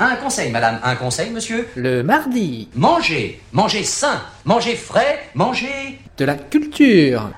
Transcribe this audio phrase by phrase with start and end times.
[0.00, 0.78] Un conseil, madame.
[0.84, 1.68] Un conseil, monsieur.
[1.74, 3.40] Le mardi, Mangez.
[3.52, 4.22] Mangez sain.
[4.44, 5.28] Mangez frais.
[5.34, 5.98] Mangez.
[6.16, 7.30] de la culture.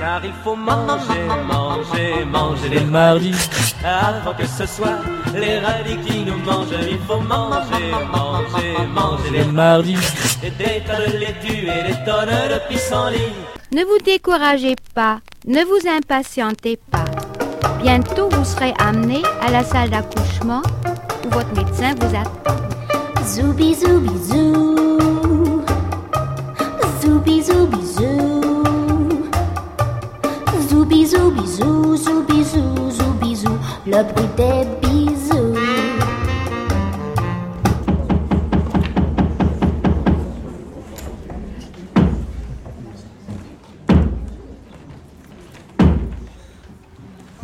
[0.00, 3.34] Car il faut manger, manger, manger les mardis
[3.82, 4.98] Avant que ce soit
[5.34, 9.96] les radis qui nous mangent Il faut manger, manger, manger les mardis
[10.42, 13.32] Et des tas de laitue et des tonnes de pissenlit
[13.72, 17.03] Ne vous découragez pas, ne vous impatientez pas.
[17.84, 20.62] Bientôt vous serez amené à la salle d'accouchement
[21.22, 22.56] où votre médecin vous attend.
[23.26, 25.66] Zoubi zoubi zou.
[27.02, 28.40] Zoubi zoubi zou.
[30.66, 33.52] Zoubi zoubi zou, zoubi zou, zoubi zou.
[33.86, 34.93] Le bruit des bisous.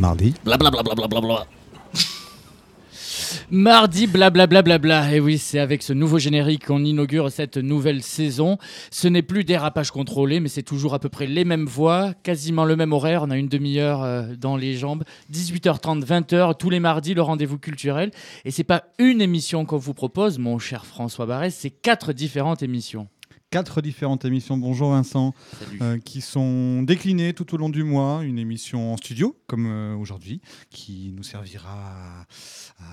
[0.01, 0.33] Mardi.
[0.45, 1.47] Blablabla.
[3.51, 5.15] Mardi, blablabla.
[5.15, 8.57] Et oui, c'est avec ce nouveau générique qu'on inaugure cette nouvelle saison.
[8.91, 12.65] Ce n'est plus dérapage contrôlé, mais c'est toujours à peu près les mêmes voix, quasiment
[12.65, 13.25] le même horaire.
[13.25, 15.05] On a une demi-heure euh, dans les jambes.
[15.31, 18.11] 18h30, 20h, tous les mardis, le rendez-vous culturel.
[18.47, 22.62] Et c'est pas une émission qu'on vous propose, mon cher François Barès, c'est quatre différentes
[22.62, 23.07] émissions.
[23.51, 25.79] Quatre différentes émissions, bonjour Vincent, Salut.
[25.83, 28.23] euh, qui sont déclinées tout au long du mois.
[28.23, 32.27] Une émission en studio, comme euh, aujourd'hui, qui nous servira
[32.79, 32.84] à,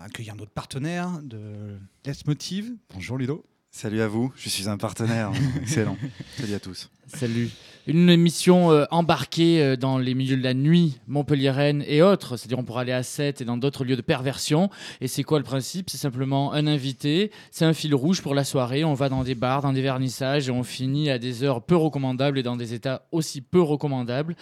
[0.00, 2.72] à accueillir notre partenaire de Let's Motive.
[2.92, 3.44] Bonjour Ludo.
[3.70, 5.30] Salut à vous, je suis un partenaire.
[5.62, 5.96] Excellent.
[6.38, 6.90] Salut à tous.
[7.06, 7.48] Salut.
[7.88, 12.36] Une émission euh, embarquée euh, dans les milieux de la nuit, Montpellier-Rennes et autres.
[12.36, 14.70] C'est-à-dire, on pourra aller à 7 et dans d'autres lieux de perversion.
[15.00, 15.90] Et c'est quoi le principe?
[15.90, 18.84] C'est simplement un invité, c'est un fil rouge pour la soirée.
[18.84, 21.74] On va dans des bars, dans des vernissages et on finit à des heures peu
[21.74, 24.36] recommandables et dans des états aussi peu recommandables.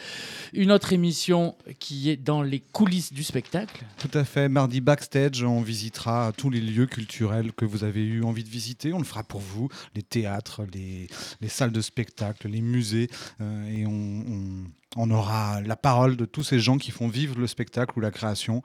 [0.52, 3.86] Une autre émission qui est dans les coulisses du spectacle.
[3.96, 8.22] Tout à fait, mardi backstage, on visitera tous les lieux culturels que vous avez eu
[8.22, 8.92] envie de visiter.
[8.92, 11.08] On le fera pour vous, les théâtres, les,
[11.40, 13.08] les salles de spectacle, les musées.
[13.40, 17.92] Euh, et on, aura la parole de tous ces gens qui font vivre le spectacle
[17.96, 18.62] ou la création.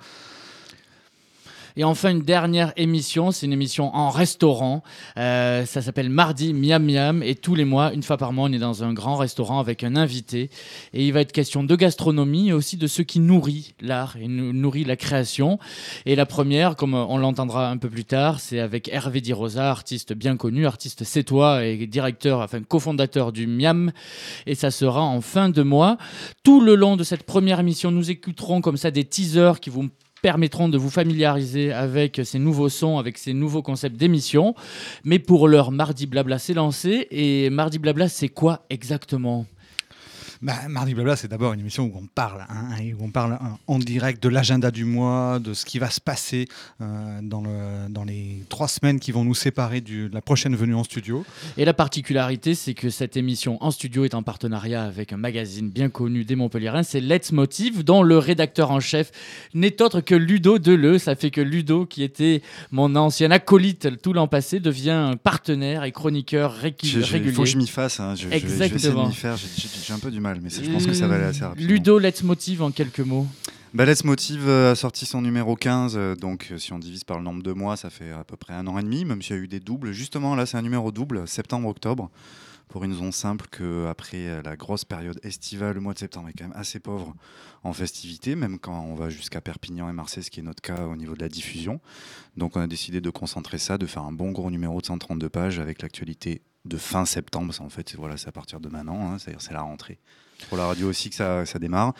[1.77, 4.81] Et enfin, une dernière émission, c'est une émission en restaurant.
[5.17, 7.21] Euh, ça s'appelle Mardi Miam Miam.
[7.21, 9.83] Et tous les mois, une fois par mois, on est dans un grand restaurant avec
[9.83, 10.49] un invité.
[10.93, 14.27] Et il va être question de gastronomie et aussi de ce qui nourrit l'art et
[14.27, 15.59] nou- nourrit la création.
[16.05, 19.69] Et la première, comme on l'entendra un peu plus tard, c'est avec Hervé Di Rosa,
[19.69, 23.91] artiste bien connu, artiste sétois et directeur, enfin cofondateur du Miam.
[24.45, 25.97] Et ça sera en fin de mois.
[26.43, 29.89] Tout le long de cette première émission, nous écouterons comme ça des teasers qui vous
[30.25, 34.55] permettront de vous familiariser avec ces nouveaux sons, avec ces nouveaux concepts d'émission.
[35.03, 37.05] Mais pour l'heure, Mardi Blabla s'est lancé.
[37.11, 39.45] Et Mardi Blabla, c'est quoi exactement?
[40.45, 43.33] Bah, Mardi Blabla, c'est d'abord une émission où on parle, hein, et où on parle
[43.33, 46.47] hein, en direct de l'agenda du mois, de ce qui va se passer
[46.81, 50.55] euh, dans, le, dans les trois semaines qui vont nous séparer du- de la prochaine
[50.55, 51.25] venue en studio.
[51.57, 55.71] Et la particularité, c'est que cette émission en studio est en partenariat avec un magazine
[55.71, 59.11] bien connu des Montpellierins, c'est Let's Motive, dont le rédacteur en chef
[59.55, 60.99] n'est autre que Ludo Deleu.
[60.99, 65.85] Ça fait que Ludo, qui était mon ancien acolyte tout l'an passé, devient un partenaire
[65.85, 67.31] et chroniqueur Je- je- Il régulier.
[67.33, 67.99] faut que je m'y fasse.
[67.99, 68.13] hein.
[68.13, 69.07] Je, je vais- je vais essayer de Exactement.
[69.07, 69.35] m'y faire.
[69.37, 71.67] J'ai un peu du mal, mais je pense que ça va aller assez rapidement.
[71.67, 73.27] Ludo Let's Motive en quelques mots.
[73.73, 77.03] Bah, Let's Motive euh, a sorti son numéro 15, euh, donc euh, si on divise
[77.03, 79.21] par le nombre de mois, ça fait à peu près un an et demi, même
[79.21, 79.91] s'il y a eu des doubles.
[79.91, 82.09] Justement, là, c'est un numéro double, septembre-octobre,
[82.69, 86.33] pour une raison simple que après la grosse période estivale, le mois de septembre est
[86.37, 87.13] quand même assez pauvre
[87.63, 90.85] en festivités, même quand on va jusqu'à Perpignan et Marseille, ce qui est notre cas
[90.85, 91.79] au niveau de la diffusion.
[92.37, 95.29] Donc on a décidé de concentrer ça, de faire un bon gros numéro de 132
[95.29, 97.53] pages avec l'actualité de fin septembre.
[97.53, 99.99] Ça, en fait, c'est- voilà, c'est à partir de maintenant, hein, c'est-à-dire c'est la rentrée.
[100.49, 101.93] Pour la radio aussi que ça, ça démarre.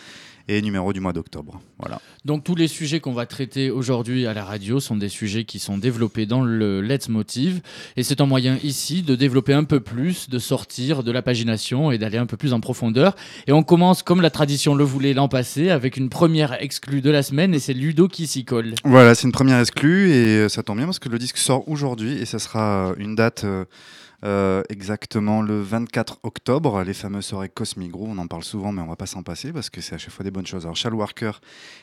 [0.47, 1.59] Et numéro du mois d'octobre.
[1.79, 1.99] Voilà.
[2.23, 5.57] Donc tous les sujets qu'on va traiter aujourd'hui à la radio sont des sujets qui
[5.57, 7.61] sont développés dans le Let's Motive
[7.97, 11.89] et c'est un moyen ici de développer un peu plus, de sortir de la pagination
[11.89, 13.15] et d'aller un peu plus en profondeur.
[13.47, 17.09] Et on commence comme la tradition le voulait l'an passé avec une première exclue de
[17.09, 18.75] la semaine et c'est Ludo qui s'y colle.
[18.83, 22.19] Voilà, c'est une première exclue et ça tombe bien parce que le disque sort aujourd'hui
[22.19, 23.65] et ça sera une date euh,
[24.23, 26.83] euh, exactement le 24 octobre.
[26.83, 29.51] Les fameuses soirées Cosmic Groove, on en parle souvent mais on va pas s'en passer
[29.51, 30.65] parce que c'est à chaque fois des bonnes choses.
[30.65, 31.31] Alors Shal Walker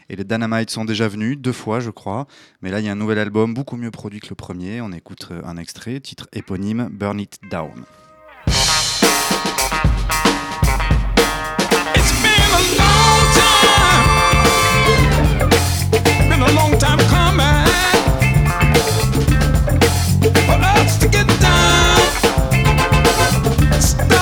[0.08, 2.26] et les Dynamite sont déjà venus deux fois je crois,
[2.60, 4.80] mais là il y a un nouvel album beaucoup mieux produit que le premier.
[4.80, 7.84] On écoute euh, un extrait, titre éponyme Burn It Down.
[8.46, 9.02] It's.
[16.28, 17.61] Been a long time coming.
[23.82, 24.21] Let's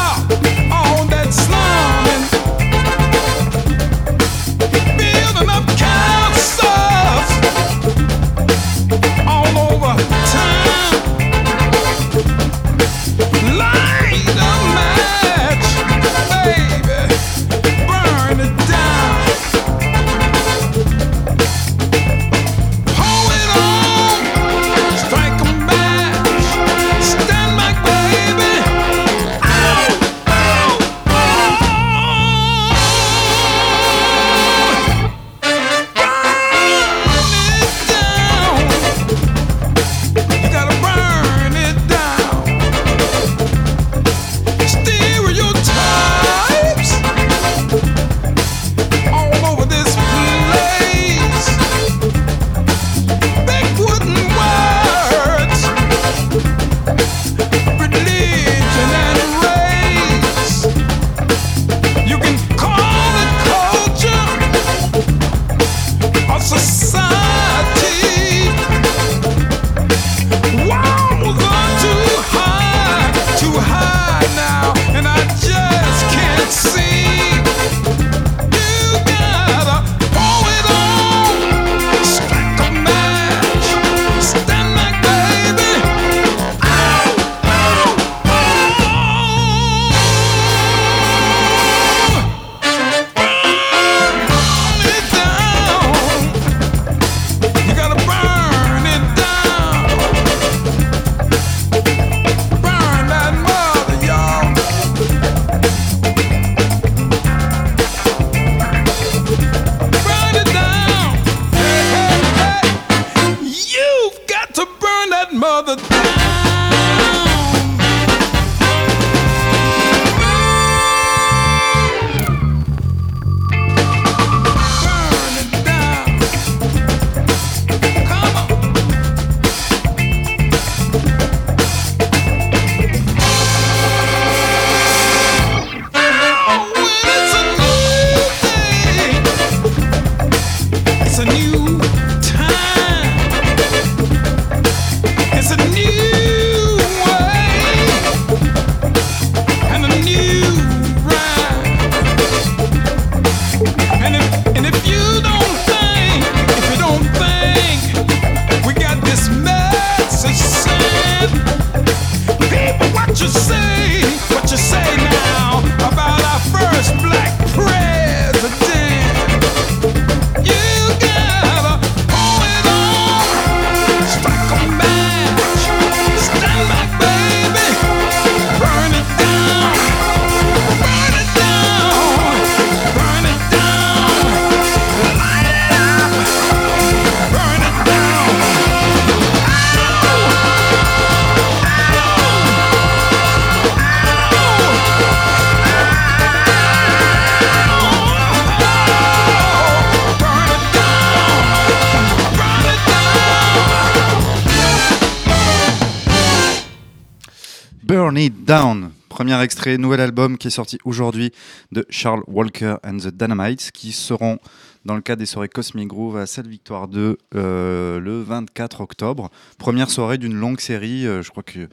[207.89, 208.93] It Down.
[209.09, 211.33] Premier extrait, nouvel album qui est sorti aujourd'hui
[211.73, 214.39] de Charles Walker and the Dynamites qui seront
[214.85, 219.31] dans le cadre des soirées Cosmic Groove à Salle Victoire 2 euh, le 24 octobre.
[219.59, 221.69] Première soirée d'une longue série, euh, je crois que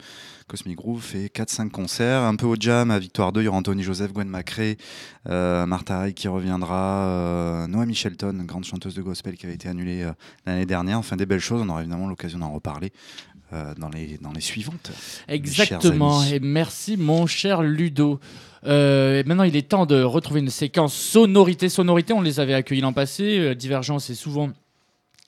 [0.48, 3.58] Cosmic Groove fait 4-5 concerts, un peu au jam à Victoire 2, il y aura
[3.58, 4.78] Anthony Joseph, Gwen Macré,
[5.28, 10.10] euh, Martha qui reviendra, Noami Shelton, grande chanteuse de gospel qui avait été annulée
[10.46, 12.92] l'année dernière, enfin des belles choses, on aura évidemment l'occasion d'en reparler
[13.52, 14.90] euh, dans, les, dans les suivantes.
[15.28, 16.22] Exactement.
[16.24, 18.20] Et merci, mon cher Ludo.
[18.66, 21.68] Euh, et maintenant, il est temps de retrouver une séquence sonorité.
[21.68, 23.38] Sonorité, on les avait accueillis l'an passé.
[23.38, 24.50] Euh, Divergence est souvent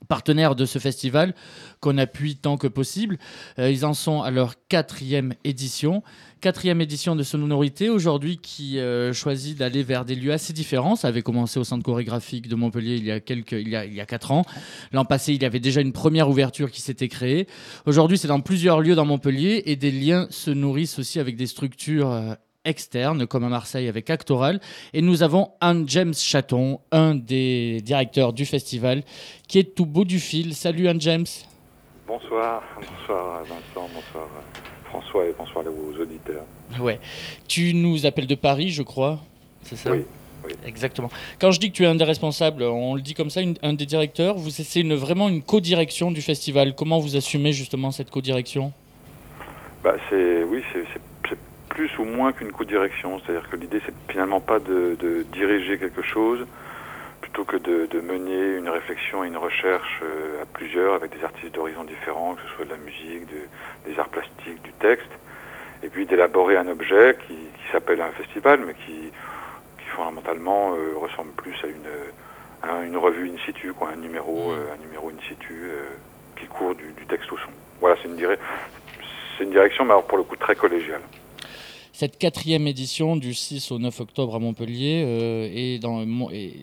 [0.08, 1.34] partenaire de ce festival
[1.80, 3.18] qu'on appuie tant que possible.
[3.58, 6.02] Euh, ils en sont à leur quatrième édition.
[6.40, 10.96] Quatrième édition de Sonorité, aujourd'hui qui euh, choisit d'aller vers des lieux assez différents.
[10.96, 14.06] Ça avait commencé au Centre chorégraphique de Montpellier il y a, quelques, il y a
[14.06, 14.44] quatre ans.
[14.92, 17.46] L'an passé, il y avait déjà une première ouverture qui s'était créée.
[17.86, 21.46] Aujourd'hui, c'est dans plusieurs lieux dans Montpellier et des liens se nourrissent aussi avec des
[21.46, 22.34] structures euh,
[22.70, 24.60] externes, comme à Marseille avec Actoral.
[24.94, 29.02] Et nous avons un James Chaton, un des directeurs du festival,
[29.46, 30.54] qui est tout bout du fil.
[30.54, 31.26] Salut un James.
[32.06, 34.28] Bonsoir, bonsoir Vincent, bonsoir
[34.84, 36.44] François et bonsoir aux auditeurs.
[36.80, 36.98] Ouais.
[37.46, 39.20] Tu nous appelles de Paris, je crois.
[39.62, 39.92] C'est ça?
[39.92, 40.04] Oui,
[40.44, 40.52] oui.
[40.66, 41.10] Exactement.
[41.38, 43.56] Quand je dis que tu es un des responsables, on le dit comme ça, une-
[43.62, 46.74] un des directeurs, vous c'est une, vraiment une co-direction du festival.
[46.74, 48.72] Comment vous assumez justement cette co-direction?
[49.84, 50.84] Bah, c'est, oui, c'est
[51.70, 53.20] plus ou moins qu'une co-direction.
[53.20, 56.46] C'est-à-dire que l'idée, c'est finalement pas de, de diriger quelque chose,
[57.22, 61.24] plutôt que de, de mener une réflexion et une recherche euh, à plusieurs avec des
[61.24, 65.08] artistes d'horizons différents, que ce soit de la musique, de- des arts plastiques, du texte,
[65.82, 69.10] et puis d'élaborer un objet qui, qui s'appelle un festival, mais qui,
[69.78, 74.52] qui fondamentalement euh, ressemble plus à une, à une revue in situ, quoi, un numéro,
[74.52, 75.84] euh, un numéro in situ euh,
[76.36, 77.50] qui court du, du texte au son.
[77.80, 78.36] Voilà, c'est une, dire-
[79.40, 81.00] une direction, mais alors pour le coup très collégiale.
[81.92, 86.54] Cette quatrième édition du 6 au 9 octobre à Montpellier euh, dans, mon- est-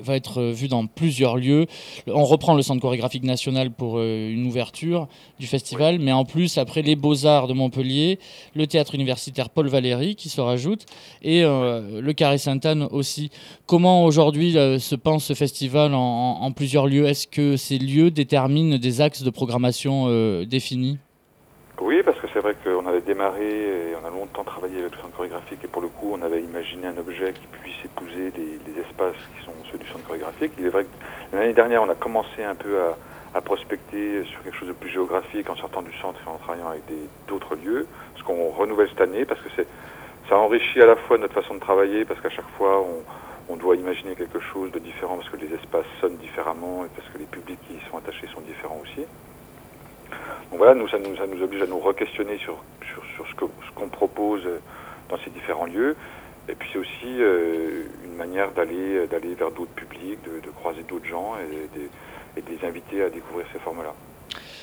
[0.00, 1.66] va être vue dans plusieurs lieux.
[2.06, 6.56] On reprend le Centre chorégraphique national pour euh, une ouverture du festival, mais en plus,
[6.56, 8.18] après les Beaux-Arts de Montpellier,
[8.54, 10.86] le théâtre universitaire Paul Valéry qui se rajoute,
[11.22, 13.30] et euh, le Carré Sainte-Anne aussi.
[13.66, 17.06] Comment aujourd'hui euh, se pense ce festival en, en- en plusieurs lieux?
[17.06, 20.98] Est-ce que ces lieux déterminent des axes de programmation euh, définis?
[21.82, 25.16] Oui, parce c'est vrai qu'on avait démarré et on a longtemps travaillé avec le centre
[25.16, 29.16] chorégraphique et pour le coup, on avait imaginé un objet qui puisse épouser les, espaces
[29.32, 30.52] qui sont ceux du centre chorégraphique.
[30.58, 32.76] Il est vrai que l'année dernière, on a commencé un peu
[33.32, 36.68] à, prospecter sur quelque chose de plus géographique en sortant du centre et en travaillant
[36.68, 36.82] avec
[37.26, 37.86] d'autres lieux,
[38.18, 39.48] ce qu'on renouvelle cette année parce que
[40.28, 42.84] ça enrichit à la fois notre façon de travailler parce qu'à chaque fois,
[43.48, 47.08] on doit imaginer quelque chose de différent parce que les espaces sonnent différemment et parce
[47.08, 49.06] que les publics qui y sont attachés sont différents aussi.
[50.50, 52.56] Donc voilà, nous, ça, nous, ça nous oblige à nous re-questionner sur,
[52.92, 54.42] sur, sur ce que- ce qu'on propose
[55.08, 55.96] dans ces différents lieux.
[56.48, 60.82] Et puis c'est aussi euh, une manière d'aller d'aller vers d'autres publics, de, de croiser
[60.84, 61.88] d'autres gens et, de-
[62.36, 63.92] et de les inviter à découvrir ces formes-là.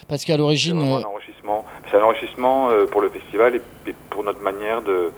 [0.08, 0.78] Parce qu'à C'est l'origine...
[0.80, 1.66] vraiment euh, un enrichissement.
[1.92, 3.56] C'est un enrichissement euh, pour le festival
[3.88, 5.12] et, pour notre manière de.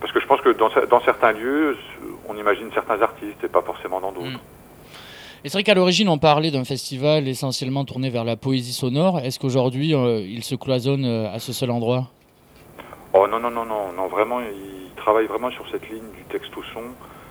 [0.00, 1.76] Parce que je pense que dans certains lieux,
[2.28, 4.26] on imagine certains artistes et pas forcément dans d'autres.
[4.28, 4.38] Mm.
[5.42, 9.20] Et c'est vrai qu'à l'origine, on parlait d'un festival essentiellement tourné vers la poésie sonore.
[9.20, 12.10] Est-ce qu'aujourd'hui, euh, il se cloisonne euh, à ce seul endroit?
[13.14, 16.54] Oh non, non, non, non, non, vraiment, il travaille vraiment sur cette ligne du texte
[16.58, 16.82] au son.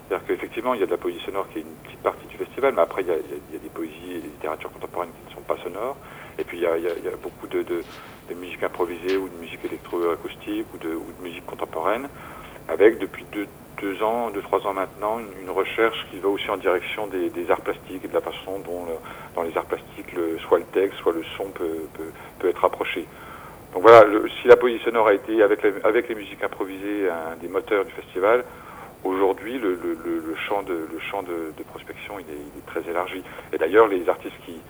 [0.08, 2.36] C'est-à-dire qu'effectivement, il y a de la poésie sonore qui est une petite partie du
[2.36, 5.46] festival, mais après, il y a, des poésies et des littératures contemporaines qui ne sont
[5.46, 5.96] pas sonores.
[6.40, 7.84] Et puis, il y a, beaucoup de
[8.34, 12.10] musique improvisée ou de musique électroacoustique ou de, ou de musique contemporaine,
[12.68, 13.48] avec depuis deux,
[13.82, 17.62] deux ans, deux, trois ans maintenant, une, recherche qui va aussi en direction des, arts
[17.62, 18.86] plastiques et de la façon dont,
[19.36, 20.16] dans les arts plastiques,
[20.48, 21.88] soit le texte, soit le son peut,
[22.40, 23.06] peut, être approché.
[23.74, 24.06] Donc voilà,
[24.42, 28.46] si la poésie sonore a été, avec, les- musiques improvisées, un des moteurs du festival,
[29.04, 29.78] aujourd'hui, le,
[30.48, 33.22] champ, de, le champ de, prospection, il est, très élargi.
[33.52, 34.62] Et d'ailleurs, les artistes qui,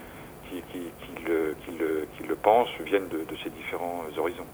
[1.27, 4.47] le, pensent viennent de ces différents horizons.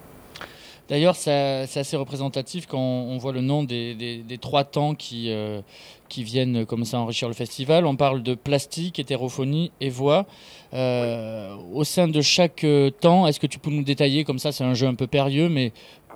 [0.88, 5.62] D'ailleurs, c'est assez représentatif quand on voit le nom des, trois temps qui, euh,
[6.10, 7.88] qui viennent comme ça enrichir le festival.
[7.88, 10.26] On parle de plastique, hétérophonie et voix.
[10.74, 14.52] Euh, au sein de chaque euh, temps, est-ce que tu peux nous détailler, comme ça
[14.52, 15.72] c'est un jeu un peu périlleux, mais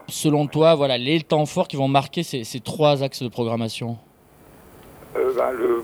[0.08, 3.98] selon toi, voilà, les temps forts qui vont marquer ces, trois axes de programmation?
[5.16, 5.24] Ben,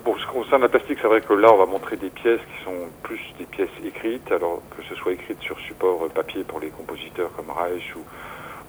[0.04, 2.42] bon, ce qui concerne la plastique, c'est vrai que là, on va montrer des pièces
[2.42, 6.60] qui sont plus des pièces écrites, alors que ce soit écrites sur support papier pour
[6.60, 8.01] les compositeurs comme Reich ou,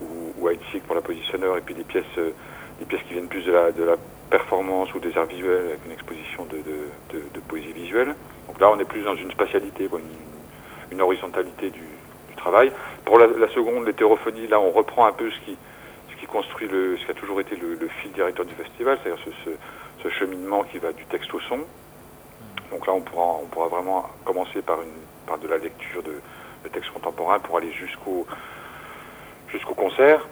[0.00, 2.30] ou, ou Heitzig pour la sonore, et puis des pièces, euh,
[2.78, 3.96] des pièces qui viennent plus de la, de la
[4.30, 6.78] performance ou des arts visuels avec une exposition de, de,
[7.12, 8.14] de, de poésie visuelle.
[8.48, 12.72] Donc là, on est plus dans une spatialité, une, une horizontalité du, du travail.
[13.04, 15.56] Pour la, la seconde, l'hétérophonie, là, on reprend un peu ce qui,
[16.10, 18.98] ce qui construit le, ce qui a toujours été le, le fil directeur du festival,
[19.02, 19.56] c'est-à-dire ce, ce-
[20.02, 21.60] ce cheminement qui va du texte au son.
[22.70, 24.88] Donc là, on pourra, on pourra vraiment commencer par, une,
[25.26, 26.14] par de la lecture de,
[26.64, 28.26] de textes contemporains pour aller jusqu'au
[29.48, 30.26] jusqu'au concert,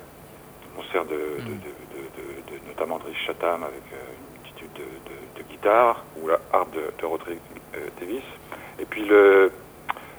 [0.76, 4.72] concert de, de- de- de- de- de- notamment de Rich Chatham avec euh, une multitude
[4.74, 7.40] de, de- de guitares, ou la harpe de, de Roderick
[7.76, 8.24] euh, Davis.
[8.78, 9.52] Et puis le,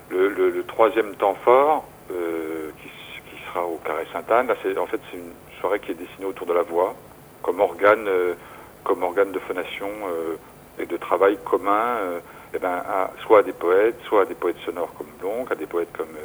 [0.10, 2.90] le, le- le troisième temps fort, euh, qui,
[3.30, 6.26] qui sera au Carré Sainte-Anne, là, c'est, en fait, c'est une soirée qui est dessinée
[6.26, 6.96] autour de la voix,
[7.42, 8.36] comme organe, euh,
[8.84, 10.38] comme organe de phonation euh,
[10.80, 12.20] et de travail commun, euh,
[12.54, 15.56] eh ben, à- soit à des poètes, soit à des poètes sonores comme Blanc, à
[15.56, 16.16] des poètes comme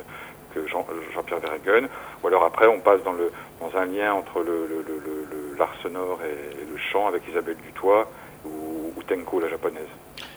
[0.56, 1.88] euh, Jean, Jean-Pierre Verheugen,
[2.22, 3.30] ou alors après on passe dans, le,
[3.60, 7.06] dans un lien entre le, le- le- le- le- l'art sonore et, et le chant
[7.08, 8.08] avec Isabelle Dutoit
[8.44, 9.86] ou, ou Tenko, la japonaise.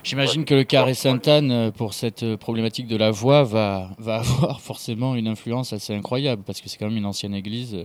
[0.03, 4.15] J'imagine que le carré Sainte-Anne, euh, pour cette euh, problématique de la voix, va, va
[4.20, 7.74] avoir forcément une influence assez incroyable, parce que c'est quand même une ancienne église.
[7.75, 7.84] euh.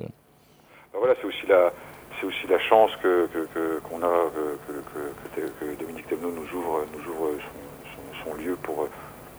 [0.92, 1.72] Ben voilà, c'est aussi la,
[2.20, 6.08] c'est aussi la chance que, que- que- qu'on a que, que- que- que- que Dominique
[6.08, 8.88] Thévenot nous ouvre, nous ouvre son, son- son lieu pour,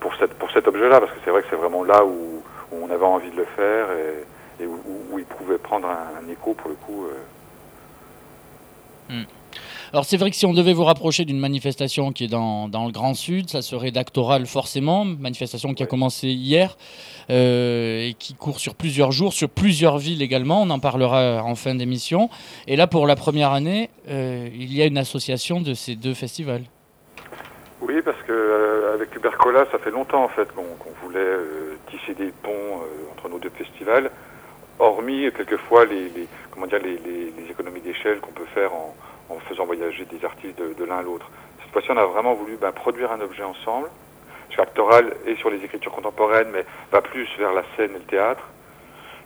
[0.00, 2.42] pour, cette, pour cet objet-là, parce que c'est vrai que c'est vraiment là où,
[2.72, 5.88] où on avait envie de le faire et, et où, où- où il pouvait prendre
[5.88, 7.06] un, un écho pour le coup.
[7.06, 7.16] euh,
[9.92, 12.86] Alors c'est vrai que si on devait vous rapprocher d'une manifestation qui est dans, dans
[12.86, 16.76] le Grand Sud, ça serait d'Actoral forcément, manifestation qui a commencé hier
[17.28, 21.56] euh, et qui court sur plusieurs jours, sur plusieurs villes également, on en parlera en
[21.56, 22.30] fin d'émission.
[22.68, 26.14] Et là pour la première année, euh, il y a une association de ces deux
[26.14, 26.62] festivals.
[27.80, 30.62] Oui, parce que euh, avec Ubercola, ça fait longtemps en fait qu'on
[31.02, 31.18] voulait
[31.90, 34.10] tisser des ponts euh, entre nos deux festivals,
[34.78, 36.98] hormis euh, quelquefois les, les- comment dire les,
[37.50, 38.94] économies d'échelle qu'on peut faire en,
[39.48, 41.28] faisant voyager des artistes de, l'un à l'autre.
[41.62, 43.88] Cette fois-ci, on a vraiment voulu ben, produire un objet ensemble.
[44.50, 48.04] Sur Actoral et sur les écritures contemporaines, mais va plus vers la scène et le
[48.04, 48.42] théâtre.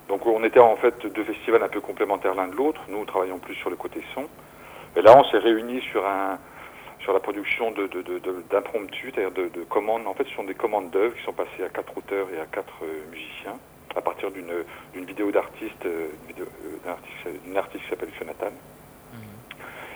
[0.09, 2.83] Donc on était en fait deux festivals un peu complémentaires l'un de l'autre.
[2.89, 4.27] Nous travaillons plus sur le côté son.
[4.97, 6.39] Et là, on s'est réunis sur un,
[7.05, 8.19] sur la production de, de, de,
[8.51, 10.07] c'est-à-dire de, de commandes.
[10.07, 12.47] En fait, ce sont des commandes d'œuvres qui sont passées à quatre auteurs et à
[12.47, 13.59] quatre euh, musiciens
[13.97, 14.53] à partir d'une,
[14.93, 18.51] d'une vidéo d'artiste, euh, une, vidéo, euh, d'un artiste, d'une artiste qui s'appelle Jonathan.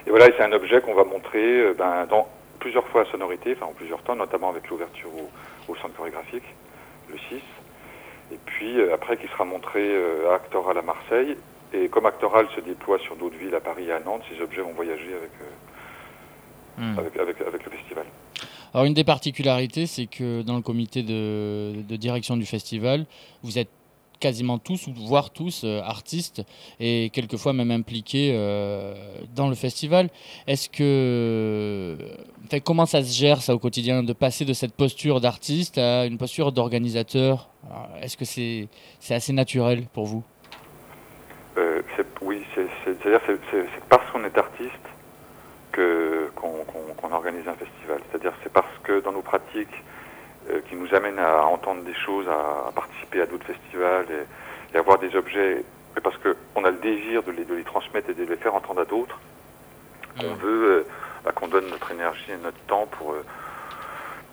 [0.07, 2.29] Et voilà, c'est un objet qu'on va montrer euh, ben, dans
[2.61, 6.45] plusieurs fois à sonorité, enfin en plusieurs temps, notamment avec l'ouverture au, au centre chorégraphique,
[7.11, 7.43] le 6.
[8.33, 11.37] Et puis euh, après, qui sera montré euh, à Actoral à Marseille.
[11.73, 14.63] Et comme Actoral se déploie sur d'autres villes, à Paris et à Nantes, ces objets
[14.63, 15.51] vont voyager avec, euh,
[16.99, 18.05] avec, avec, avec le festival.
[18.75, 23.07] Alors une des particularités, c'est que dans le comité de, de direction du festival,
[23.43, 23.71] vous êtes
[24.21, 26.43] quasiment tous, ou voire tous, euh, artistes
[26.81, 28.95] et quelquefois même impliqués euh,
[29.37, 30.11] dans le festival.
[30.49, 31.97] Est-ce que...
[32.45, 36.05] enfin, comment ça se gère ça au quotidien, de passer de cette posture d'artiste à
[36.05, 37.49] une posture d'organisateur?
[38.03, 38.69] Est-ce que c'est
[39.09, 40.25] assez naturel pour vous?
[41.57, 41.81] Euh,
[42.21, 44.88] oui, c'est- c'est- c'est-à-dire c'est, c'est, c'est parce qu'on est artiste
[45.79, 48.01] que, qu'on, organise un festival.
[48.11, 49.83] C'est-à-dire c'est parce que dans nos pratiques
[50.51, 54.75] euh, qui nous amènent à entendre des choses, à, à participer à d'autres festivals et,
[54.75, 55.65] et à voir des objets,
[55.97, 58.55] et parce qu'on a le désir de les, de les transmettre et de les faire
[58.55, 59.19] entendre à d'autres,
[60.21, 60.87] qu'on veut, euh,
[61.25, 63.25] bah, qu'on donne notre énergie et notre temps pour, euh,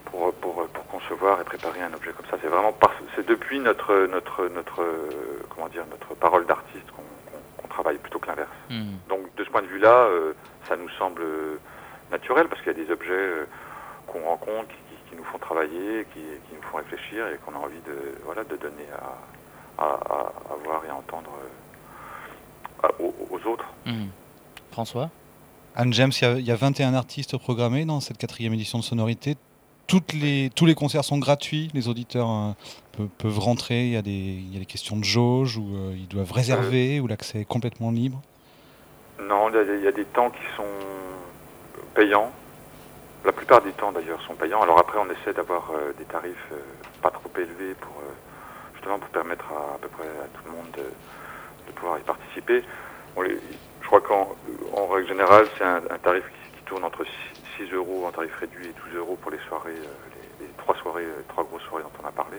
[0.05, 2.37] pour, pour, pour concevoir et préparer un objet comme ça.
[2.41, 2.75] C'est vraiment
[3.15, 4.83] c'est depuis notre, notre, notre,
[5.49, 7.03] comment dire, notre parole d'artiste qu'on,
[7.83, 8.49] plutôt que l'inverse.
[8.69, 8.93] Hmm.
[9.09, 10.33] Donc de ce point de vue-là, euh,
[10.67, 11.59] ça nous semble euh,
[12.11, 13.45] naturel parce qu'il y a des objets euh,
[14.07, 14.69] qu'on rencontre
[15.09, 18.43] qui, nous font travailler, qui, qui nous font réfléchir et qu'on a envie de, voilà,
[18.43, 18.85] de donner
[19.77, 21.31] à, à, à- à voir et à entendre
[22.83, 23.65] euh, à- aux, aux autres.
[23.85, 24.07] Hmm.
[24.71, 25.09] François?
[25.75, 28.77] Anne James, il y a- il y, a 21 artistes programmés dans cette quatrième édition
[28.79, 29.37] de Sonorité.
[29.87, 32.55] Toutes les, tous les concerts sont gratuits, les auditeurs
[32.99, 35.57] euh, pe- peuvent rentrer, il y, a des, il y a des questions de jauge,
[35.57, 38.21] où euh, ils doivent réserver, où l'accès est complètement libre?
[39.19, 40.63] Non, il y, a, il y a des temps qui sont
[41.93, 42.31] payants.
[43.25, 44.61] La plupart des temps d'ailleurs sont payants.
[44.61, 46.57] Alors après, on essaie d'avoir euh, des tarifs euh,
[47.01, 48.11] pas trop élevés pour euh,
[48.75, 52.01] justement pour permettre à, à peu près à tout le monde de, de pouvoir y
[52.03, 52.63] participer.
[53.15, 53.39] On les-
[53.81, 54.35] je crois qu'en
[54.73, 57.03] en règle générale, c'est un, un tarif qui, qui tourne entre
[57.57, 59.95] 6, 6 euros en tarif réduit et 12 euros pour les soirées, euh,
[60.39, 62.37] les, les trois soirées, euh, trois grosses soirées dont on a parlé.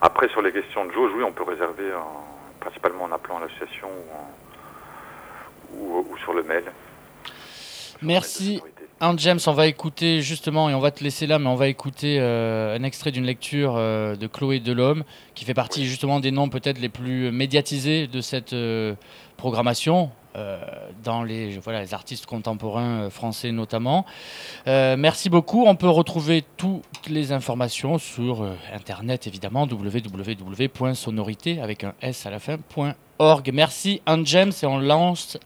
[0.00, 2.24] Après, sur les questions de jauge, oui, on peut réserver en-
[2.60, 3.88] principalement en appelant à l'association
[5.74, 6.64] ou, ou- ou sur le mail.
[8.02, 8.60] Merci.
[9.00, 11.66] Anne James, on va écouter justement, et on va te laisser là, mais on va
[11.68, 15.02] écouter euh, un extrait d'une lecture euh, de Chloé Delhomme,
[15.34, 18.94] qui fait partie justement des noms peut-être les plus médiatisés de cette euh,
[19.36, 20.10] programmation,
[21.02, 24.06] dans les, voilà, les artistes contemporains euh, français notamment.
[24.66, 25.64] Euh, merci beaucoup.
[25.66, 32.30] On peut retrouver toutes les informations sur euh, Internet, évidemment, www.sonorité avec un S à
[32.30, 33.50] la fin, www.annejames.org.
[33.52, 35.38] Merci Anne James et on lance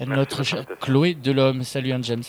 [0.00, 1.62] notre chère Chloé Delhomme.
[1.62, 2.22] Salut Anne James.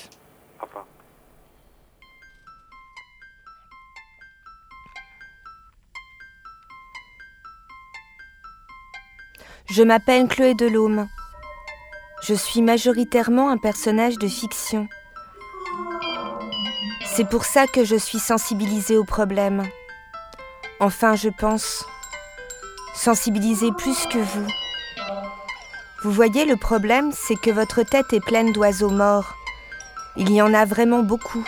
[9.67, 11.08] Je m'appelle Chloé Delhomme.
[12.28, 14.88] Je suis majoritairement un personnage de fiction.
[17.06, 19.62] C'est pour ça que je suis sensibilisée au problème.
[20.80, 21.86] Enfin, je pense.
[22.96, 24.48] Sensibilisée plus que vous.
[26.02, 29.36] Vous voyez, le problème, c'est que votre tête est pleine d'oiseaux morts.
[30.18, 31.46] Il y en a vraiment beaucoup.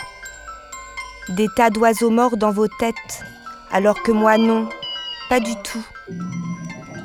[1.29, 3.23] Des tas d'oiseaux morts dans vos têtes,
[3.71, 4.69] alors que moi non,
[5.27, 5.83] pas du tout.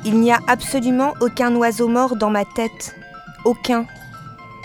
[0.05, 2.95] Il n'y a absolument aucun oiseau mort dans ma tête.
[3.45, 3.85] Aucun.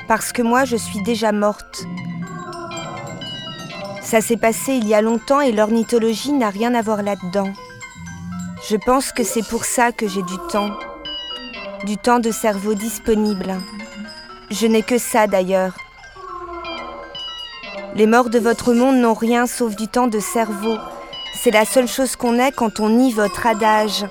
[0.07, 1.85] Parce que moi, je suis déjà morte.
[4.03, 7.53] Ça s'est passé il y a longtemps et l'ornithologie n'a rien à voir là-dedans.
[8.71, 10.71] Je pense que c'est pour ça que j'ai du temps.
[11.85, 13.55] Du temps de cerveau disponible.
[14.51, 15.75] Je n'ai que ça d'ailleurs.
[17.95, 20.77] Les morts de votre monde n'ont rien sauf du temps de cerveau.
[21.35, 24.07] C'est la seule chose qu'on ait quand on nie votre adage.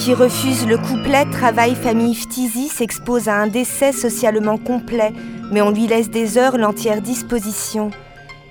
[0.00, 5.12] Qui refuse le couplet Travail, famille, phtisie s'expose à un décès socialement complet,
[5.52, 7.90] mais on lui laisse des heures l'entière disposition.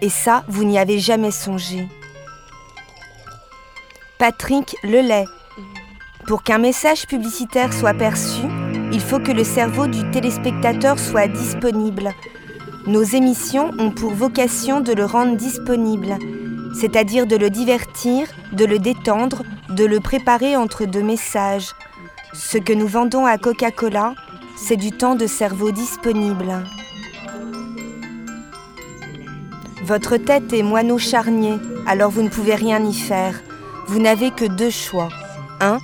[0.02, 1.88] Et ça, vous n'y avez jamais songé.
[4.20, 5.26] Patrick Lelay.
[6.28, 8.44] Pour qu'un message publicitaire soit perçu,
[8.94, 12.12] il faut que le cerveau du téléspectateur soit disponible.
[12.86, 16.16] Nos émissions ont pour vocation de le rendre disponible,
[16.74, 21.74] c'est-à-dire de le divertir, de le détendre, de le préparer entre deux messages.
[22.34, 24.14] Ce que nous vendons à Coca-Cola,
[24.58, 26.64] c'est du temps de cerveau disponible.
[29.84, 31.56] Votre tête est moineau charnier,
[31.88, 33.42] alors vous ne pouvez rien y faire.
[33.88, 35.10] Vous n'avez que deux choix.
[35.62, 35.80] Un,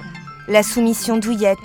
[0.48, 1.58] la soumission douillette.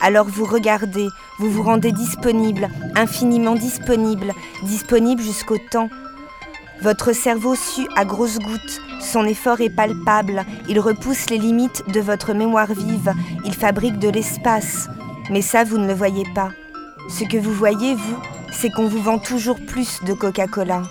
[0.00, 4.32] Alors vous regardez, vous vous rendez disponible, infiniment disponible,
[4.64, 5.88] disponible jusqu'au temps.
[6.82, 12.00] Votre cerveau sue à grosses gouttes, son effort est palpable, il repousse les limites de
[12.00, 13.12] votre mémoire vive,
[13.44, 14.88] il fabrique de l'espace.
[15.30, 16.50] Mais ça, vous ne le voyez pas.
[17.08, 18.18] Ce que vous voyez, vous,
[18.52, 20.82] c'est qu'on vous vend toujours plus de Coca-Cola.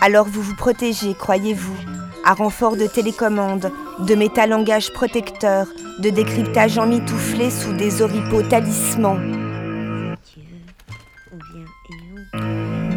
[0.00, 1.76] Alors vous vous protégez, croyez-vous,
[2.24, 5.66] à renfort de télécommande, de métalangage protecteur,
[5.98, 9.18] de décryptage emmitouflé sous des oripeaux talismans.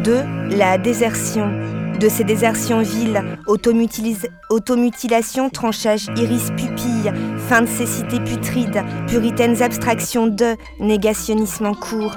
[0.04, 0.22] 2.
[0.56, 1.77] La désertion.
[1.98, 7.12] De ces désertions viles, automutilis- automutilation, tranchage iris pupille,
[7.48, 12.16] fin de cécité putride, puritaines abstractions de, négationnisme en cours.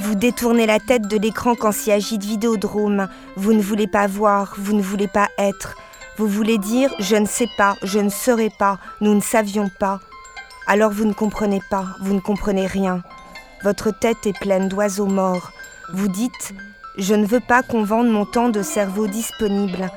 [0.00, 3.08] Vous détournez la tête de l'écran quand s'y agite Vidéodrome.
[3.36, 5.76] Vous ne voulez pas voir, vous ne voulez pas être.
[6.16, 10.00] Vous voulez dire je ne sais pas, je ne saurais pas, nous ne savions pas.
[10.66, 13.02] Alors vous ne comprenez pas, vous ne comprenez rien.
[13.64, 15.50] Votre tête est pleine d'oiseaux morts.
[15.92, 16.54] Vous dites
[16.98, 19.90] je ne veux pas qu'on vende mon temps de cerveau disponible.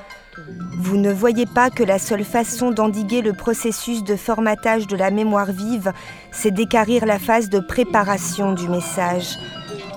[0.78, 5.12] Vous ne voyez pas que la seule façon d'endiguer le processus de formatage de la
[5.12, 5.92] mémoire vive,
[6.32, 9.38] c'est d'écarrir la phase de préparation du message.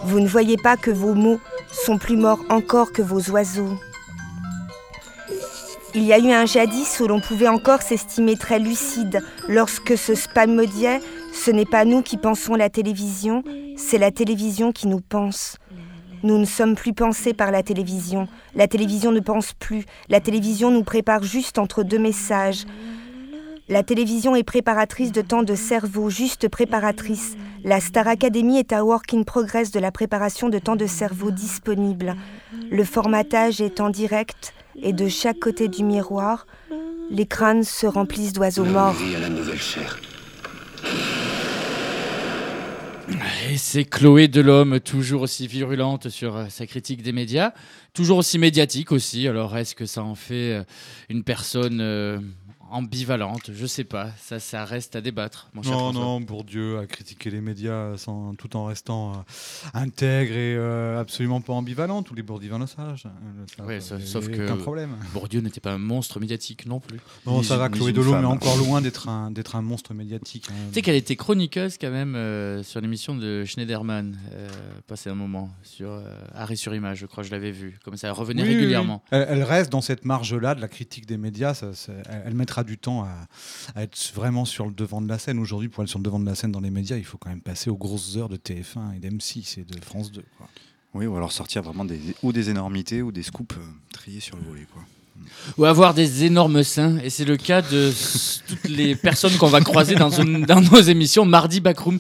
[0.04, 1.40] Vous ne voyez pas que vos mots
[1.70, 3.78] sont plus morts encore que vos oiseaux.
[5.94, 10.14] Il y a eu un jadis où l'on pouvait encore s'estimer très lucide lorsque ce
[10.14, 11.00] spamodiait
[11.34, 13.42] ce n'est pas nous qui pensons la télévision,
[13.76, 15.58] c'est la télévision qui nous pense.
[16.24, 18.28] Nous ne sommes plus pensés par la télévision.
[18.54, 19.84] La télévision ne pense plus.
[20.08, 22.64] La télévision nous prépare juste entre deux messages.
[23.68, 27.36] La télévision est préparatrice de temps de cerveau, juste préparatrice.
[27.62, 31.30] La Star Academy est un work in progress de la préparation de temps de cerveau
[31.30, 32.14] disponible.
[32.70, 36.46] Le formatage est en direct et de chaque côté du miroir,
[37.10, 38.96] les crânes se remplissent d'oiseaux morts.
[39.14, 40.00] à la nouvelle chair.
[43.50, 47.52] Et c'est Chloé Delhomme, toujours aussi virulente sur euh, sa critique des médias,
[47.92, 49.28] toujours aussi médiatique aussi.
[49.28, 50.64] Alors est-ce que ça en fait euh,
[51.10, 52.18] une personne euh,
[52.74, 55.48] ambivalente Je sais pas, ça, ça reste à débattre.
[55.54, 56.02] Mon cher Non, François.
[56.02, 59.16] non, Bourdieu a critiqué les médias sans, tout en restant euh,
[59.74, 62.02] intègre et euh, absolument pas ambivalent.
[62.02, 62.98] Tous les Bourdivins le savent.
[63.58, 64.96] y a sauf que problème.
[65.12, 66.98] Bourdieu n'était pas un monstre médiatique non plus.
[67.26, 70.46] Non, ça va, Chloé Delhomme est encore loin d'être un, d'être un monstre médiatique.
[70.50, 70.54] hein.
[70.68, 74.48] Tu sais qu'elle était chroniqueuse quand même euh, sur l'émission de Schneiderman, euh,
[74.86, 76.02] passé un moment, sur euh,
[76.34, 77.78] Arrêt sur Image, je crois, je l'avais vu.
[77.84, 79.02] Comme ça, elle revenait Oui, oui, régulièrement.
[79.04, 79.18] oui.
[79.18, 81.54] Elle, elle reste dans cette marge-là de la critique des médias.
[81.54, 81.70] ça-
[82.08, 83.26] elle, elle mettra du temps à,
[83.74, 85.38] à être vraiment sur le devant de la scène.
[85.38, 87.30] Aujourd'hui, pour être sur le devant de la scène dans les médias, il faut quand
[87.30, 90.22] même passer aux grosses heures de TF1 et d'M6 et de France 2.
[90.38, 90.48] quoi.
[90.94, 93.60] Oui, ou alors sortir vraiment des, ou des énormités ou des scoops euh,
[93.92, 94.66] triés sur le volet.
[94.72, 94.82] Quoi.
[95.58, 96.98] Ou avoir des énormes seins.
[96.98, 97.92] Et c'est le cas de
[98.48, 101.98] toutes les personnes qu'on va croiser dans, une- dans nos émissions Mardi Backroom.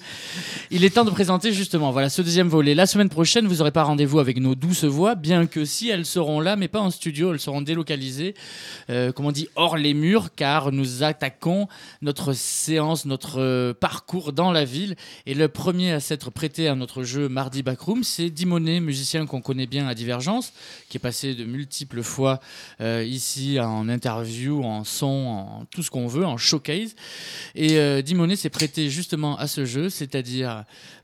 [0.70, 2.74] Il est temps de présenter justement voilà, ce deuxième volet.
[2.74, 6.06] La semaine prochaine, vous n'aurez pas rendez-vous avec nos douces voix, bien que si elles
[6.06, 8.34] seront là, mais pas en studio, elles seront délocalisées,
[8.88, 11.68] euh, comme on dit, hors les murs, car nous attaquons
[12.00, 14.96] notre séance, notre euh, parcours dans la ville.
[15.26, 19.42] Et le premier à s'être prêté à notre jeu Mardi Backroom, c'est Dimonet, musicien qu'on
[19.42, 20.54] connaît bien à Divergence,
[20.88, 22.40] qui est passé de multiples fois
[22.80, 26.94] euh, ici en interview, en son, en tout ce qu'on veut, en showcase.
[27.54, 30.53] Et euh, Dimonet s'est prêté justement à ce jeu, c'est-à-dire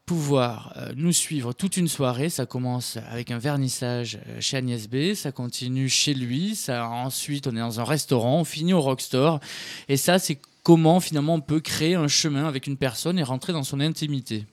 [0.07, 2.31] pouvoir euh, nous suivre toute une soirée.
[2.31, 7.47] Ça commence avec un vernissage euh, chez Agnès B, ça continue chez lui, ça ensuite
[7.47, 9.41] on est dans un restaurant, on finit au Rockstore.
[9.89, 13.53] Et ça, c'est comment finalement on peut créer un chemin avec une personne et rentrer
[13.53, 14.47] dans son intimité.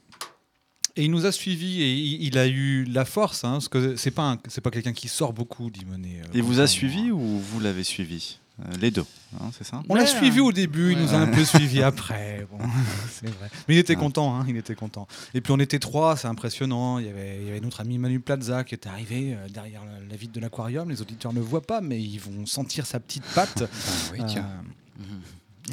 [0.96, 4.10] Et il nous a suivis et il, a eu la force, hein, parce que c'est
[4.10, 6.22] pas c'est pas quelqu'un qui sort beaucoup, Dimonet.
[6.24, 8.40] euh, Il vous a suivi ou vous l'avez suivi?
[8.82, 9.06] Les deux,
[9.40, 10.44] hein, c'est ça On l'a suivi hein.
[10.44, 12.48] au début, il nous a un peu suivi après.
[12.50, 12.58] Bon,
[13.12, 13.50] c'est vrai.
[13.68, 15.08] Mais il était content, hein, il était content.
[15.36, 16.98] Et puis on était trois, c'est impressionnant.
[16.98, 19.86] Il y, avait, il y avait notre ami Manu Plaza qui était arrivé euh, derrière
[19.86, 20.90] la, la vitre de l'aquarium.
[20.90, 23.64] Les auditeurs ne voient pas, mais ils vont sentir sa petite patte.
[24.14, 24.50] oui, tiens.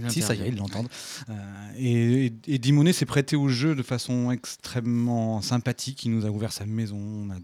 [0.02, 0.88] Euh, si, ça y est, ils l'entendent.
[1.28, 1.32] Euh,
[1.76, 6.04] et, et, et Dimonet s'est prêté au jeu de façon extrêmement sympathique.
[6.04, 7.36] Il nous a ouvert sa maison, on a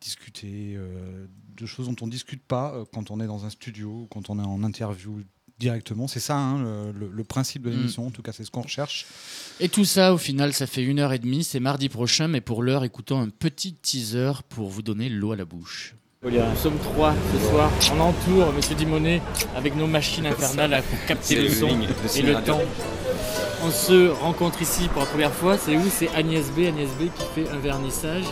[0.00, 3.50] discuté euh, de choses dont on ne discute pas euh, quand on est dans un
[3.50, 5.20] studio, quand on est en interview
[5.58, 6.08] directement.
[6.08, 7.72] C'est ça hein, le, principe de Mm.
[7.72, 9.06] l'émission, en tout cas c'est ce qu'on recherche.
[9.60, 11.44] Et tout ça, au final, ça fait une heure et demie.
[11.44, 15.36] C'est mardi prochain, mais pour l'heure, écoutons un petit teaser pour vous donner l'eau à
[15.36, 15.94] la bouche.
[16.24, 17.70] Nous sommes trois ce soir.
[17.94, 19.20] On entoure Monsieur Dimonet
[19.54, 21.68] avec nos machines infernales pour capter le son
[22.16, 22.62] et le temps.
[23.62, 25.58] On se rencontre ici pour la première fois.
[25.58, 25.82] C'est où?
[25.90, 26.60] C'est Agnès B.
[26.60, 28.24] Agnès B qui fait un vernissage.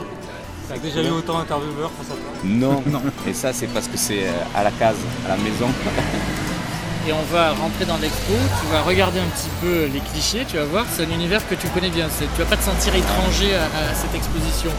[0.73, 2.83] T'as déjà eu autant d'intervieweurs face à toi Non.
[3.29, 5.69] Et ça, c'est parce que c'est euh, à la case, à la maison.
[7.09, 10.57] Et on va rentrer dans l'expo, tu vas regarder un petit peu les clichés, tu
[10.57, 12.07] vas voir, c'est un univers que tu connais bien.
[12.37, 14.71] Tu vas pas te sentir étranger à, à cette exposition.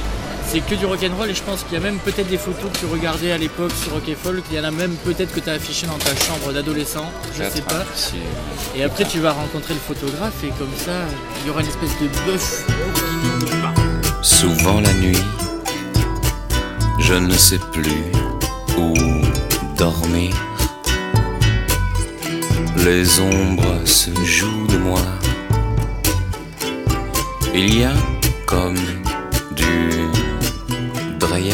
[0.48, 2.78] C'est que du rock'n'roll et je pense qu'il y a même peut-être des photos que
[2.80, 5.50] tu regardais à l'époque sur Rock Folk, il y en a même peut-être que tu
[5.50, 7.76] as affiché dans ta chambre d'adolescent, je sais pas.
[7.76, 8.16] hein, si-
[8.76, 10.92] Et après tu vas rencontrer le photographe et comme ça,
[11.42, 12.66] il y aura une espèce de bœuf.
[14.22, 15.18] Souvent la nuit,
[17.00, 18.12] je ne sais plus
[18.78, 18.94] où
[19.78, 20.34] dormir.
[22.78, 25.02] Les ombres se jouent de moi.
[27.54, 27.94] Il y a
[28.46, 28.78] comme
[29.56, 30.08] du
[31.20, 31.54] dreyer,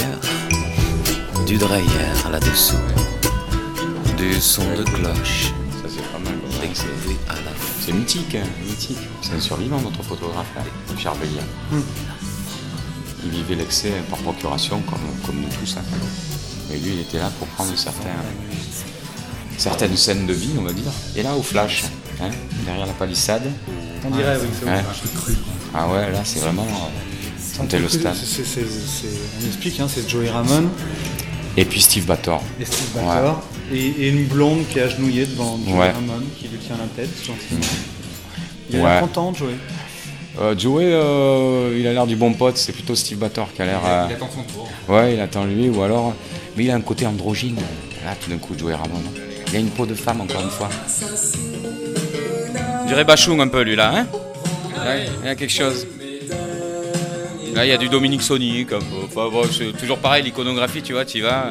[1.45, 2.75] du dreyer là-dessous,
[4.17, 5.51] du son de cloche.
[5.81, 6.33] Ça, c'est pas mal.
[7.79, 8.97] C'est mythique, hein, mythique.
[9.21, 10.61] C'est un survivant, notre photographe, là,
[10.95, 11.43] Pierre Veillat.
[13.23, 15.75] Il vivait l'excès par procuration, comme, comme nous tous.
[15.77, 15.83] hein.
[16.73, 18.09] Et lui, il était là pour prendre certains,
[19.57, 20.91] certaines scènes de vie, on va dire.
[21.15, 21.83] Et là, au flash,
[22.21, 22.29] hein,
[22.65, 23.51] derrière la palissade.
[24.05, 24.71] On dirait, oui, c'est Ouais.
[24.77, 25.35] un truc cru.
[25.73, 26.63] Ah ouais, là, c'est vraiment.
[26.63, 28.15] euh, Sentez le stade.
[28.15, 30.69] On explique, hein, c'est Joey Ramone
[31.57, 32.41] Et puis Steve Bator.
[32.59, 33.03] et Steve Ouais.
[33.05, 33.41] Bator.
[33.73, 35.91] Et, et une blonde qui est agenouillée devant Joey Ouais.
[35.91, 37.59] Ramone, qui lui tient la tête gentiment.
[38.69, 38.89] Il a Ouais.
[38.89, 39.55] l'air content, Joey.
[40.41, 43.65] Euh, Joey, euh, il a l'air du bon pote, c'est plutôt Steve Bator qui a
[43.65, 43.81] l'air.
[43.85, 44.69] euh, Il attend son tour.
[44.87, 46.13] Ouais, il attend lui, ou alors.
[46.55, 47.57] Mais il a un côté androgyne.
[48.05, 49.03] Là, tout d'un coup, Joey Ramone.
[49.49, 50.69] Il a une peau de femme, encore une fois.
[52.83, 54.07] Je dirais Bachung un peu, lui, là, hein
[55.21, 55.85] Il y a quelque chose.
[57.53, 58.71] Là, il y a du Dominique Sonic.
[58.71, 58.85] un peu.
[59.05, 61.49] Enfin, bon, c'est toujours pareil, l'iconographie, tu vois, tu y vas.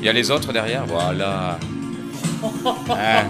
[0.00, 1.58] Il y a les autres derrière, voilà.
[2.90, 3.24] Hein.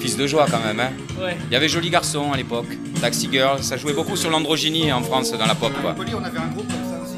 [0.00, 1.36] Fils de joie, quand même, hein Ouais.
[1.48, 2.66] Il y avait Joli Garçon à l'époque,
[3.00, 5.94] Taxi Girl, ça jouait beaucoup sur l'androgynie en France dans la pop quoi.
[5.98, 7.16] on avait un groupe comme ça aussi.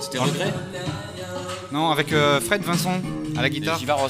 [0.00, 0.52] C'était Regret
[1.72, 3.00] Non, avec euh, Fred Vincent
[3.36, 3.78] à la guitare.
[3.78, 4.08] Givaros.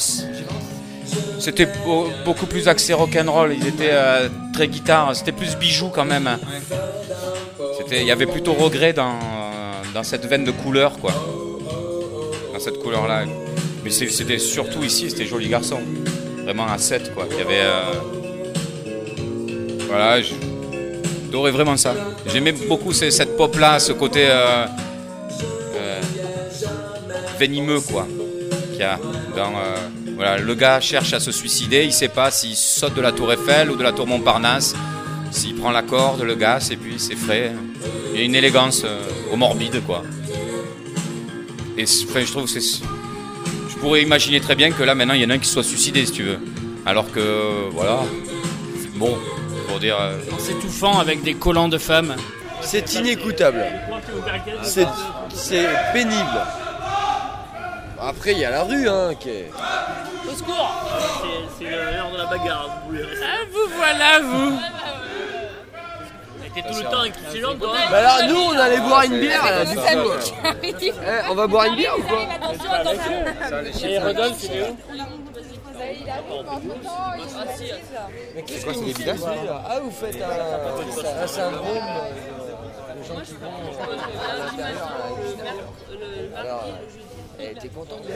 [1.39, 6.05] C'était beau- beaucoup plus axé rock'n'roll, ils étaient euh, très guitare, c'était plus bijoux quand
[6.07, 6.29] même.
[7.79, 9.19] C'était, il y avait plutôt regret dans,
[9.95, 11.13] dans cette veine de couleur quoi.
[12.55, 13.25] Dans cette couleur là.
[13.85, 15.79] Mais c'était surtout ici, c'était Joli Garçon.
[16.45, 17.27] Vraiment à 7 quoi.
[17.31, 17.61] Il y avait.
[17.61, 17.83] euh,
[19.89, 21.95] Voilà, j'adorais vraiment ça.
[22.33, 24.27] J'aimais beaucoup ce- cette pop là, ce côté.
[24.29, 24.67] euh,
[25.77, 26.01] euh,
[27.39, 28.07] venimeux quoi
[28.73, 28.99] qu'il a
[29.37, 29.77] euh,
[30.17, 33.31] voilà le gars cherche à se suicider il sait pas s'il saute de la tour
[33.33, 34.75] Eiffel ou de la tour Montparnasse
[35.31, 37.53] s'il prend la corde le gars et puis c'est frais
[38.15, 38.85] il y a une élégance
[39.31, 40.03] au morbide quoi
[41.77, 42.81] et c'est- je trouve que c'est
[43.71, 45.63] je pourrais imaginer très bien que là maintenant il y en a un qui soit
[45.63, 46.39] suicidé si tu veux
[46.87, 47.99] alors que voilà
[48.95, 49.15] bon
[49.77, 52.17] pour dire euh, En s'étouffant avec des collants de femmes.
[52.63, 53.63] C'est inécoutable.
[54.63, 54.89] C'est
[55.35, 56.41] c'est pénible.
[58.01, 59.51] Après, il y a la rue, hein, qui est...
[60.27, 60.71] Au secours
[61.59, 64.59] C'est- C'est l'heure de la bagarre, vous voulez rester Ah, vous voilà, vous
[66.55, 69.19] T'es tout le temps avec ces gens, toi Bah alors nous on allait boire une
[69.21, 69.83] bière là, du coup.
[69.83, 70.87] C'est.
[70.89, 72.27] Eh, on va boire une bière ou quoi
[75.77, 79.25] Attention, attention Et Rodolphe, c'était où C'est quoi, c'est des bidasses
[79.69, 83.47] Ah, vous faites un, un syndrome euh, de gens qui vont
[85.93, 86.37] euh.
[86.37, 86.73] Alors, euh,
[87.41, 88.09] eh, t'es content de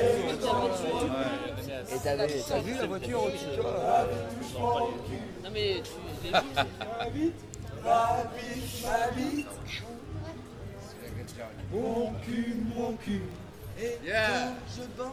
[1.95, 4.07] Et t'avais- t'as vu la voiture au-dessus de toi
[5.45, 5.91] Non mais tu...
[11.73, 13.23] Mon cul, mon cul.
[13.81, 15.13] Et quand je bande,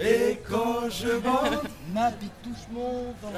[0.00, 1.60] et quand je bande,
[1.94, 3.36] ma bite touche mon ventre.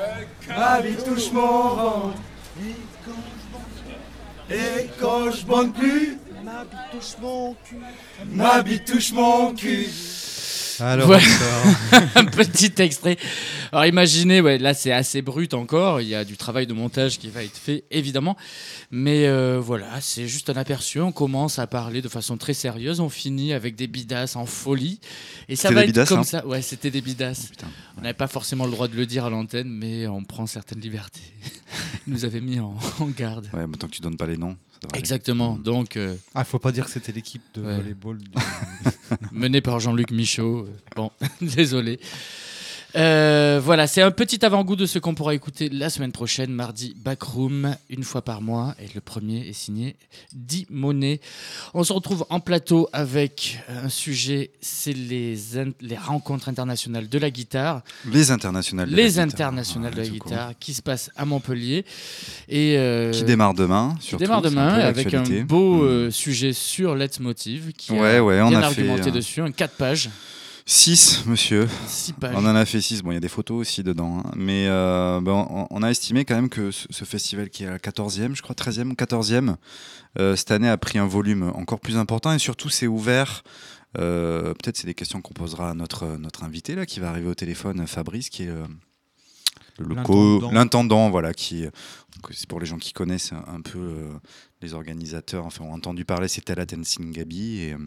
[0.49, 2.19] Ma bite touche mon ventre.
[2.61, 7.77] Et quand je bande, et quand je bande plus, ma bite touche mon cul.
[8.27, 9.89] Ma bite touche mon cul.
[10.81, 11.23] Alors, Voilà.
[12.17, 13.17] un petit extrait.
[13.73, 17.19] Alors imaginez, ouais, là c'est assez brut encore, il y a du travail de montage
[17.19, 18.37] qui va être fait évidemment,
[18.91, 23.01] mais euh, voilà, c'est juste un aperçu, on commence à parler de façon très sérieuse,
[23.01, 25.01] on finit avec des bidasses en folie,
[25.49, 26.47] et ça C'était va des être bidasses, comme hein ça.
[26.47, 27.51] Ouais, c'était des bidasses.
[27.97, 30.81] On n'avait pas forcément le droit de le dire à l'antenne, mais on prend certaines
[30.81, 31.21] libertés.
[32.07, 33.49] Ils nous avait mis en, en garde.
[33.55, 34.57] Ouais, mais tant que tu donnes pas les noms.
[34.95, 35.97] Exactement, donc...
[35.97, 37.77] euh, Ah, faut pas dire que c'était l'équipe de Ouais.
[37.77, 38.19] volleyball.
[38.19, 38.31] du-
[39.33, 40.67] mené par Jean-Luc Michaud.
[40.67, 42.01] Euh, Bon, désolé.
[42.95, 46.95] Euh, voilà, c'est un petit avant-goût de ce qu'on pourra écouter la semaine prochaine, mardi
[47.03, 48.75] Backroom, une fois par mois.
[48.81, 49.97] Et le premier est signé
[50.35, 51.21] Di Monet.
[51.73, 55.37] On se retrouve en plateau avec un sujet, c'est les,
[55.97, 57.83] rencontres internationales de la guitare.
[58.11, 59.25] Les internationales de la Les guitare.
[59.25, 60.13] internationales de la court.
[60.29, 61.85] guitare qui se passent à Montpellier.
[62.49, 65.87] Et, euh, Qui démarre demain, Qui surtout, démarre c'est un demain avec un beau Mm.
[65.87, 69.51] euh, sujet sur Let's Motive qui Ouais, a ouais, on bien a argumenté dessus, un
[69.51, 70.11] 4 pages.
[70.65, 71.69] 6, monsieur.
[71.87, 72.35] Six pages.
[72.37, 73.03] On en a fait 6.
[73.03, 74.23] Bon, il y a des photos aussi dedans.
[74.25, 74.31] hein.
[74.37, 77.67] Mais euh, ben, on, on a estimé quand même que ce, ce festival qui est
[77.67, 79.57] à la 14e, je crois, 13e ou 14e,
[80.19, 83.43] euh, cette année a pris un volume encore plus important et surtout c'est ouvert.
[83.99, 87.29] euh, Peut-être c'est des questions qu'on posera à notre, notre invité là, qui va arriver
[87.29, 88.65] au téléphone, Fabrice, qui est euh,
[89.79, 90.51] L'intendant.
[90.53, 91.65] l'intendant, voilà, qui,
[92.31, 94.09] c'est pour les gens qui connaissent un, un peu euh,
[94.63, 97.79] les organisateurs, enfin ont entendu parler, c'est Talat Singabi et, euh,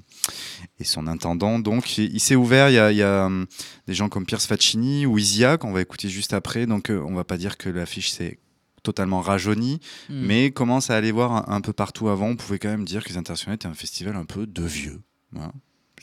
[0.80, 1.60] et son intendant.
[1.60, 3.46] Donc il, il s'est ouvert, il y a, il y a, hum,
[3.88, 7.14] des gens comme Pierce Faccini ou Isia qu'on va écouter juste après, donc euh, on
[7.16, 8.40] va pas dire que l'affiche s'est
[8.84, 10.26] totalement rajeunie, Mm.
[10.28, 13.04] mais commence à aller voir un, un peu partout avant, on pouvait quand même dire
[13.04, 15.02] que les Internationaux étaient un festival un peu de vieux.
[15.32, 15.52] Voilà.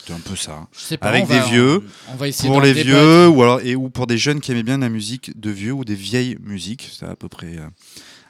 [0.01, 0.67] C'était un peu ça.
[0.73, 3.61] Je sais pas, Avec des va- vieux, on va essayer pour les vieux, ou alors
[3.61, 6.37] et ou pour des jeunes qui aimaient bien la musique de vieux ou des vieilles
[6.41, 7.69] musiques, c'est à peu près euh,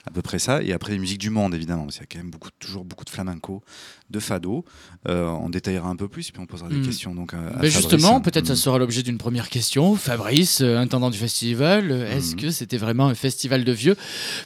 [0.07, 0.63] à peu près ça.
[0.63, 2.85] Et après les musiques du monde évidemment, parce qu'il y a quand même beaucoup, toujours
[2.85, 3.63] beaucoup de flamenco,
[4.11, 4.65] de fado.
[5.09, 6.85] Euh, on détaillera un peu plus, puis on posera des Mm.
[6.87, 7.35] questions donc.
[7.35, 7.73] à- à Fabrice.
[7.73, 8.57] justement, peut-être ça Mm.
[8.57, 9.95] sera l'objet d'une première question.
[9.97, 13.97] Fabrice, euh, intendant du festival, euh, est-ce que c'était vraiment un festival de vieux?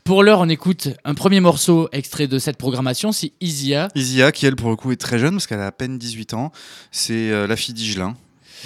[0.05, 3.89] Pour l'heure, on écoute un premier morceau extrait de cette programmation, c'est Isia.
[3.95, 6.35] Isia, qui elle pour le coup est très jeune parce qu'elle a à peine 18
[6.35, 6.53] ans,
[6.93, 8.15] c'est euh, la fille d'Igelin.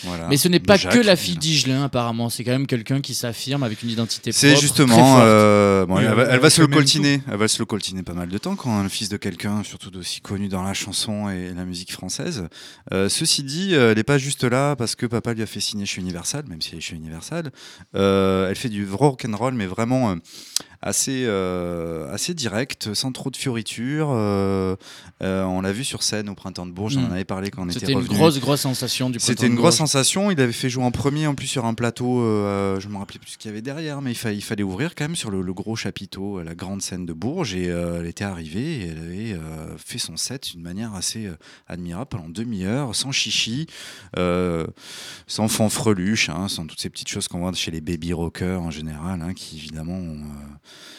[0.04, 0.92] Voilà, Mais ce n'est pas Jacques.
[0.94, 2.30] que la fille d'Igelin, apparemment.
[2.30, 5.22] C'est quand même quelqu'un qui s'affirme avec une identité C'est propre, justement, très forte.
[5.24, 8.28] euh, bon, elle, va, elle se le coltiner, elle va se le coltiner pas mal
[8.28, 11.64] de temps quand le fils de quelqu'un, surtout d'aussi connu dans la chanson et la
[11.64, 12.48] musique française.
[12.92, 15.60] Euh, ceci dit, euh, elle n'est pas juste là parce que papa lui a fait
[15.60, 17.50] signer chez Universal, même si elle est chez Universal.
[17.94, 20.14] Euh, elle fait du rock and roll, mais vraiment euh,
[20.82, 24.08] assez, euh, assez direct, sans trop de fioritures.
[24.12, 24.76] Euh,
[25.22, 27.12] euh, on l'a vu sur scène au printemps de Bourges, on en Mm.
[27.12, 29.60] avait parlé quand on était C'était une grosse, grosse sensation du C'était printemps une de
[29.60, 30.30] grosse sensation.
[30.30, 32.20] Il avait fait jouer en premier, en plus sur un plateau.
[32.80, 34.94] je me rappelais plus ce qu'il y avait derrière, mais il, fa- il fallait ouvrir
[34.94, 37.54] quand même sur le, le gros chapiteau, la grande scène de Bourges.
[37.54, 39.40] Et elle était arrivée et elle avait
[39.76, 41.28] fait son set d'une manière assez
[41.68, 43.66] admirable pendant demi-heure, sans chichi,
[45.26, 48.70] sans fanfreluche, hein, sans toutes ces petites choses qu'on voit chez les baby rockers en
[48.70, 50.22] général, hein, qui évidemment ont,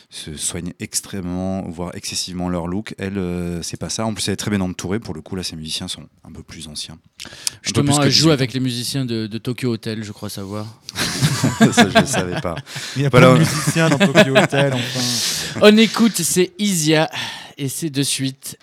[0.10, 2.94] se soignent extrêmement, voire excessivement leur look.
[2.98, 4.06] Elle, euh, c'est pas ça.
[4.06, 5.00] En plus, elle est très bien entourée.
[5.00, 6.98] Pour le coup, là, ses musiciens sont un peu plus anciens.
[7.62, 8.34] Justement, plus elle joue 18 ans.
[8.34, 10.66] avec les musiciens de, de Tokyo Hotel, je crois savoir.
[11.72, 12.56] ça, je ne savais pas.
[12.98, 13.28] Il y a Voilà.
[13.28, 15.60] pas de musiciens dans Tokyo Hotel, enfin.
[15.62, 17.10] On écoute, c'est Isia,
[17.58, 18.58] et c'est de suite.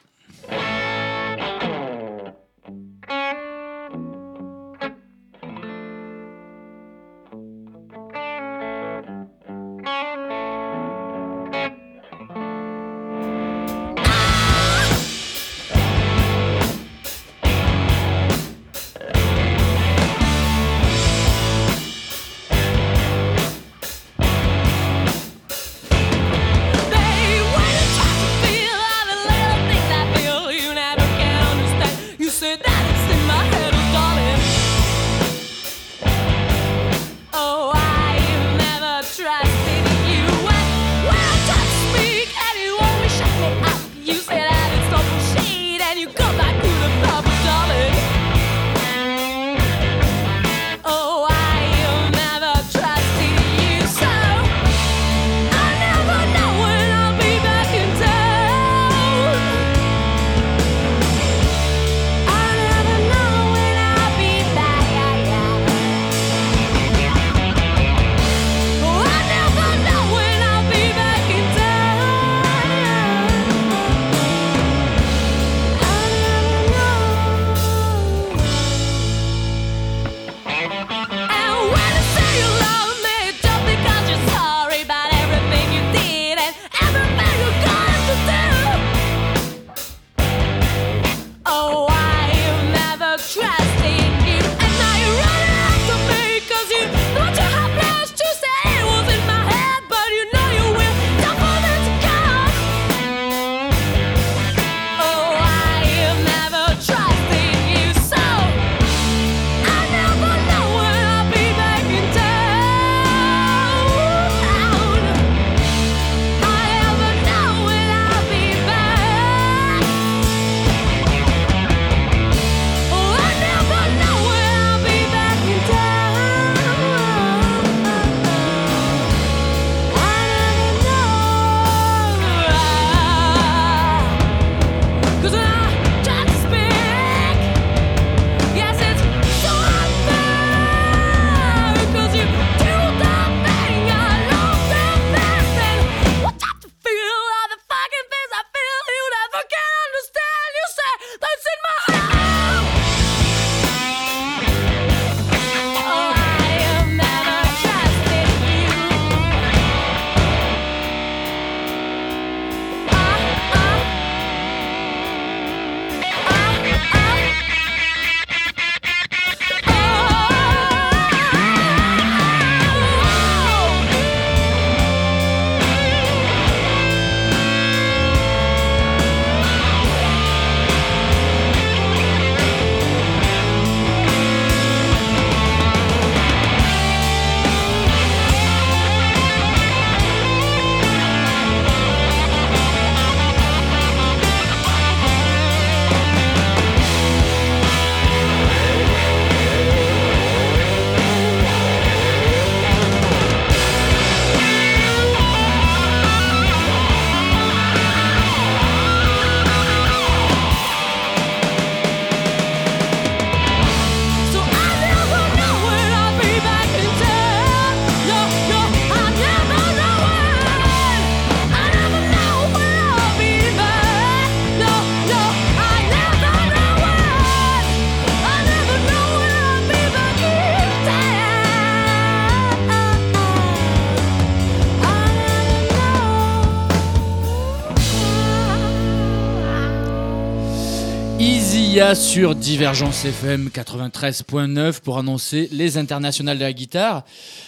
[241.95, 247.03] Sur Divergence FM 93.9 pour annoncer les internationales de la guitare.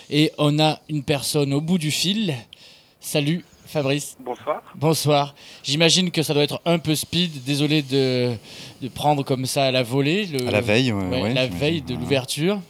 [0.08, 2.34] Et on a une personne au bout du fil.
[3.00, 4.16] Salut Fabrice.
[4.18, 4.62] Bonsoir.
[4.74, 5.34] Bonsoir.
[5.62, 7.44] J'imagine que ça doit être un peu speed.
[7.44, 8.32] Désolé de,
[8.80, 10.24] de prendre comme ça à la volée.
[10.26, 12.60] le- À la veille, ouais, Ouais, ouais, la veille de l'ouverture.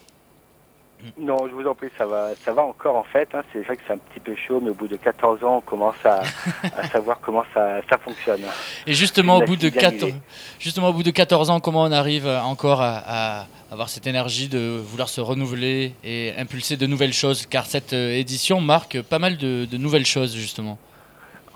[1.19, 3.29] Non, je vous en prie, ça va, ça va encore en fait.
[3.35, 3.43] hein.
[3.53, 5.61] C'est vrai que c'est un petit peu chaud, mais au bout de 14 ans, on
[5.61, 6.23] commence à,
[6.77, 8.43] à savoir comment ça, ça fonctionne.
[8.87, 10.15] Et justement au, bout de machine bien 14, huilée.
[10.59, 13.03] justement, au bout de 14 ans, comment on arrive encore à,
[13.41, 17.47] à avoir cette énergie de vouloir se renouveler et impulser de nouvelles choses?
[17.47, 20.79] Car cette euh, édition marque pas mal de, de nouvelles choses, justement.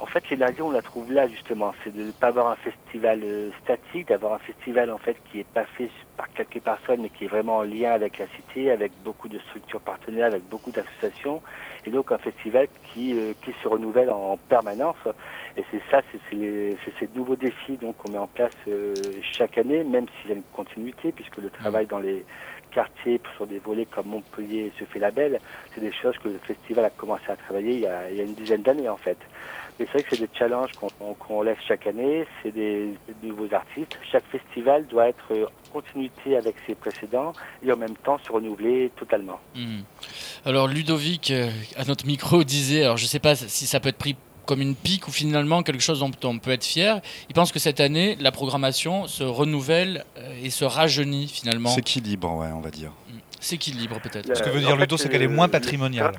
[0.05, 1.73] En fait, l'énergie, on la trouve là justement.
[1.83, 5.41] C'est de ne pas avoir un festival euh, statique, d'avoir un festival en fait qui
[5.41, 5.89] est pas fait
[6.19, 9.39] par quelques personnes, mais qui est vraiment en lien avec la cité, avec beaucoup de
[9.39, 11.41] structures partenaires, avec beaucoup d'associations,
[11.87, 15.09] et donc un festival qui euh, qui se renouvelle en permanence.
[15.57, 18.93] Et c'est ça, c'est ces nouveaux défis donc qu'on met en place euh,
[19.23, 22.27] chaque année, même s'il y a une continuité, puisque le travail dans les
[22.73, 25.41] quartiers sur des volets comme Montpellier se fait la belle,
[25.75, 28.21] c'est des choses que le festival a commencé à travailler il y a, il y
[28.21, 29.17] a une dizaine d'années en fait.
[29.77, 33.53] C'est vrai que c'est des challenges qu'on qu'on lève chaque année, c'est des, des nouveaux
[33.53, 33.99] artistes.
[34.13, 37.33] Chaque festival doit être en continuité avec ses précédents
[37.65, 39.41] et en même temps se renouveler totalement.
[39.57, 39.83] Mhm.
[40.45, 43.99] Alors Ludovic, euh, à notre micro, disait, alors je sais pas si ça peut être
[43.99, 44.15] pris
[44.47, 47.01] comme une pique ou finalement quelque chose dont on peut être fier.
[47.31, 51.71] Il pense que cette année, la programmation se renouvelle euh, et se rajeunit finalement.
[51.71, 52.93] S'équilibre, ouais, on va dire.
[53.41, 54.37] S'équilibre peut-être.
[54.37, 56.13] Ce que veut Euh, dire en Ludo, c'est qu'elle est moins le- patrimoniale.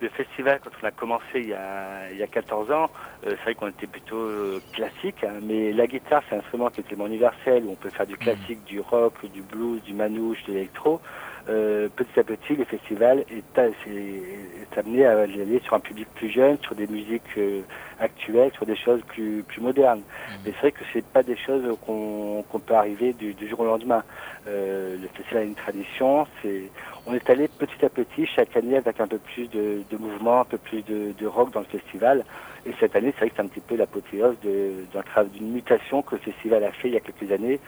[0.00, 2.90] Le festival, quand on a commencé il y a, il y a 14 ans,
[3.26, 6.70] euh, c'est vrai qu'on était plutôt euh, classique, hein, mais la guitare, c'est un instrument
[6.70, 9.94] qui est tellement universel, où on peut faire du classique, du rock, du blues, du
[9.94, 11.00] manouche, de l'électro.
[11.48, 16.58] Euh, petit à petit, le festival est, amené à aller sur un public plus jeune,
[16.62, 17.62] sur des musiques euh,
[17.98, 20.02] actuelles, sur des choses plus, plus modernes.
[20.44, 23.64] Mais c'est vrai que c'est pas des choses qu'on peut arriver du, du jour au
[23.64, 24.04] lendemain.
[24.46, 26.70] Euh, le festival a une tradition, c'est
[27.06, 30.40] on est allé petit à petit chaque année avec un peu plus de, de mouvement,
[30.40, 32.24] un peu plus de, de rock dans le festival.
[32.66, 36.20] Et cette année, c'est vrai que c'est un petit peu l'apothéose d'une mutation que le
[36.20, 37.58] festival a fait il y a quelques années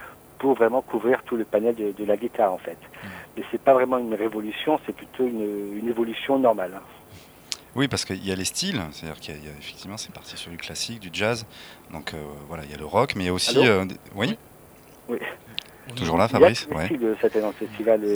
[0.41, 2.79] pour vraiment couvrir tout le panel de, de la guitare en fait.
[3.37, 6.73] Mais c'est pas vraiment une révolution, c'est plutôt une, une évolution normale.
[6.77, 6.83] hein.
[7.77, 9.97] Oui, parce qu'il y a les styles, c'est-à-dire qu'il y a, il y a- effectivement,
[9.97, 11.47] c'est parti sur du classique, du jazz.
[11.93, 12.17] Donc euh,
[12.49, 13.55] voilà, il y a le rock, mais il y a aussi.
[13.69, 13.85] Euh,
[14.17, 14.37] oui,
[15.09, 15.19] Oui.
[15.97, 16.89] Toujours là, Fabrice Ouais.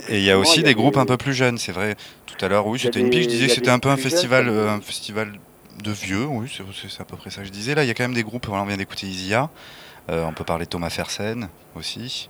[0.09, 1.97] Et il y a aussi des groupes un peu plus jeunes, c'est vrai.
[2.27, 4.49] Tout à l'heure, oui, c'était une pique, je disais que c'était un peu un festival,
[4.49, 5.33] euh, un festival
[5.83, 6.49] de vieux, oui,
[6.89, 7.75] c'est à peu près ça que je disais.
[7.75, 9.47] Là, il y a quand même des groupes, on vient d'écouter Isia, euh,
[10.09, 12.29] on peut parler de Thomas Fersen aussi.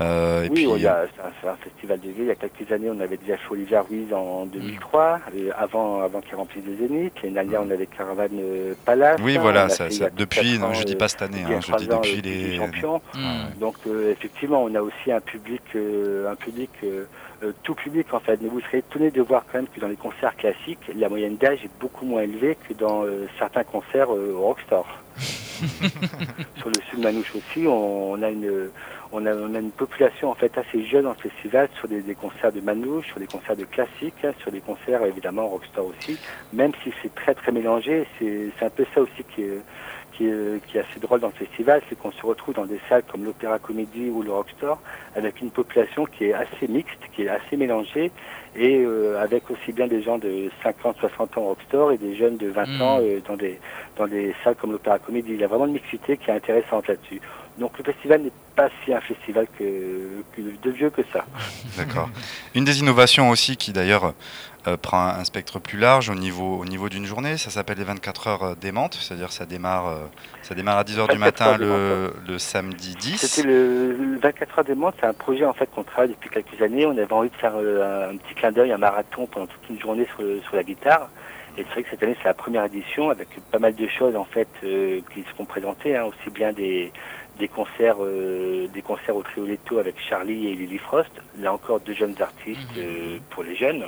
[0.00, 1.04] Euh, et oui, puis, il y a-
[1.42, 2.14] c'est un, festival de vie.
[2.20, 6.22] Il y a quelques années, on avait déjà Olivier Ruiz en 2003, et avant, avant
[6.22, 7.12] qu'il remplisse le Zénith.
[7.22, 9.20] L'année dernière, on avait Caravane euh, Palace.
[9.22, 11.60] Oui, On voilà, ça- ça- depuis, non, ans, je dis euh, pas cette année, hein,
[11.60, 12.94] je dis depuis le les- Petit champion.
[13.14, 13.20] Ouais.
[13.60, 16.70] Donc, euh, effectivement, on a aussi un public, euh, un public,
[17.42, 18.40] euh, tout public en fait.
[18.40, 21.36] Mais vous serez étonné de voir quand même que dans les concerts classiques, la moyenne
[21.36, 24.84] d'âge est beaucoup moins élevée que dans euh, certains concerts euh, au Rockstar.
[26.56, 28.70] Sur le sud Manouche aussi, on, on a une,
[29.12, 32.14] on a, on a une population en fait assez jeune en festival sur des, des
[32.14, 36.18] concerts de Manouche, sur des concerts de classique, hein, sur des concerts évidemment rockstar aussi.
[36.52, 39.60] Même si c'est très très mélangé, c'est c'est un peu ça aussi qui est,
[40.12, 42.80] qui est, qui est assez drôle dans le festival, c'est qu'on se retrouve dans des
[42.88, 44.78] salles comme l'Opéra Comédie ou le Rockstar
[45.16, 48.10] avec une population qui est assez mixte, qui est assez mélangée
[48.54, 52.14] et euh, avec aussi bien des gens de 50, 60 ans au Rockstar et des
[52.16, 52.82] jeunes de 20 Mm.
[52.82, 53.58] ans euh, dans des
[53.96, 55.32] dans des salles comme l'Opéra Comédie.
[55.32, 57.20] Il y a vraiment une mixité qui est intéressante là-dessus.
[57.58, 61.24] Donc le festival n'est pas si un festival que, que de vieux que ça.
[61.76, 62.08] D'accord.
[62.54, 64.14] Une des innovations aussi qui d'ailleurs
[64.66, 67.84] euh, prend un spectre plus large au niveau, au niveau d'une journée, ça s'appelle les
[67.84, 69.98] 24 heures euh, démentes, c'est-à-dire ça démarre, euh,
[70.42, 73.16] ça démarre à 10h du 24 matin heures le, le samedi 10.
[73.18, 76.30] C'était le, le 24 heures des mondes, c'est un projet en fait qu'on travaille depuis
[76.30, 76.86] quelques années.
[76.86, 79.80] On avait envie de faire euh, un, petit clin d'œil, un marathon pendant toute une
[79.80, 81.08] journée sur, sur la guitare.
[81.58, 84.16] Et c'est vrai que cette année c'est la première édition avec pas mal de choses
[84.16, 86.90] en fait qui seront présentées, hein, aussi bien des,
[87.38, 91.10] des concerts, euh, des concerts au Trioletto avec Charlie et Lily Frost.
[91.38, 93.84] Là encore deux jeunes artistes euh, pour les jeunes.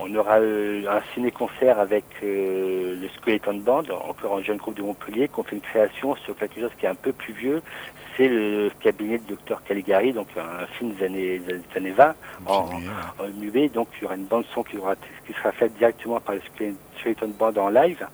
[0.00, 4.82] On aura euh, un ciné-concert avec euh, le Skeleton Band, encore un jeune groupe de
[4.82, 7.62] Montpellier, qui ont fait une création sur quelque chose qui est un peu plus vieux.
[8.16, 12.14] C'est le cabinet de Dr Caligari, donc un film des années, des années 20
[12.46, 13.68] en, en muet.
[13.68, 14.94] Donc il y aura une bande son qui, aura,
[15.26, 18.06] qui sera faite directement par le Skele- Skeleton Band en live.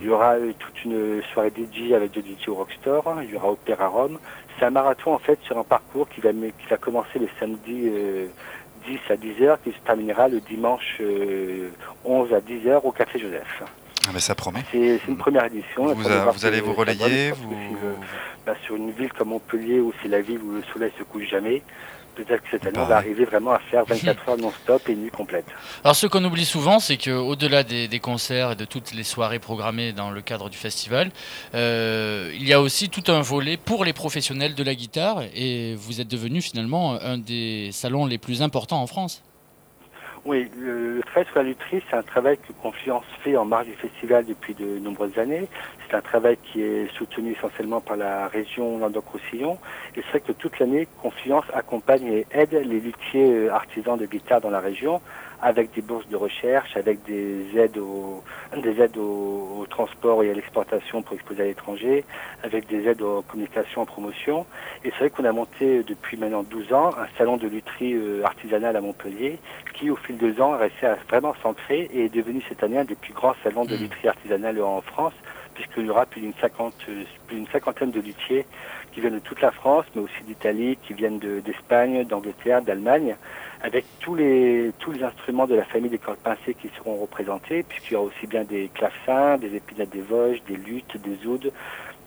[0.00, 3.16] Il y aura euh, toute une soirée DJ avec deux DJ au Rockstore.
[3.22, 4.18] Il y aura Opéra Rome.
[4.58, 7.82] C'est un marathon en fait sur un parcours qui va, qui va commencer le samedi
[7.92, 8.26] euh,
[8.86, 11.70] 10 à 10h, qui se terminera le dimanche euh,
[12.04, 13.62] 11 à 10h au Café Joseph.
[14.06, 14.60] Ah, mais ça promet.
[14.70, 15.86] C'est une première édition.
[15.94, 17.94] Vous a- allez vous relayer, vous- le-
[18.44, 21.24] bah, sur une ville comme Montpellier, où c'est la ville où le soleil se couche
[21.28, 21.62] jamais,
[22.14, 25.10] peut-être que cette année, on va arriver vraiment à faire 24 heures non-stop et nuit
[25.10, 25.44] complète.
[25.82, 29.38] Alors ce qu'on oublie souvent, c'est qu'au-delà des, des concerts et de toutes les soirées
[29.38, 31.10] programmées dans le cadre du festival,
[31.54, 35.74] euh, il y a aussi tout un volet pour les professionnels de la guitare et
[35.74, 39.22] vous êtes devenu finalement un des salons les plus importants en France.
[40.26, 43.74] Oui, le, travail sur la lutherie, c'est un travail que Confluence fait en marge du
[43.74, 45.46] festival depuis de nombreuses années.
[45.86, 49.58] C'est un travail qui est soutenu essentiellement par la région Languedoc-Roussillon.
[49.94, 54.06] Et c'est vrai que toute l'année, Confluence accompagne et aide les luthiers euh, artisans de
[54.06, 55.02] guitare dans la région
[55.40, 58.22] avec des bourses de recherche, avec des aides au,
[58.62, 62.04] des aides au, au transport et à l'exportation pour exposer à l'étranger,
[62.42, 64.46] avec des aides aux communications, en promotion.
[64.84, 67.94] Et c'est vrai qu'on a monté euh, depuis maintenant 12 ans un salon de lutherie
[67.94, 69.38] euh, artisanale à Montpellier
[69.74, 72.78] qui, au fil des ans, a resté à vraiment s'ancrer et est devenu cette année
[72.78, 75.14] un des plus grands salons de lutherie artisanale en France,
[75.54, 78.46] puisqu'il y aura plus d'une euh, plus d'une cinquantaine de luthiers
[78.94, 83.16] qui viennent de toute la France, mais aussi d'Italie, qui viennent de- d'Espagne, d'Angleterre, d'Allemagne,
[83.62, 87.64] avec tous les, tous les instruments de la famille des cordes pincées qui seront représentés,
[87.64, 91.50] puisqu'il y aura aussi bien des clavecins, des épinettes des Vosges, des luttes, des oudes,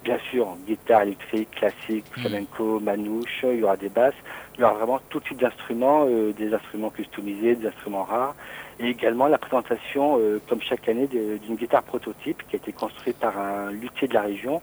[0.04, 4.14] bien sûr, guitare électrique, classique, flamenco, manouche, il y aura des basses,
[4.56, 8.36] il y aura vraiment tout type d'instruments, euh, des instruments customisés, des instruments rares,
[8.80, 13.18] et également la présentation, euh, comme chaque année, d'une guitare prototype qui a été construite
[13.18, 14.62] par un luthier de la région,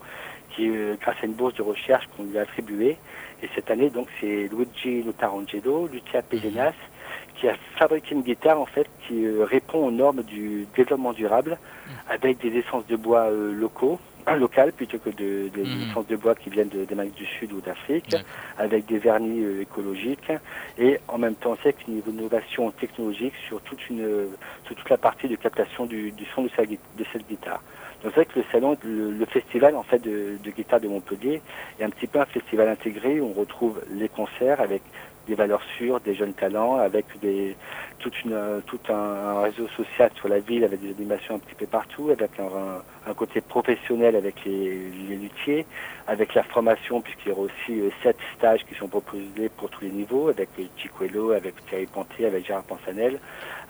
[0.54, 2.96] qui, euh, grâce à une bourse de recherche qu'on lui a attribuée,
[3.42, 6.72] et cette année, donc, c'est Luigi Notarangelo, luthier à Pézenas,
[7.36, 11.58] qui a fabriqué une guitare, en fait, qui euh, répond aux normes du développement durable,
[12.08, 13.98] avec des essences de bois euh, locaux,
[14.38, 15.82] local plutôt que de, des Mhm.
[15.90, 18.14] essences de bois qui viennent d'Amérique du Sud ou d'Afrique,
[18.58, 20.32] avec des vernis euh, écologiques,
[20.78, 24.28] et en même temps, c'est une innovation technologique sur toute, une,
[24.66, 27.62] sur toute la partie de captation du, du son de, sa gui- de cette guitare.
[28.04, 31.40] Donc c'est vrai que le salon, le, festival en fait de, de guitare de Montpellier
[31.80, 34.82] est un petit peu un festival intégré où on retrouve les concerts avec
[35.26, 37.56] des valeurs sûres, des jeunes talents, avec des,
[37.98, 41.54] toute une, tout un, un réseau social sur la ville avec des animations un petit
[41.54, 42.44] peu partout, avec un,
[43.10, 45.66] un- côté professionnel avec les, les luthiers,
[46.06, 49.82] avec la formation puisqu'il y aura aussi euh, sept stages qui sont proposés pour tous
[49.82, 53.20] les niveaux, avec Chicuelo, avec Thierry Ponté, avec Gérard Pansanel,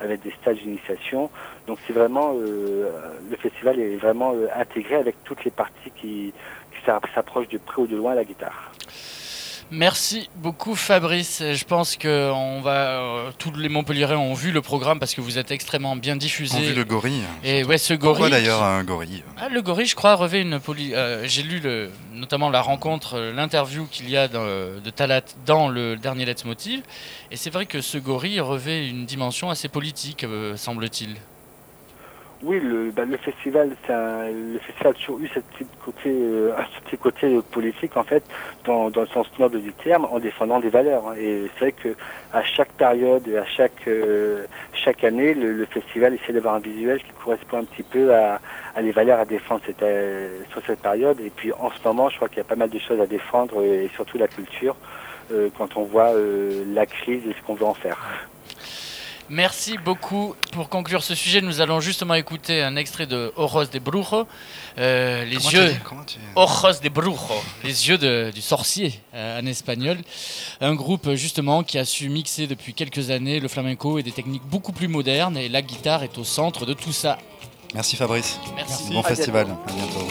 [0.00, 1.30] avec des stages d'initiation.
[1.66, 2.90] Donc c'est vraiment, euh,
[3.30, 6.32] le festival est vraiment euh, intégré avec toutes les parties qui,
[6.72, 8.72] qui s'a- s'approchent de près ou de loin à la guitare.
[9.70, 11.42] Merci beaucoup Fabrice.
[11.52, 15.20] Je pense que on va, euh, tous les Montpelliérains ont vu le programme parce que
[15.20, 16.56] vous êtes extrêmement bien diffusé.
[16.58, 17.22] On vu le gorille.
[17.42, 18.20] Et ouais, ce gorille.
[18.20, 19.24] Pourquoi d'ailleurs un gorille?
[19.36, 20.94] Ah, le gorille, je crois, revêt une poli.
[20.94, 25.22] euh, J'ai lu le, notamment la rencontre, euh, l'interview qu'il y a dans, de Talat
[25.46, 26.82] dans le dernier Let's Motive.
[27.30, 31.16] Et c'est vrai que ce gorille revêt une dimension assez politique, euh, semble-t-il.
[32.42, 36.52] Oui, le, bah, le festival, un- le festival a toujours eu ce petit côté, euh,
[36.84, 38.22] petit côté politique en fait,
[38.64, 41.08] dans, dans le sens noble du terme, en défendant des valeurs.
[41.08, 41.14] hein.
[41.18, 41.96] Et c'est vrai que
[42.34, 47.02] à chaque période, à chaque euh, chaque année, le, le festival essaie d'avoir un visuel
[47.02, 48.40] qui correspond un petit peu à,
[48.74, 51.20] à les valeurs à défendre cette, euh, sur cette période.
[51.20, 53.06] Et puis en ce moment, je crois qu'il y a pas mal de choses à
[53.06, 54.76] défendre et surtout la culture
[55.32, 57.96] euh, quand on voit euh, la crise et ce qu'on veut en faire.
[59.30, 60.34] Merci beaucoup.
[60.52, 64.26] Pour conclure ce sujet, nous allons justement écouter un extrait de Ojos de Brujo,
[64.78, 65.74] euh, les yeux.
[66.06, 67.16] tu- Ojos de Brujo,
[67.64, 69.98] les yeux de- du sorcier euh, en espagnol.
[70.60, 74.44] Un groupe justement qui a su mixer depuis quelques années le flamenco et des techniques
[74.44, 75.36] beaucoup plus modernes.
[75.38, 77.18] Et la guitare est au centre de tout ça.
[77.74, 78.38] Merci Fabrice.
[78.54, 78.92] Merci.
[78.92, 79.46] Bon À festival.
[79.46, 79.62] bientôt.
[79.68, 80.06] À bientôt.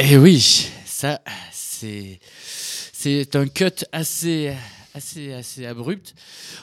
[0.00, 1.20] Eh oui, ça,
[1.50, 2.20] c'est,
[2.92, 4.54] c'est un cut assez,
[4.94, 6.14] assez, assez abrupt.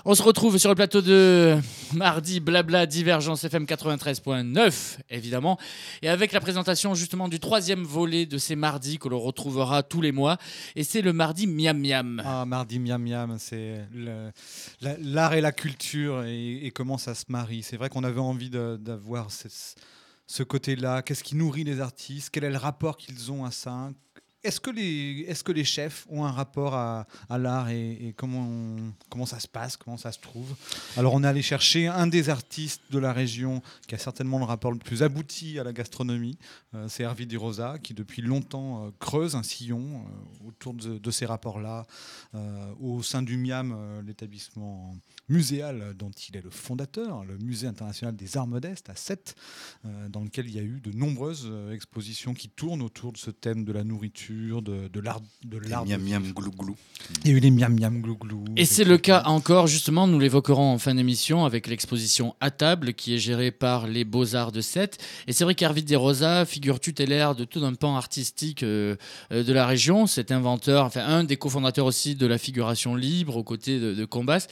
[0.05, 1.57] On se retrouve sur le plateau de
[1.93, 5.59] mardi Blabla Divergence FM 93.9, évidemment,
[6.01, 9.99] et avec la présentation justement du troisième volet de ces mardis que l'on retrouvera tous
[9.99, 10.37] les mois,
[10.77, 12.21] et c'est le mardi Miam Miam.
[12.25, 13.81] Ah, mardi miam miam, c'est
[15.01, 17.63] l'art et la culture et, et comment ça se marie.
[17.63, 19.49] C'est vrai qu'on avait envie d'avoir ce,
[20.27, 21.01] ce côté-là?
[21.01, 22.29] Qu'est-ce qui nourrit les artistes?
[22.31, 23.91] Quel est le rapport qu'ils ont à ça?
[24.45, 29.97] Est-ce que, les, chefs ont un rapport à, l'art et, comment, ça se passe, comment
[29.97, 30.55] ça se trouve?
[30.97, 34.45] Alors, on est allé chercher un des artistes de la région qui a certainement le
[34.45, 36.37] rapport le plus abouti à la gastronomie.
[36.75, 40.97] Euh, c'est Hervé Di Rosa, qui depuis longtemps euh, creuse un sillon euh, autour de,
[40.97, 41.85] de ces rapports-là
[42.81, 44.95] au sein du MIAM, l'établissement
[45.29, 49.35] muséal dont il est le fondateur, le Musée international des arts modestes à Sète,
[50.09, 53.63] dans lequel il y a eu de nombreuses expositions qui tournent autour de ce thème
[53.63, 55.21] de la nourriture, de, de l'art.
[55.43, 56.75] De l'art de miam miam glou glou.
[57.23, 58.45] Il y a eu les miam miam glou glou.
[58.57, 62.93] Et c'est le cas encore, justement, nous l'évoquerons en fin d'émission avec l'exposition à table
[62.93, 64.97] qui est gérée par les Beaux-Arts de Sète.
[65.27, 68.95] Et c'est vrai qu'Hervé de Rosa figure tutélaire de tout un pan artistique euh,
[69.31, 70.07] euh, de la région.
[70.07, 74.05] Cet inventeur, enfin un des cofondateurs aussi de la figuration libre aux côtés de, de
[74.05, 74.47] Combas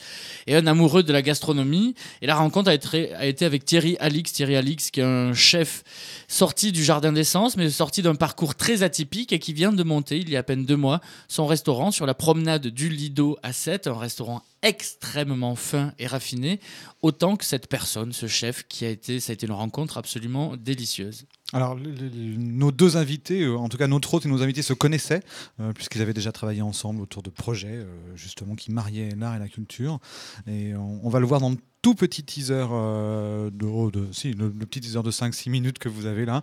[0.46, 1.94] et un amoureux de la gastronomie.
[2.22, 4.32] Et la rencontre a été, a été avec Thierry Alix.
[4.32, 5.82] Thierry Alix, qui est un chef
[6.28, 10.18] sorti du Jardin d'Essence, mais sorti d'un parcours très atypique et qui vient de monter,
[10.18, 13.52] il y a à peine deux mois, son restaurant sur la promenade du Lido à
[13.52, 16.58] 7, un restaurant extrêmement fin et raffiné,
[17.02, 20.56] autant que cette personne, ce chef, qui a été, ça a été une rencontre absolument
[20.56, 21.26] délicieuse.
[21.52, 25.22] Alors, nos deux invités, euh, en tout cas notre hôte et nos invités, se connaissaient,
[25.60, 29.38] euh, puisqu'ils avaient déjà travaillé ensemble autour de projets, euh, justement, qui mariaient l'art et
[29.38, 30.00] la culture.
[30.46, 34.50] Et on, va le voir dans le tout petit teaser de, oh, de- si, le
[34.50, 36.42] petit teaser de 5-6 minutes que vous avez là.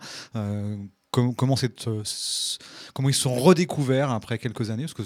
[1.17, 2.57] Euh, com- Comment, cette, euh, s-
[2.93, 5.01] comment ils se sont redécouverts après quelques années parce que,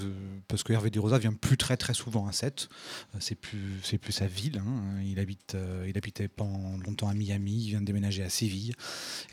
[0.48, 2.70] parce que Hervé Di Rosa vient plus très très souvent à Sète.
[3.14, 4.62] Euh, C'est plus, c'est plus sa ville.
[4.66, 5.02] hein.
[5.06, 7.64] Il, habite, euh, il habitait pendant longtemps à Miami.
[7.66, 8.74] Il vient de déménager à Séville.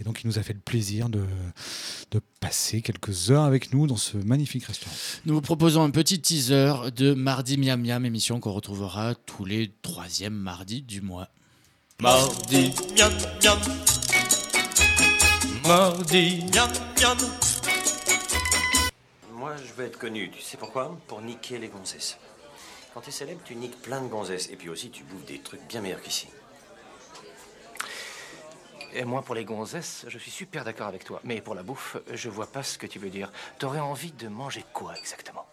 [0.01, 1.25] Et donc, il nous a fait le plaisir de,
[2.11, 4.95] de passer quelques heures avec nous dans ce magnifique restaurant.
[5.27, 9.73] Nous vous proposons un petit teaser de Mardi Miam Miam, émission qu'on retrouvera tous les
[9.83, 11.29] troisièmes mardis du mois.
[12.01, 13.13] Mardi, miam
[13.45, 14.02] miam.
[15.73, 16.71] Mardi, miam
[17.01, 17.17] miam.
[19.31, 20.31] Moi, je veux être connu.
[20.31, 20.99] Tu sais pourquoi?
[21.07, 22.19] Pour niquer les gonzesses.
[22.93, 24.51] Quand t'es célèbre, tu niques plein de gonzesses.
[24.51, 26.29] Et puis aussi, tu bouffes des trucs bien meilleurs qu'ici.
[28.93, 31.23] Et moi, pour les gonzesses, je suis super d'accord avec toi.
[31.25, 33.33] Mais pour la bouffe, je vois pas ce que tu veux dire.
[33.59, 35.47] T'aurais envie de manger quoi exactement?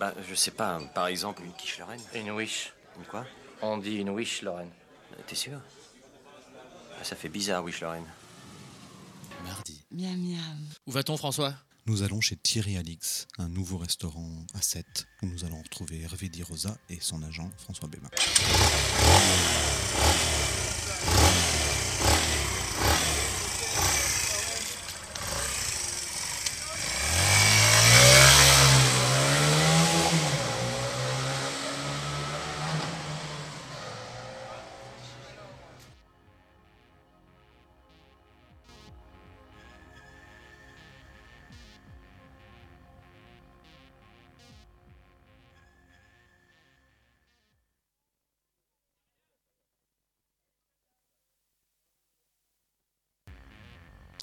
[0.00, 0.80] Bah, je sais pas.
[0.94, 2.00] Par exemple, une quiche Lorraine.
[2.14, 2.72] Une wish.
[2.96, 3.26] Une quoi?
[3.60, 4.72] On dit une wish Lorraine.
[5.26, 5.60] T'es sûr?
[7.02, 8.06] Ça fait bizarre, wish Lorraine.
[9.44, 9.84] Mardi.
[9.92, 10.58] Miam miam.
[10.86, 11.54] Où va-t-on, François?
[11.86, 16.28] Nous allons chez Thierry Alix, un nouveau restaurant à Sète, où nous allons retrouver Hervé
[16.28, 18.08] Di Rosa et son agent François Bémin.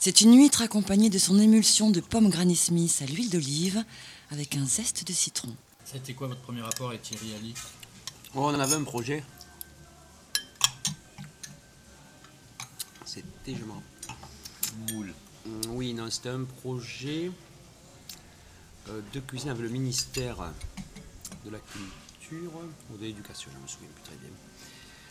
[0.05, 3.85] C'est une huître accompagnée de son émulsion de pommes Granny Smith à l'huile d'olive
[4.31, 5.55] avec un zeste de citron.
[5.85, 7.61] C'était quoi votre premier rapport avec Thierry Alix
[8.35, 9.23] Oh, on en avait un projet.
[13.05, 13.81] C'était, je m'en.
[14.91, 15.13] Moule.
[15.69, 17.31] Oui, non, c'était un projet
[18.89, 20.51] euh, de cuisine avec le ministère
[21.45, 22.51] de la Culture
[22.91, 24.31] ou de l'Éducation, je me souviens plus très bien.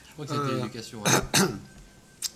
[0.06, 1.10] Je crois que c'était l'éducation, ouais.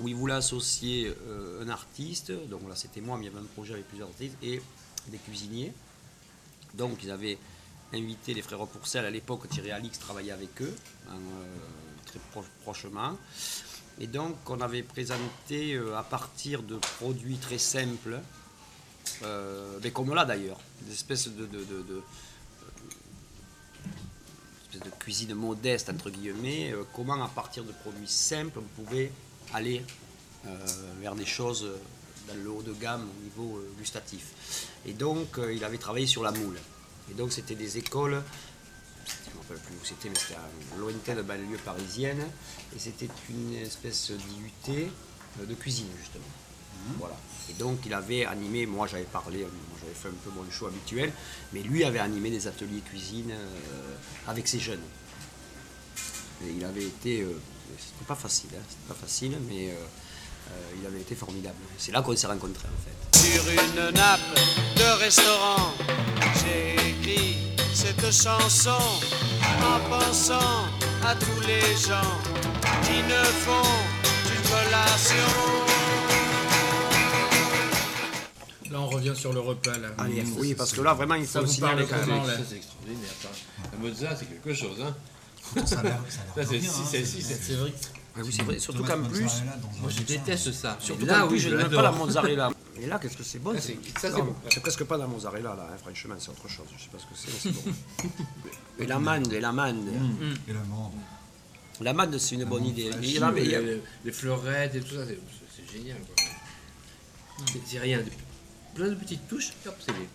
[0.01, 3.43] où il voulait associer euh, un artiste, donc là c'était moi, mais il y avait
[3.43, 4.61] un projet avec plusieurs artistes, et
[5.09, 5.73] des cuisiniers.
[6.75, 7.39] Donc ils avaient
[7.95, 10.75] invité les frères Pourcel, à l'époque Thierry Alix travaillait avec eux,
[11.09, 11.57] hein, euh,
[12.05, 12.45] très pro-.
[13.99, 18.21] Et donc on avait présenté euh, à partir de produits très simples,
[19.83, 21.49] mais comme là d'ailleurs, des espèces de,
[24.99, 29.11] cuisine modeste, entre guillemets, comment à partir de produits simples vous pouvez
[29.55, 29.83] aller
[30.47, 30.57] euh,
[31.01, 31.67] vers des choses
[32.29, 34.69] dans le haut de gamme au niveau euh, gustatif.
[34.85, 36.59] Et donc euh, il avait travaillé sur la moule.
[37.11, 38.23] Et donc c'était des écoles,
[39.07, 42.25] je ne me rappelle plus où c'était, mais c'était à lointaine banlieue parisienne,
[42.75, 44.91] et c'était une espèce d'IUT
[45.47, 46.25] de cuisine justement.
[46.99, 47.17] Voilà.
[47.51, 50.67] Et donc il avait animé, moi j'avais parlé, moi j'avais fait un peu mon show
[50.67, 51.13] habituel,
[51.53, 53.33] mais lui avait animé des ateliers cuisine
[54.27, 54.83] avec ses jeunes.
[56.45, 57.25] Et il avait été,
[57.79, 61.57] c'était pas facile, hein, c'était pas facile, mais euh, euh, il avait été formidable.
[61.79, 63.19] C'est là qu'on s'est rencontrés en fait.
[63.19, 64.21] Sur une nappe
[64.77, 65.73] de restaurant,
[66.41, 67.37] j'ai écrit
[67.75, 68.71] cette chanson
[69.63, 70.67] en pensant
[71.05, 72.13] à tous les gens
[72.83, 73.73] qui ne font
[74.25, 75.77] qu'une collation.
[78.71, 79.79] Là, on revient sur le repas.
[79.79, 79.89] Là.
[79.99, 82.23] Allez, oui, parce que là, vraiment, il faut le signaler quand même.
[82.49, 83.11] c'est extraordinaire.
[83.73, 84.83] La mozza, c'est quelque chose.
[84.83, 84.95] Hein.
[85.67, 87.23] Ça a l'air- ça a l'air Ça, c'est bien, si, c'est si.
[87.23, 87.73] C'est vrai.
[88.19, 88.59] Ah oui, c'est vrai.
[88.59, 89.21] Surtout qu'en plus,
[89.81, 90.77] moi je déteste ça.
[90.81, 92.51] Surtout Là, qu'en plus, oui, je n'aime pas la mozzarella.
[92.81, 94.35] Et là, qu'est-ce que c'est bon Ah, ça, c'est bon.
[94.51, 96.67] C'est presque pas de la mozzarella là, hein, franchement, c'est autre chose.
[96.77, 97.75] Je sais pas ce que c'est, mais c'est bon.
[98.79, 99.89] et l'amande, et l'amande.
[100.49, 100.93] Et l'amande.
[101.81, 102.91] L'amande, c'est une bonne idée.
[103.03, 105.99] Il y si, en a- les, fleurettes et tout ça, c'est génial.
[105.99, 106.25] quoi.
[107.67, 108.01] C'est- rien.
[108.75, 110.09] Plein de petites touches, hop, c'est fait.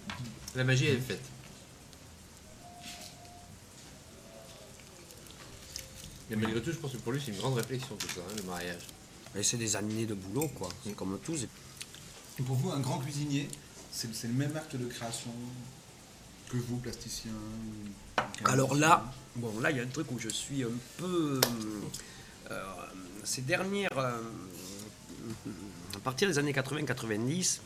[0.55, 1.21] La magie, elle est faite.
[6.31, 8.33] Mais malgré tout, je pense que pour lui, c'est une grande réflexion tout ça, hein,
[8.37, 8.81] le mariage.
[9.35, 10.69] Et c'est des années de boulot, quoi.
[10.83, 11.35] C'est comme tout.
[11.35, 13.49] Et pour vous, un grand cuisinier,
[13.91, 15.31] c'est c'est le même acte de création
[16.49, 17.31] que vous, plasticien
[18.45, 19.05] Alors là,
[19.35, 21.41] bon, là, il y a un truc où je suis un peu.
[22.49, 22.63] euh,
[23.25, 23.89] ces dernières.
[23.97, 24.21] euh,
[25.95, 27.59] à partir des années 80-90,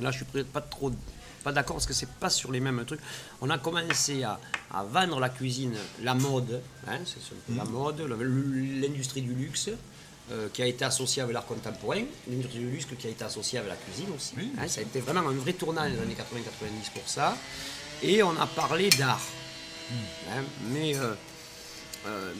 [0.00, 0.90] là, je suis peut-être pas trop.
[1.46, 2.98] Pas d'accord parce que c'est pas sur les mêmes trucs.
[3.40, 4.40] On a commencé à,
[4.74, 7.20] à vendre la cuisine, la mode, hein, c'est
[7.56, 9.70] la mode, le- l'industrie du luxe,
[10.32, 13.60] euh, qui a été associée avec l'art contemporain, l'industrie du luxe qui a été associée
[13.60, 14.34] avec la cuisine aussi.
[14.58, 17.36] hein, ça a été vraiment un vrai tournant dans les années 80-90 pour ça.
[18.02, 19.20] Et on a parlé d'art.
[20.32, 20.42] Hein,
[20.72, 21.14] mais euh,
[22.08, 22.32] euh,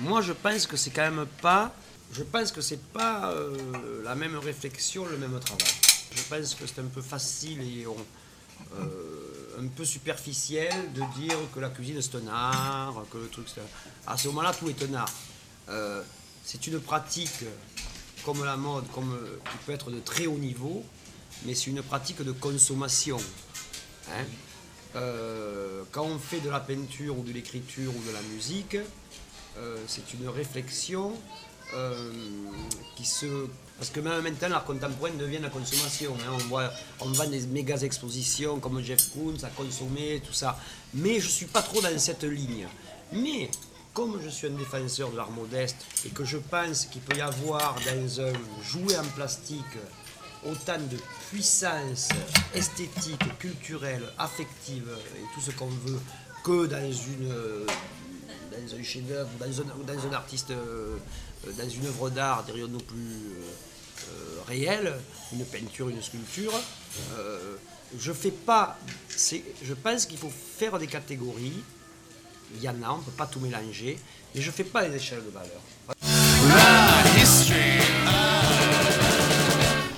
[0.00, 1.74] moi, je pense que c'est quand même pas.
[2.12, 3.56] Je pense que c'est pas euh,
[4.04, 5.64] la même réflexion, le même travail.
[6.14, 7.96] Je pense que c'est un peu facile et on-
[8.78, 13.60] un peu superficiel de dire que la cuisine c'est un art, que le truc c'est.
[14.06, 15.12] À ce moment-là, tout est un art.
[15.68, 16.02] Euh,
[16.44, 17.44] c'est une pratique
[18.24, 20.84] comme la mode, comme euh, qui peut être de très haut niveau,
[21.44, 23.18] mais c'est une pratique de consommation.
[24.10, 24.24] Hein.
[24.96, 28.76] Euh, quand on fait de la peinture ou de l'écriture ou de la musique,
[29.56, 31.12] euh, c'est une réflexion
[31.74, 32.12] euh,
[32.96, 33.46] qui se...
[33.78, 36.14] Parce que même maintenant, l'art contemporain devient la consommation.
[36.14, 36.32] hein.
[36.34, 40.58] On, voit, on vend des méga expositions comme Jeff Koons à consommer, tout ça.
[40.92, 42.66] Mais je ne suis pas trop dans cette ligne.
[43.12, 43.50] Mais
[43.94, 47.20] comme je suis un défenseur de l'art modeste et que je pense qu'il peut y
[47.22, 49.64] avoir dans un jouet en plastique
[50.44, 50.96] autant de
[51.30, 52.08] puissance
[52.54, 56.00] esthétique, culturelle, affective et tout ce qu'on veut
[56.44, 57.66] que dans une
[58.50, 60.96] dans un chef-d'œuvre, dans un, dans un artiste, euh,
[61.46, 64.94] dans une œuvre d'art, dirions-nous plus euh, euh, réelle,
[65.32, 66.52] une peinture, une sculpture.
[67.18, 67.56] euh,
[67.98, 68.78] je fais pas.
[69.08, 71.62] Je pense qu'il faut faire des catégories.
[72.54, 73.98] Il y en a, on ne peut pas tout mélanger.
[74.34, 75.60] Mais je ne fais pas les échelles de valeur.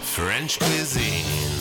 [0.04, 1.51] French cuisine.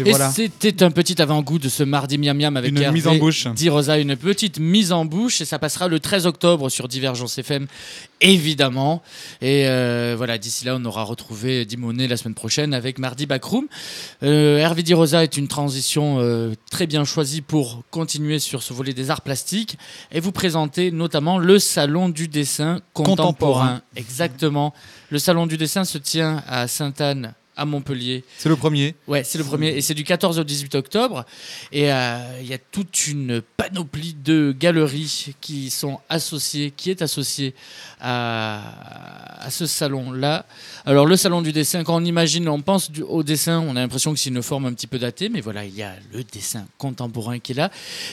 [0.00, 0.30] Et Et, voilà.
[0.30, 3.46] c'était un petit avant-goût de ce mardi miam miam avec Une Hervé mise en bouche.
[3.54, 7.38] Di Rosa, une petite mise en bouche et ça passera le 13 octobre sur Divergence
[7.38, 7.66] FM
[8.20, 9.02] évidemment.
[9.40, 13.66] Et euh, voilà, d'ici là on aura retrouvé Dimonet la semaine prochaine avec Mardi Backroom.
[14.22, 18.72] Euh, Hervé Di Rosa est une transition euh, très bien choisie pour continuer sur ce
[18.72, 19.76] volet des arts plastiques
[20.12, 23.26] et vous présenter notamment le salon du dessin contemporain.
[23.26, 23.82] Contemporain.
[23.96, 24.74] Exactement.
[25.10, 28.24] Le salon du dessin se tient à Sainte-Anne à Montpellier.
[28.38, 28.94] C'est le premier.
[29.06, 29.68] Ouais, c'est le premier.
[29.68, 31.24] Et c'est du 14 au 18 octobre.
[31.72, 37.02] Et euh, il y a toute une panoplie de galeries qui sont associées, qui est
[37.02, 37.54] associée
[38.00, 40.46] à, à ce salon-là.
[40.86, 43.80] Alors, le salon du dessin, quand on imagine, on pense du- au dessin, on a
[43.80, 45.28] l'impression que c'est une forme un petit peu datée.
[45.28, 47.70] Mais voilà, il y a le dessin contemporain qui est là.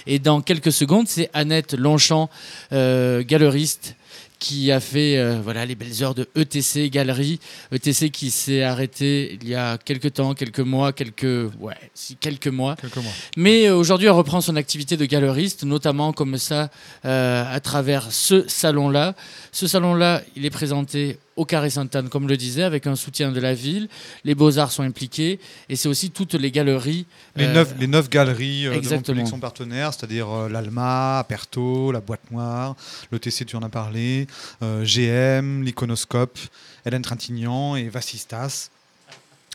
[0.08, 2.30] Et dans quelques secondes, c'est Annette Longchamp,
[2.74, 3.96] euh, galeriste
[4.42, 7.40] qui a fait euh, voilà les belles heures de ETC Galerie,
[7.72, 12.48] ETC qui s'est arrêté il y a quelques temps, quelques mois, quelques ouais, si, quelques
[12.48, 12.76] mois.
[12.76, 13.12] Quelques mois.
[13.38, 16.72] Mais euh, aujourd'hui, elle reprend son activité de galeriste, notamment comme ça
[17.06, 19.14] euh, à travers ce salon-là.
[19.52, 23.40] Ce salon-là, il est présenté au Carré Sainte-Anne, comme le disait, avec un soutien de
[23.40, 23.88] la ville.
[24.24, 27.06] Les Beaux-Arts sont impliqués et c'est aussi toutes les galeries.
[27.36, 28.90] Les, euh, neuf, les neuf galeries euh, de.
[28.90, 32.76] Montpellier sont partenaires, c'est-à-dire euh, l'Alma, Aperto, la Boîte Noire,
[33.12, 34.28] le TC, tu en as parlé,
[34.62, 36.38] GM, l'Iconoscope,
[36.86, 38.70] Hélène Trintignant et Vassistas.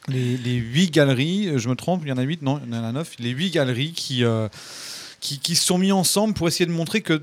[0.09, 2.79] Les, les huit galeries, je me trompe, il y en a huit, non, il y
[2.79, 4.25] en a neuf, les huit galeries qui,
[5.35, 7.21] qui, se sont mis ensemble pour essayer de montrer que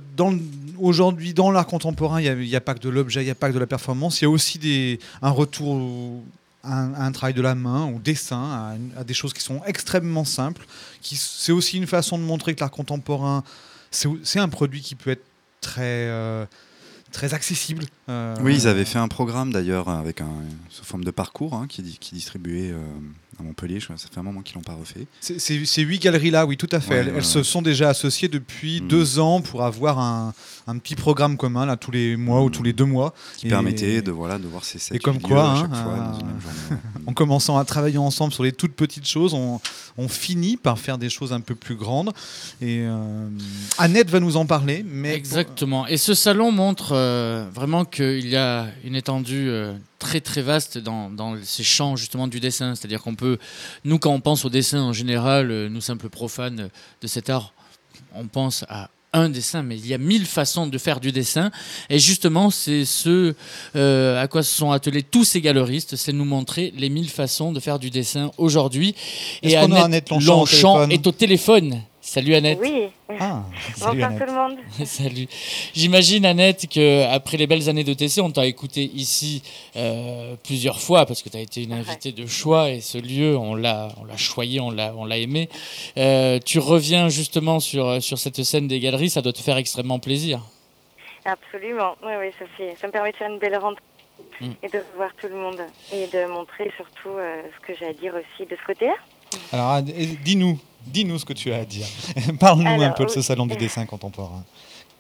[0.77, 3.49] aujourd'hui, dans l'art contemporain, il n'y a, pas que de l'objet, il n'y a pas
[3.49, 6.21] que de la performance, il y a aussi un retour
[6.63, 10.65] à un, travail de la main, au dessin, à, des choses qui sont extrêmement simples.
[11.01, 13.43] C'est aussi une façon de montrer que l'art contemporain,
[13.91, 15.25] c'est un produit qui peut être
[15.61, 16.45] très, euh,
[17.13, 17.85] très accessible.
[18.09, 20.27] Euh, Oui, ils avaient fait un programme d'ailleurs avec un,
[20.69, 22.79] sous forme de parcours hein, qui, di- qui distribuait euh,
[23.39, 23.79] à Montpellier.
[23.79, 25.05] Je crois ça fait un moment qu'ils l'ont pas refait.
[25.21, 27.01] C'est- Ces ces huit galeries-là, oui, tout à fait.
[27.05, 30.33] Ouais, elles, se sont déjà associées depuis deux ans pour avoir un,
[30.67, 33.13] un petit programme commun, là, tous les mois ou tous les deux mois.
[33.37, 35.75] Qui Et- permettait de, voilà, de voir ces sept Et comme quoi, à hein, chaque
[35.83, 36.81] fois, euh, dans une même journée.
[37.07, 39.59] en commençant à travailler ensemble sur les toutes petites choses, on,
[39.97, 42.11] on finit par faire des choses un peu plus grandes.
[42.61, 43.27] Et euh,
[43.77, 44.83] Annette va nous en parler.
[44.87, 45.85] Mais Exactement.
[45.87, 50.77] Et ce salon montre euh, vraiment qu'il y a une étendue euh, très très vaste
[50.77, 52.75] dans, dans ces champs justement du dessin.
[52.75, 53.37] C'est-à-dire qu'on peut,
[53.83, 56.69] nous quand on pense au dessin en général, euh, nous simples profanes
[57.01, 57.53] de cet art,
[58.15, 61.51] on pense à un dessin, mais il y a mille façons de faire du dessin.
[61.89, 63.35] Et justement, c'est ce
[63.75, 67.59] à quoi se sont attelés tous ces galeristes, c'est nous montrer les mille façons de
[67.59, 68.95] faire du dessin aujourd'hui.
[69.43, 71.83] A Annette Longchamp téléphone est au téléphone.
[72.05, 72.59] Salut Annette.
[72.61, 72.89] Oui.
[73.17, 73.43] Ah,
[73.75, 74.19] salut, Bonsoir Annette.
[74.19, 74.57] tout le monde.
[74.85, 75.27] Salut.
[75.73, 79.41] J'imagine, Annette, que après les belles années de TC, on t'a écouté ici
[79.77, 83.37] euh, plusieurs fois parce que tu as été une invitée de choix et ce lieu,
[83.37, 85.47] on l'a, on l'a choyé, on l'a, on l'a aimé.
[85.97, 89.99] Euh, tu reviens justement sur, sur cette scène des galeries, ça doit te faire extrêmement
[89.99, 90.41] plaisir.
[91.23, 91.95] Absolument.
[92.03, 93.81] Oui, oui, ça, fait, ça me permet de faire une belle rentrée
[94.39, 94.51] Mm.
[94.63, 95.59] et de voir tout le monde
[95.91, 98.93] et de montrer surtout euh, ce que j'ai à dire aussi de ce côté-là.
[99.51, 101.85] Alors, dis-nous, dis-nous ce que tu as à dire.
[102.39, 104.43] Parle-nous un peu de ce salon du dessin contemporain.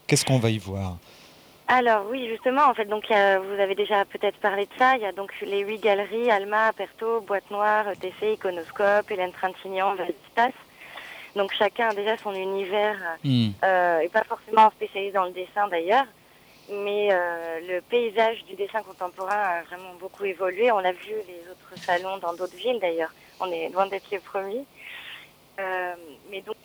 [0.07, 0.97] Qu'est-ce qu'on va y voir?
[1.67, 4.95] Alors oui, justement, en fait, donc a- vous avez déjà peut-être parlé de ça.
[4.97, 9.95] Il y a donc les huit galeries Alma, Aperto, Boîte Noire, ETC, Iconoscope, Hélène Trintignant,
[9.95, 10.51] Valditas.
[11.35, 13.49] Donc chacun a déjà son univers Hmm.
[13.63, 16.05] euh, et pas forcément spécialisé dans le dessin d'ailleurs.
[16.69, 20.71] Mais euh, le paysage du dessin contemporain a vraiment beaucoup évolué.
[20.71, 23.13] On l'a vu les autres salons dans d'autres villes d'ailleurs.
[23.39, 24.63] On est loin d'être les premiers.
[25.59, 25.95] Euh,
[26.29, 26.55] mais donc,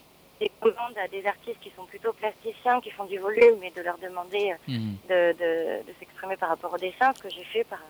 [0.41, 3.83] des commandes à des artistes qui sont plutôt plasticiens, qui font du volume, et de
[3.83, 4.97] leur demander euh, Mhm.
[5.09, 7.81] de, de- de s'exprimer par rapport au dessin, ce que j'ai fait par,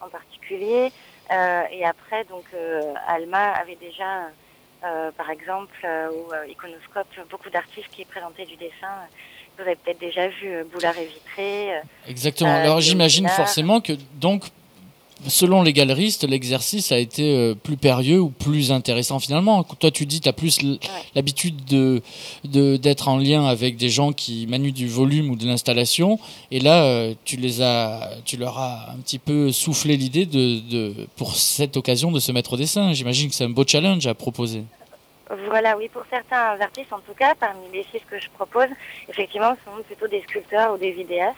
[0.00, 0.92] en particulier.
[1.32, 4.30] Euh, et après, donc, euh, Alma avait déjà,
[4.84, 8.94] euh, par exemple, ou euh, Iconoscope, beaucoup d'artistes qui présentaient du dessin.
[9.56, 11.80] Vous avez peut-être déjà vu Boulard et Vitré.
[12.06, 12.54] Exactement.
[12.54, 14.44] Alors j'imagine forcément que donc
[15.26, 19.64] selon les galeristes, l'exercice a été euh, plus périlleux ou plus intéressant finalement.
[19.64, 20.60] Toi tu dis tu as plus
[21.14, 22.02] l'habitude de
[22.44, 26.18] d'être en lien avec des gens qui manuent du volume ou de l'installation
[26.50, 30.60] et là euh, tu les as tu leur as un petit peu soufflé l'idée de,
[30.70, 32.92] de pour cette occasion de se mettre au dessin.
[32.92, 34.64] J'imagine que c'est un beau challenge à proposer.
[35.48, 38.68] Voilà, oui, pour certains artistes, en tout cas, parmi les six que je propose,
[39.08, 41.36] effectivement, ce sont plutôt des sculpteurs ou des vidéastes.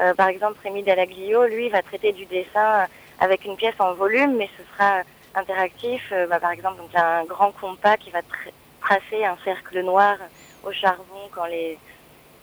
[0.00, 2.86] Euh, par exemple, Rémi Dallaglio, lui, va traiter du dessin
[3.20, 5.02] avec une pièce en volume, mais ce sera
[5.34, 6.02] interactif.
[6.12, 9.24] Euh, bah, par exemple, donc, il y a un grand compas qui va tra- tracer
[9.24, 10.16] un cercle noir
[10.62, 11.78] au charbon quand les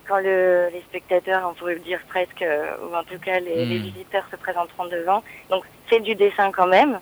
[0.07, 3.65] quand le, les spectateurs, on pourrait le dire presque, euh, ou en tout cas les,
[3.65, 3.69] Hmm.
[3.69, 5.23] les visiteurs se présenteront devant.
[5.49, 6.99] Donc c'est du dessin quand même,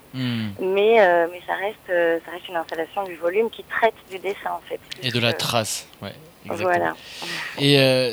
[0.59, 4.19] mais, euh, mais ça, reste, euh, ça reste une installation du volume qui traite du
[4.19, 4.79] dessin en fait.
[5.01, 5.87] Et de la trace.
[6.01, 6.13] Ouais,
[6.45, 6.67] exactement.
[6.77, 6.93] Voilà.
[7.57, 8.11] Et euh,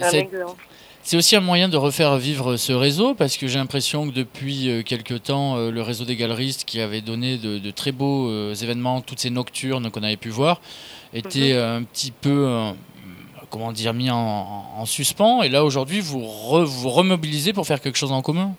[1.06, 4.68] c'est- aussi un moyen de refaire vivre ce réseau parce que j'ai l'impression que depuis
[4.68, 8.28] euh, quelques temps, euh, le réseau des galeristes qui avait donné de, de très beaux
[8.28, 10.60] euh, événements, toutes ces nocturnes qu'on avait pu voir,
[11.14, 11.58] était Mhm.
[11.78, 12.48] un petit peu,
[13.50, 14.16] comment dire, mis en,
[14.76, 15.42] en suspens.
[15.42, 18.54] Et là, aujourd'hui, vous re- vous remobilisez pour faire quelque chose en commun.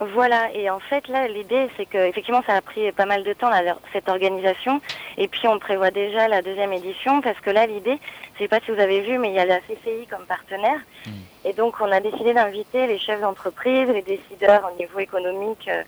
[0.00, 3.32] Voilà, et en fait là l'idée c'est que effectivement ça a pris pas mal de
[3.32, 4.80] temps là, cette organisation
[5.16, 7.98] et puis on prévoit déjà la deuxième édition parce que là l'idée,
[8.34, 10.78] je sais pas si vous avez vu mais il y a la CCI comme partenaire
[11.44, 15.82] et donc on a décidé d'inviter les chefs d'entreprise, les décideurs au niveau économique euh,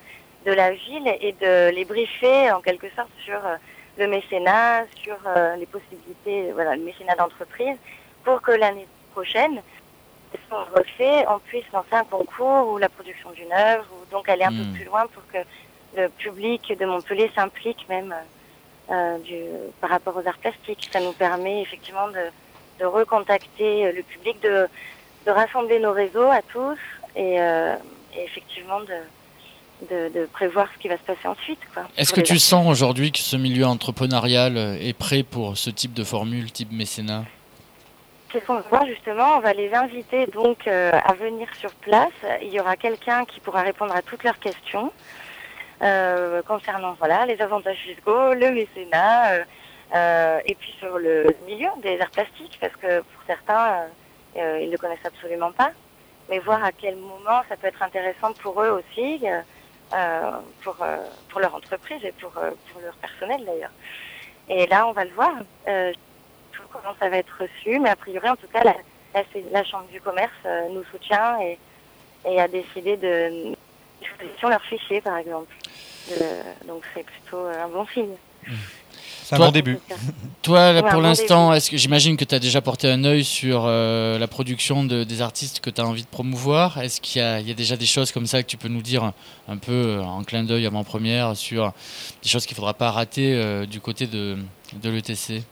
[0.45, 3.57] de la ville et de les briefer en quelque sorte sur euh,
[3.97, 7.77] le mécénat, sur euh, les possibilités, voilà, le mécénat d'entreprise
[8.25, 9.63] pour que l'année prochaine
[10.51, 14.45] on refait, on puisse lancer un concours ou la production d'une œuvre, ou donc aller
[14.45, 14.59] un Hmm.
[14.73, 15.39] peu plus loin pour que
[15.97, 18.15] le public de Montpellier s'implique même
[18.91, 19.39] euh, du,
[19.81, 20.89] par rapport aux arts plastiques.
[20.93, 22.25] Ça nous permet effectivement de,
[22.81, 24.69] de recontacter le public, de,
[25.27, 26.79] de rassembler nos réseaux à tous
[27.17, 27.75] et, euh,
[28.17, 31.61] et effectivement de, de, de prévoir ce qui va se passer ensuite.
[31.97, 36.05] Est-ce que tu sens aujourd'hui que ce milieu entrepreneurial est prêt pour ce type de
[36.05, 37.25] formule, type mécénat?
[38.33, 39.39] C'est ce qu'on va voir justement.
[39.39, 42.13] On va les inviter donc euh, à venir sur place.
[42.43, 44.93] Il y aura quelqu'un qui pourra répondre à toutes leurs questions
[45.83, 49.45] euh, concernant voilà les avantages fiscaux, le mécénat
[49.95, 53.87] euh, et puis sur le milieu des arts plastiques parce que pour certains
[54.37, 55.73] ils ne le connaissent absolument pas.
[56.29, 59.25] Mais voir à quel moment ça peut être intéressant pour eux aussi,
[60.63, 60.77] pour,
[61.41, 63.73] leur entreprise et pour, pour leur personnel d'ailleurs.
[64.49, 65.33] Et là, on va le voir.
[66.73, 68.75] Comment ça va être reçu, mais a priori, en tout cas, la,
[69.15, 71.59] la, la Chambre du commerce euh, nous soutient et,
[72.29, 73.55] et a décidé de
[74.39, 75.53] sur leurs fichiers, par exemple.
[76.13, 78.15] Euh, donc c'est plutôt euh, un bon signe.
[79.25, 79.79] C'est un bon début.
[80.43, 83.05] Toi, là, Ouais, un pour l'instant, est-ce que j'imagine que tu as déjà porté un
[83.05, 87.01] œil sur euh, la production de- des artistes que tu as envie de promouvoir Est-ce
[87.01, 88.83] qu'il y, a- il y a déjà des choses comme ça que tu peux nous
[88.83, 89.13] dire
[89.49, 91.73] un peu en clin d'œil avant-première sur
[92.23, 94.39] des choses qu'il ne faudra pas rater euh, du côté de,
[94.73, 95.43] de l'ETC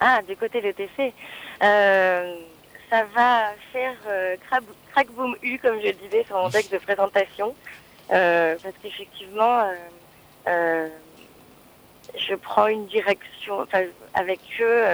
[0.00, 1.12] Ah, du côté de l'ETC,
[1.62, 2.36] euh,
[2.90, 4.36] ça va faire euh,
[4.92, 7.54] crack, boom U, comme je le disais sur mon texte de présentation,
[8.12, 9.74] euh, parce qu'effectivement, euh,
[10.48, 10.88] euh,
[12.16, 13.82] je prends une direction, enfin,
[14.14, 14.84] avec eux,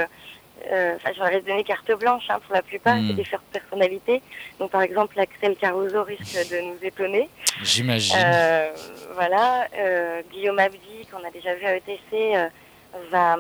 [0.71, 3.09] euh, enfin, je leur ai donné carte blanche hein, pour la plupart, Mm.
[3.09, 4.23] c'est des fortes personnalités.
[4.59, 7.29] Donc, par exemple, Axel Caruso risque de nous étonner.
[7.63, 8.17] J'imagine.
[8.25, 8.71] Euh,
[9.15, 12.49] voilà, euh, Guillaume Abdi, qu'on a déjà vu à ETC, euh,
[13.11, 13.37] va,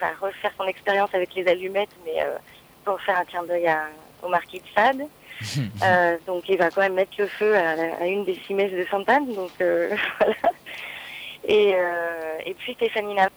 [0.00, 2.36] va refaire son expérience avec les allumettes, mais euh,
[2.84, 3.70] pour faire un clin d'œil
[4.22, 5.02] au marquis de Sade.
[5.82, 8.86] Euh, donc il va quand même mettre le feu à, une des six messes de
[8.90, 10.34] Sainte-Anne, donc euh, voilà.
[11.44, 13.28] Et, euh, et puis Stéphanie Nav,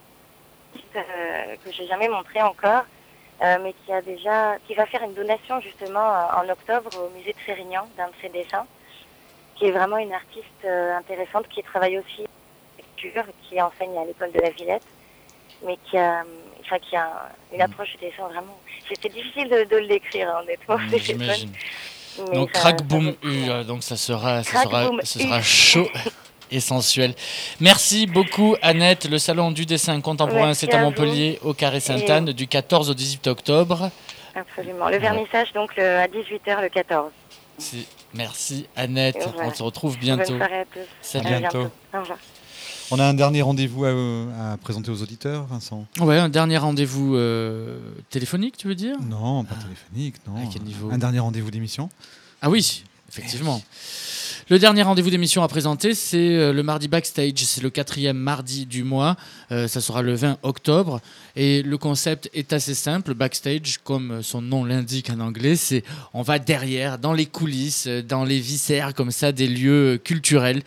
[0.96, 1.02] euh,
[1.64, 2.86] que j'ai jamais montré encore,
[3.42, 7.40] mais qui a déjà, qui va faire une donation justement en octobre au musée de
[7.46, 8.66] Sérignan d'un de ses dessins,
[9.56, 12.26] qui est vraiment une artiste intéressante qui travaille aussi
[12.78, 14.88] lecture, qui enseigne à l'école de la Villette,
[15.66, 16.24] mais qui a,
[16.62, 18.58] enfin, qui a une approche du dessin vraiment.
[18.88, 20.78] C'était difficile de, de le décrire, hein, honnêtement.
[20.90, 21.04] dessin.
[21.14, 21.52] J'imagine.
[22.34, 25.22] Donc ça- crack ça boom U, euh, donc ça sera, ça sera, boom ce U.
[25.24, 25.88] sera chaud
[26.52, 27.14] et sensuel.
[27.60, 29.06] Merci beaucoup Annette.
[29.06, 32.94] Le salon du dessin contemporain, c'est à à Montpellier, au Carré Sainte-Anne, du 14 au
[32.94, 33.90] 18 octobre.
[34.36, 34.90] Absolument.
[34.90, 37.12] Le vernissage, donc, le- à 18h le 14.
[37.58, 39.18] C'est- Merci Annette.
[39.36, 39.50] Voilà.
[39.50, 40.24] On se retrouve bientôt.
[40.30, 40.80] Bonne soirée à tous.
[41.02, 41.28] Salut.
[41.36, 41.70] À bientôt.
[41.94, 42.18] Au revoir.
[42.92, 45.86] On a un dernier rendez-vous à, à présenter aux auditeurs, Vincent.
[46.00, 47.78] Ouais, un dernier rendez-vous euh,
[48.10, 48.96] téléphonique, tu veux dire?
[49.02, 50.36] Non, pas téléphonique, non.
[50.36, 50.90] À quel niveau?
[50.92, 51.90] Un dernier rendez-vous d'émission.
[52.42, 53.62] Ah oui, effectivement.
[54.50, 57.38] Le dernier rendez-vous d'émission à présenter, c'est euh, le mardi backstage.
[57.38, 59.16] C'est le quatrième mardi du mois.
[59.52, 61.02] Euh, ça sera le 20 octobre.
[61.36, 63.14] Et le concept est assez simple.
[63.14, 65.84] Backstage, comme son nom l'indique en anglais, c'est
[66.14, 70.64] on va derrière, dans les coulisses, euh, dans les viscères comme ça, des lieux culturels,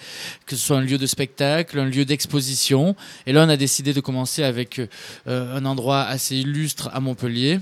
[0.47, 2.95] que ce soit un lieu de spectacle, un lieu d'exposition.
[3.27, 4.81] Et là, on a décidé de commencer avec
[5.27, 7.59] euh, un endroit assez illustre à Montpellier.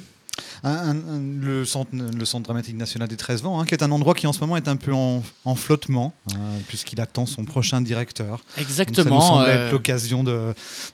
[0.65, 3.83] Un- un- un- le, centre, le Centre dramatique national des 13 vents, hein, qui est
[3.83, 6.39] un endroit qui en ce moment est un peu en, en flottement, hein,
[6.69, 8.39] puisqu'il attend son prochain directeur.
[8.39, 10.25] Donc Exactement, ça nous semble euh, l'occasion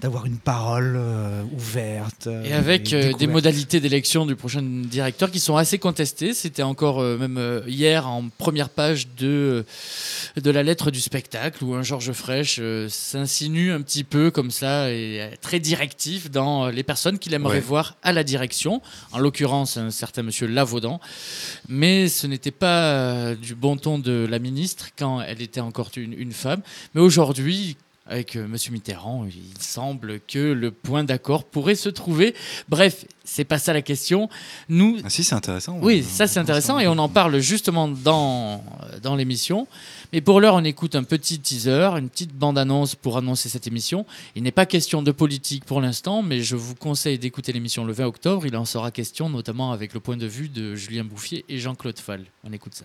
[0.01, 2.29] d'avoir une parole euh, ouverte.
[2.45, 6.35] Et avec euh, des modalités d'élection du prochain directeur qui sont assez contestées.
[6.35, 9.65] C'était encore euh, même euh, hier en première page de,
[10.37, 14.51] de la lettre du spectacle où un Georges Frêche euh, s'insinue un petit peu comme
[14.51, 17.61] ça et est très directif dans euh, les personnes qu'il aimerait Ouais.
[17.61, 18.83] voir à la direction.
[19.13, 21.01] En l'occurrence, un certain monsieur Lavaudan.
[21.69, 25.91] Mais ce n'était pas euh, du bon ton de la ministre quand elle était encore
[25.97, 26.63] une, une femme.
[26.95, 27.77] Mais aujourd'hui,
[28.09, 32.35] avec euh, Monsieur Mitterrand, il semble que le point d'accord pourrait se trouver.
[32.69, 34.29] Bref, c'est pas ça la question.
[34.69, 35.79] Nous, Ah si, c'est intéressant.
[35.83, 38.63] oui, ça c'est intéressant et on en parle justement dans,
[39.03, 39.67] dans l'émission.
[40.13, 44.07] Mais pour l'heure, on écoute un petit teaser, une petite bande-annonce pour annoncer cette émission.
[44.37, 47.93] Il n'est pas question de politique pour l'instant, mais je vous conseille d'écouter l'émission le
[47.93, 48.47] 20 octobre.
[48.47, 51.99] Il en sera question notamment avec le point de vue de Julien Bouffier et Jean-Claude
[51.99, 52.25] Fall.
[52.45, 52.85] On écoute ça.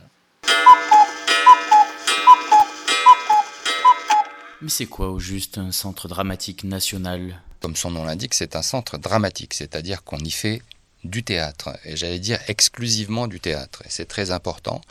[4.61, 7.41] Mais c'est quoi au juste un centre dramatique national?
[7.61, 10.61] Comme son nom l'indique, c'est un centre dramatique, c'est-à-dire qu'on y fait
[11.03, 13.81] du théâtre, et j'allais dire exclusivement du théâtre.
[13.89, 14.81] C'est très important.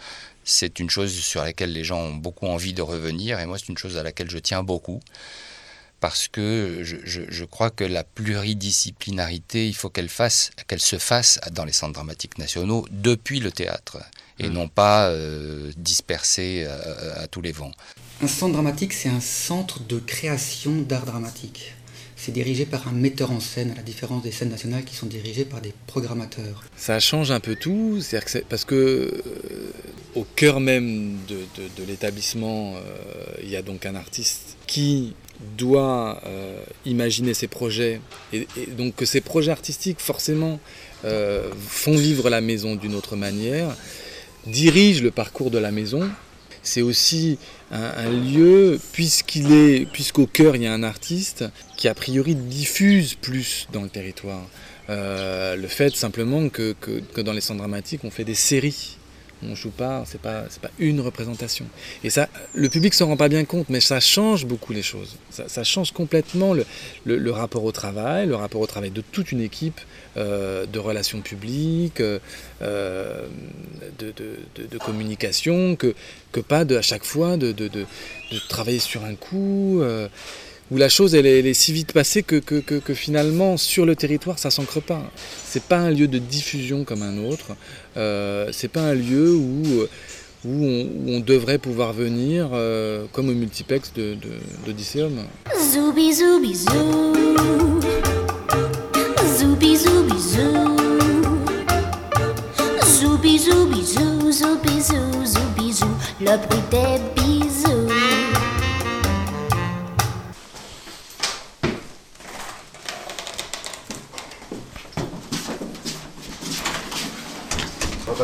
[0.44, 3.68] C'est une chose sur laquelle les gens ont beaucoup envie de revenir, et moi c'est
[3.68, 5.00] une chose à laquelle je tiens beaucoup,
[6.00, 10.98] parce que je, je- je crois que la pluridisciplinarité, il faut qu'elle fasse, qu'elle se
[10.98, 13.98] fasse dans les centres dramatiques nationaux depuis le théâtre,
[14.40, 17.72] et non pas euh, dispersée euh, à tous les vents.
[18.22, 21.72] Un centre dramatique, c'est un centre de création d'art dramatique.
[22.16, 25.06] C'est dirigé par un metteur en scène, à la différence des scènes nationales qui sont
[25.06, 26.62] dirigées par des programmateurs.
[26.76, 29.72] Ça change un peu tout, que parce que euh,
[30.14, 32.80] au cœur même de, l'établissement, euh,
[33.42, 35.14] il y a donc un artiste qui
[35.56, 38.02] doit euh, imaginer ses projets,
[38.34, 38.46] et,
[38.76, 40.60] donc que ces projets artistiques forcément
[41.02, 43.74] font vivre la maison d'une autre manière,
[44.46, 46.10] dirige le parcours de la maison.
[46.62, 47.38] C'est aussi
[47.70, 51.44] un, lieu, puisqu'il est, puisqu'au cœur il y a un artiste
[51.76, 54.42] qui a priori diffuse plus dans le territoire.
[54.88, 58.96] Euh, le fait simplement que, que- que dans les centres dramatiques on fait des séries
[59.42, 61.64] On joue pas, c'est pas, c'est pas une représentation.
[62.04, 65.16] Et ça, le public s'en rend pas bien compte, mais ça change beaucoup les choses.
[65.30, 66.66] Ça, change complètement le,
[67.06, 69.80] le- rapport au travail, le rapport au travail de toute une équipe
[70.16, 72.18] euh, de relations publiques, euh,
[72.60, 73.26] euh,
[73.98, 75.94] de, de- de- communication, que,
[76.32, 77.52] que pas de, à chaque fois de,
[78.48, 79.80] travailler sur un coup.
[80.70, 83.96] où la chose elle est, si vite passée que, que- que- que finalement sur le
[83.96, 85.02] territoire ça s'ancre pas.
[85.44, 87.56] C'est pas un lieu de diffusion comme un autre.
[87.96, 89.62] Euh, c'est pas un lieu où,
[90.44, 94.30] où, on, où on devrait pouvoir venir euh, comme au multiplex de, de,
[94.66, 95.12] d'Odysseum.
[95.72, 97.12] Zooby zooby zoo.
[99.38, 100.76] Zooby zooby zoo.
[103.00, 105.86] Zooby zooby zoo, zooby zoo, zooby zoo.
[106.20, 107.49] Le bruit des bisous.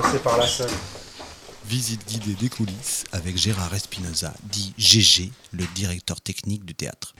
[0.01, 0.71] Passer par la salle.
[1.65, 7.15] Visite guidée des coulisses avec Gérard Espinoza, dit GG, le directeur technique du théâtre.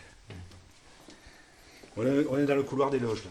[1.97, 3.23] On est, on est dans le couloir des loges.
[3.25, 3.31] Là.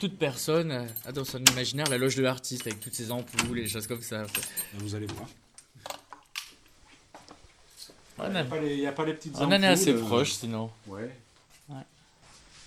[0.00, 3.62] Toute personne a dans son imaginaire la loge de l'artiste avec toutes ses ampoules et
[3.62, 4.26] des choses comme ça.
[4.74, 5.28] Vous allez voir.
[8.18, 9.66] On Il n'y a, pas les- il y a pas les petites on en est
[9.66, 10.70] assez euh, proche sinon.
[10.86, 11.10] Ouais.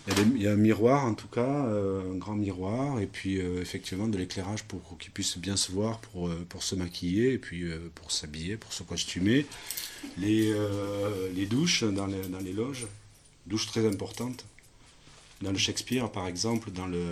[0.05, 3.61] Il y, a un miroir en tout cas, euh, un grand miroir, et puis euh,
[3.61, 7.63] effectivement de l'éclairage pour qu'ils puissent bien se voir, pour, euh, pour se maquiller, puis
[7.95, 9.45] pour s'habiller, pour se costumer.
[10.17, 10.53] Les,
[11.49, 12.87] douches dans les, loges,
[13.45, 14.45] douches très importantes.
[15.41, 17.05] Dans le Shakespeare par exemple, dans le,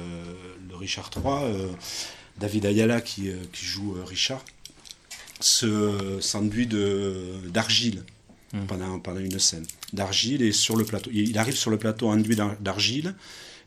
[0.74, 1.70] Richard III,
[2.40, 4.44] David Ayala qui, joue Richard,
[5.40, 7.40] se s'enduit de-
[8.54, 9.66] d'argile pendant, pendant une scène.
[9.94, 11.10] D'argile et sur le plateau.
[11.14, 13.16] Il arrive sur le plateau enduit d'ar- d'argile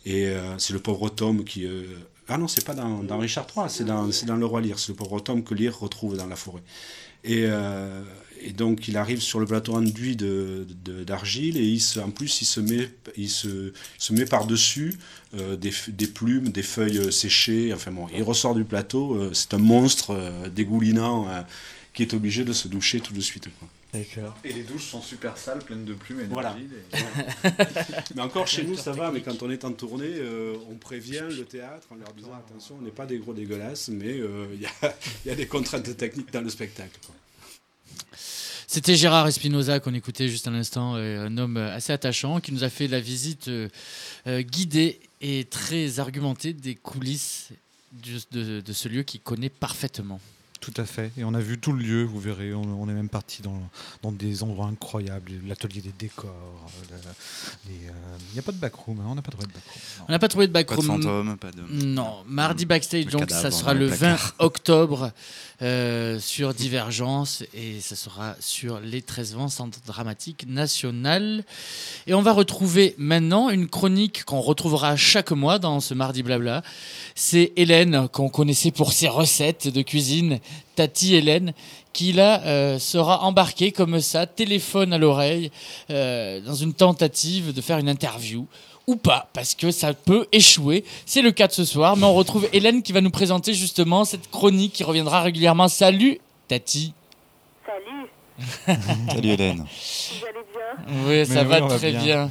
[0.06, 1.65] et euh, c'est le pauvre Tom qui.
[1.66, 1.85] euh,
[2.28, 4.78] Ah non, c'est pas dans, dans Richard III, c'est dans, dans Le Roi Lear.
[4.78, 6.62] C'est le pauvre Tom que Lear retrouve dans la forêt.
[7.27, 8.02] Et, euh,
[8.43, 12.43] et donc il arrive sur le plateau enduit de- de- d'argile et il en plus
[12.43, 14.93] il se met, il se, se met par-dessus
[15.32, 17.73] des, des plumes, des feuilles séchées.
[17.73, 20.15] Enfin bon, il ressort du plateau, c'est un monstre
[20.55, 21.27] dégoulinant
[21.94, 23.48] qui est obligé de se doucher tout de suite.
[23.59, 23.69] quoi.
[24.45, 26.51] Et les douches sont super sales, pleines de plumes et Voilà.
[26.51, 26.71] d'argile.
[28.15, 31.25] mais encore chez nous, ça va, mais quand on est en tournée, euh, on prévient
[31.31, 34.61] le théâtre en leur disant attention, on n'est pas des gros dégueulasses, mais euh, il
[34.62, 34.71] y, a,
[35.25, 36.99] il y a des contraintes techniques dans le spectacle.
[37.07, 37.15] quoi.
[38.66, 42.65] C'était Gérard Espinoza qu'on écoutait juste à l'instant, euh, un homme assez attachant qui nous
[42.65, 43.69] a fait la visite euh,
[44.27, 47.51] euh, guidée et très argumentée des coulisses
[48.33, 50.21] de, de ce lieu qu'il connaît parfaitement.
[50.60, 51.12] Tout à fait.
[51.18, 52.55] Et on a vu tout le lieu, vous verrez.
[52.55, 53.60] On, on est même parti dans,
[54.02, 55.32] dans des endroits incroyables.
[55.47, 56.31] L'atelier des décors.
[56.90, 56.97] euh,
[57.68, 57.93] les, euh,
[58.31, 58.98] Il n'y a pas de backroom.
[59.01, 60.06] hein, on n'a pas trouvé de backroom.
[60.09, 60.86] On n'a pas trouvé de Pas de backroom.
[60.86, 64.35] fantôme, pas de- Non, mardi backstage, Le donc cadavre ça sera le le 20 placard.
[64.39, 65.12] octobre
[65.60, 71.44] euh, sur Divergence et ça sera sur les 13 vents Centre dramatique national.
[72.06, 76.62] Et on va retrouver maintenant une chronique qu'on retrouvera chaque mois dans ce mardi blabla.
[77.14, 80.40] C'est Hélène qu'on connaissait pour ses recettes de cuisine,
[80.76, 81.52] Tati Hélène,
[81.93, 85.51] qui là euh, sera embarquée comme ça, téléphone à l'oreille,
[85.90, 88.47] euh, dans une tentative de faire une interview
[88.86, 90.85] ou pas, parce que ça peut échouer.
[91.06, 94.05] C'est le cas de ce soir, mais on retrouve Hélène qui va nous présenter justement
[94.05, 95.68] cette chronique qui reviendra régulièrement.
[95.68, 96.18] Salut
[96.48, 96.93] Tati.
[97.64, 98.78] Salut,
[99.09, 99.64] Salut Hélène.
[99.64, 102.02] vous allez bien Oui, ça oui, va très bien.
[102.02, 102.31] bien.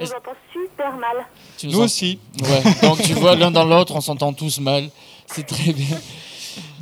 [0.00, 1.26] Je vous entends super mal.
[1.58, 2.18] Tu Nous en- aussi.
[2.40, 2.62] Ouais.
[2.82, 4.88] Donc tu vois, l'un dans l'autre, on s'entend tous mal.
[5.26, 5.98] C'est très bien.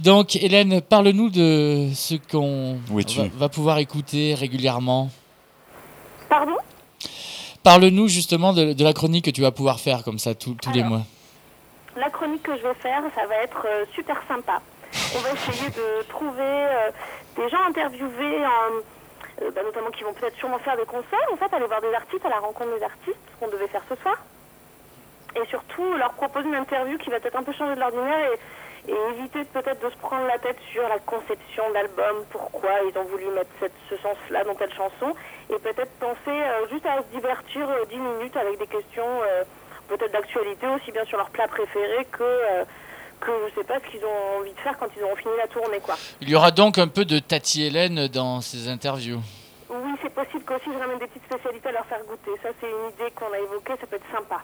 [0.03, 5.11] Donc Hélène, parle-nous de ce qu'on va, va pouvoir écouter régulièrement.
[6.29, 6.57] Pardon?
[7.63, 10.83] Parle-nous justement de, de la chronique que tu vas pouvoir faire comme ça tous les
[10.83, 11.03] mois.
[11.97, 14.63] La chronique que je vais faire, ça va être euh, super sympa.
[15.17, 16.91] On va essayer de trouver euh,
[17.37, 21.37] des gens interviewés, en- euh, bah, notamment qui vont peut-être sûrement faire des concerts, en
[21.37, 23.97] fait, aller voir des artistes à la rencontre des artistes, ce qu'on devait faire ce
[24.01, 24.17] soir.
[25.37, 28.39] Et surtout, leur proposer une interview qui va peut-être un peu changer de l'ordinaire et,
[28.91, 32.99] et éviter peut-être de se prendre la tête sur la conception de l'album, pourquoi ils
[32.99, 35.15] ont voulu mettre cette- ce sens-là dans telle chanson,
[35.49, 39.45] et peut-être penser euh, juste à se divertir euh, 10 minutes avec des questions euh,
[39.89, 42.65] peut-être d'actualité, aussi bien sur leur plat préféré que, euh,
[43.21, 45.47] que je sais pas ce qu'ils ont envie de faire quand ils auront fini la
[45.49, 45.95] tournée, quoi.
[46.21, 49.21] Il y aura donc un peu de Tati Hélène dans ces interviews.
[49.69, 52.33] Oui, c'est possible qu'aussi je ramène des petites spécialités à leur faire goûter.
[52.43, 54.43] Ça, c'est une idée qu'on a évoquée, ça peut être sympa.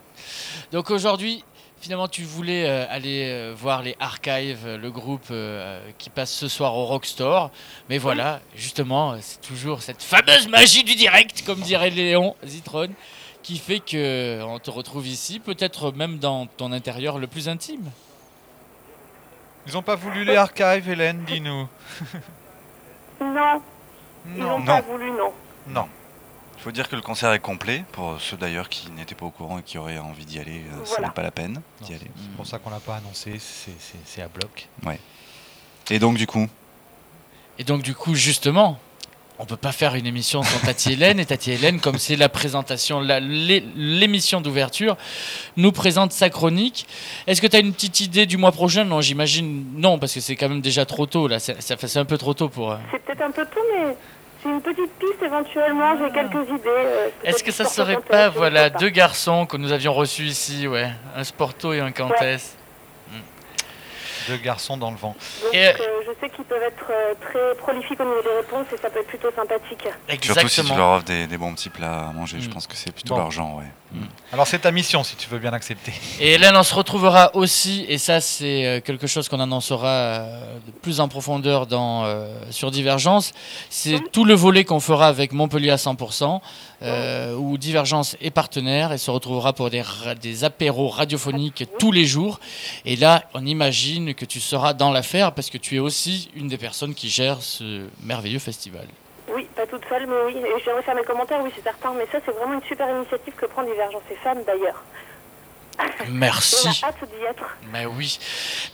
[0.73, 1.45] Donc aujourd'hui,
[1.81, 6.33] finalement, tu voulais euh, aller euh, voir les Archives, euh, le groupe euh, qui passe
[6.33, 7.51] ce soir au Rockstore.
[7.89, 12.89] Mais voilà, justement, c'est toujours cette fameuse magie du direct, comme dirait Léon Zitron,
[13.43, 17.91] qui fait que on te retrouve ici, peut-être même dans ton intérieur le plus intime.
[19.69, 21.69] Ils n'ont pas voulu les archives, Hélène, dis-nous.
[23.21, 23.63] Non.
[24.27, 24.59] Ils Non.
[24.59, 25.33] n'ont pas voulu, non.
[25.69, 25.89] Non.
[26.59, 29.31] Il faut dire que le concert est complet, pour ceux d'ailleurs qui n'étaient pas au
[29.31, 31.09] courant et qui auraient envie d'y aller, euh, ce Voilà.
[31.09, 32.11] n'est pas la peine d'y aller.
[32.21, 34.69] C'est pour ça qu'on l'a pas annoncé, c'est- à bloc.
[34.85, 34.99] Ouais.
[35.91, 36.49] Et donc du coup
[37.59, 38.79] Et donc, du coup, justement,
[39.39, 41.19] on peut pas faire une émission sans Tati Hélène.
[41.21, 44.97] Et Tati Hélène, comme c'est la présentation, l'émission d'ouverture,
[45.57, 46.87] nous présente sa chronique.
[47.27, 48.85] Est-ce que tu as une petite idée du mois prochain?
[48.85, 51.29] Non, j'imagine non, parce que c'est quand même déjà trop tôt.
[51.29, 52.73] Là, C'est- ça fait un peu trop tôt pour.
[52.73, 53.97] euh, C'est peut-être un peu tôt, mais
[54.51, 55.97] une petite piste éventuellement.
[55.99, 56.63] J'ai quelques idées.
[56.67, 60.89] euh, Est-ce que ça serait pas, voilà, deux garçons que nous avions reçus ici, ouais,
[61.17, 62.13] un Sporto et un Cantes?
[64.29, 65.15] Deux garçons dans le vent.
[65.43, 65.73] Donc, Et, euh,
[66.07, 69.01] je sais qu'ils peuvent être euh, très prolifiques au niveau des réponses et ça peut
[69.01, 69.87] être plutôt sympathique.
[70.23, 72.75] Surtout si tu leur offres des, des bons petits plats à manger, je pense que
[72.77, 73.21] c'est plutôt Bon.
[73.21, 73.65] l'argent, ouais.
[74.33, 75.93] Alors c'est ta mission, si tu veux bien l'accepter.
[76.21, 80.19] Et Hélène, on se retrouvera aussi, et ça c'est euh, quelque chose qu'on annoncera
[80.67, 83.33] de plus en profondeur dans, euh, sur Divergence,
[83.71, 86.41] c'est tout le volet qu'on fera avec Montpellier à 100%,
[86.83, 92.41] euh, où Divergence est partenaire et se retrouvera pour des, apéros radiophoniques tous les jours.
[92.85, 96.49] Et là, on imagine que tu seras dans l'affaire parce que tu es aussi une
[96.49, 98.87] des personnes qui gère ce merveilleux festival.
[99.35, 100.37] Oui, pas toute seule, mais oui.
[100.65, 101.93] J'aimerais faire mes commentaires, oui, c'est certain.
[101.95, 104.83] Mais ça, c'est vraiment une super initiative que prend Divergence et Femmes, d'ailleurs.
[106.11, 106.67] Merci.
[106.67, 107.45] On a hâte d'y être.
[107.73, 108.19] Mais oui.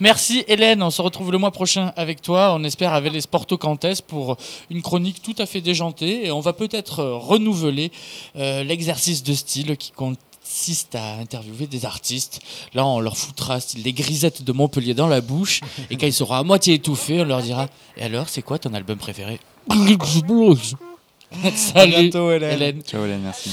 [0.01, 3.57] Merci Hélène, on se retrouve le mois prochain avec toi, on espère avec les Sporto
[3.59, 4.37] Cantes pour
[4.71, 7.91] une chronique tout à fait déjantée et on va peut-être renouveler
[8.37, 12.41] euh, l'exercice de style qui consiste à interviewer des artistes.
[12.75, 15.61] Là, on leur foutra les grisettes de Montpellier dans la bouche
[15.91, 18.75] et quand ils seront à moitié étouffés, on leur dira "Et alors, c'est quoi ton
[18.75, 19.41] album préféré?
[21.55, 22.83] Salut bientôt, Hélène.
[22.83, 23.51] Ciao Hélène, merci.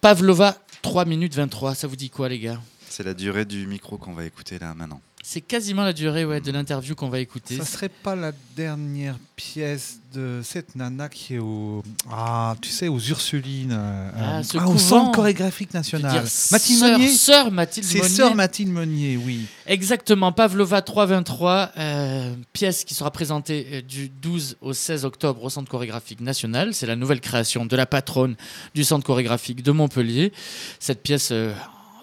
[0.00, 2.60] Pavlova 3 minutes 23, ça vous dit quoi les gars?
[2.88, 5.00] C'est la durée du micro qu'on va écouter là maintenant.
[5.30, 7.58] C'est quasiment la durée ouais, de l'interview qu'on va écouter.
[7.58, 11.82] Ça serait pas la dernière pièce de cette nana qui est au.
[12.10, 13.72] Ah, tu sais, aux Ursulines.
[13.78, 14.78] euh, Ah, euh, ce au couvent.
[14.78, 16.24] Centre chorégraphique national.
[16.50, 18.08] Mathilde sœur- Meunier sœur Mathilde C'est Meunier.
[18.08, 19.40] sœur Mathilde Meunier, oui.
[19.66, 25.70] Exactement, Pavlova 323, euh, pièce qui sera présentée du 12 au 16 octobre au Centre
[25.70, 26.72] chorégraphique national.
[26.72, 28.34] C'est la nouvelle création de la patronne
[28.74, 30.32] du Centre chorégraphique de Montpellier.
[30.80, 31.52] Cette pièce euh,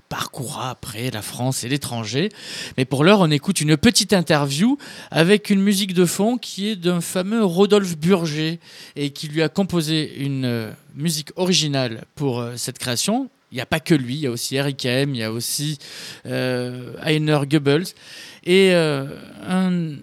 [0.10, 2.30] parcourra après la France et l'étranger.
[2.78, 4.78] Mais pour l'heure, on écoute une petite interview
[5.12, 8.60] avec une musique de fond qui est d'un fameux Rodolphe Burger
[8.96, 13.30] et qui lui a composé une euh, musique originale pour euh, cette création.
[13.52, 15.32] Il n'y a pas que lui, il y a aussi Eric M, il y a
[15.32, 15.78] aussi
[16.26, 17.86] euh, Heiner Goebbels
[18.44, 19.06] et euh,
[19.48, 19.96] un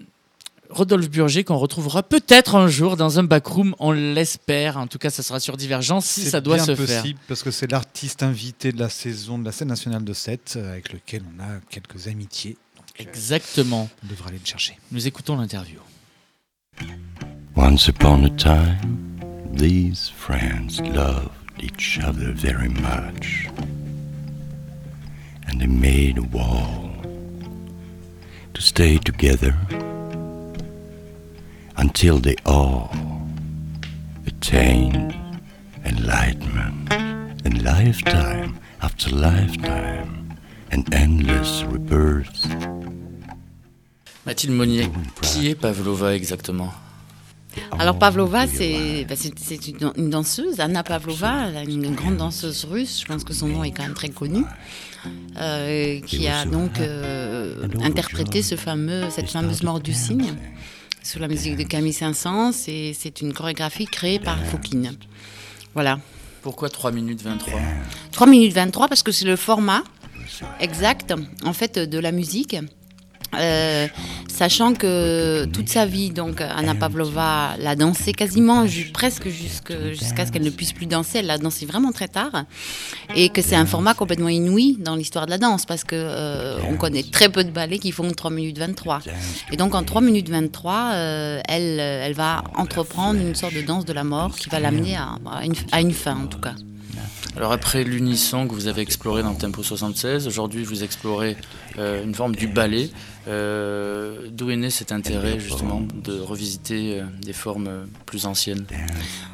[0.73, 4.77] Rodolphe Burger qu'on retrouvera peut-être un jour dans un backroom, on l'espère.
[4.77, 7.03] En tout cas, ça sera sur Divergence si C'est ça doit bien se possible faire.
[7.27, 10.91] parce que c'est l'artiste invité de la saison de la scène nationale de 7 avec
[10.93, 12.57] lequel on a quelques amitiés.
[12.75, 13.89] Donc, euh, Exactement.
[14.03, 14.77] on devrait aller le chercher.
[14.91, 15.79] Nous écoutons l'interview.
[17.55, 19.19] Once upon a time,
[19.55, 21.29] these friends loved
[21.61, 23.47] each other very much.
[25.47, 26.89] And they made a wall
[28.53, 29.53] to stay together
[31.77, 32.89] until they all
[34.27, 35.13] attained
[35.85, 36.91] enlightenment.
[37.45, 40.37] And lifetime after lifetime
[40.71, 42.47] and endless rebirth.
[44.25, 44.87] Mathilde Monnier,
[45.21, 46.71] qui est Pavlova exactement?
[47.77, 53.01] Alors Pavlova, c'est bah, c'est- c'est une, une danseuse, Anna Pavlova, une grande danseuse russe,
[53.01, 54.43] je pense que son nom est quand même très connu,
[55.37, 60.33] euh, qui a donc euh, interprété ce fameux, cette fameuse mort du cygne
[61.03, 64.95] sous la musique de Camille Saint-Saëns, et c'est une chorégraphie créée par Fokine.
[65.73, 65.99] Voilà.
[66.41, 67.59] Pourquoi 3 minutes 23
[68.11, 69.83] 3 minutes 23 parce que c'est le format
[70.59, 71.13] exact
[71.45, 72.57] en fait de la musique.
[73.37, 73.87] Euh,
[74.27, 80.43] sachant que toute sa vie, donc Anna Pavlova l'a dansé quasiment presque jusqu'à ce qu'elle
[80.43, 81.19] ne puisse plus danser.
[81.19, 82.45] Elle l'a dansé vraiment très tard,
[83.15, 86.57] et que c'est un format complètement inouï dans l'histoire de la danse parce que euh,
[86.69, 89.01] on connaît très peu de ballets qui font 3 minutes 23.
[89.51, 93.85] Et donc en 3 minutes 23, euh, elle, elle va entreprendre une sorte de danse
[93.85, 96.55] de la mort qui va l'amener à, une, fin en tout cas.
[97.35, 101.35] Alors après l'unisson que vous avez exploré dans Tempo 76, aujourd'hui vous explorez
[101.79, 102.89] euh, une forme du ballet.
[103.27, 108.65] Euh, D'où est né cet intérêt justement de revisiter euh, des formes euh, plus anciennes?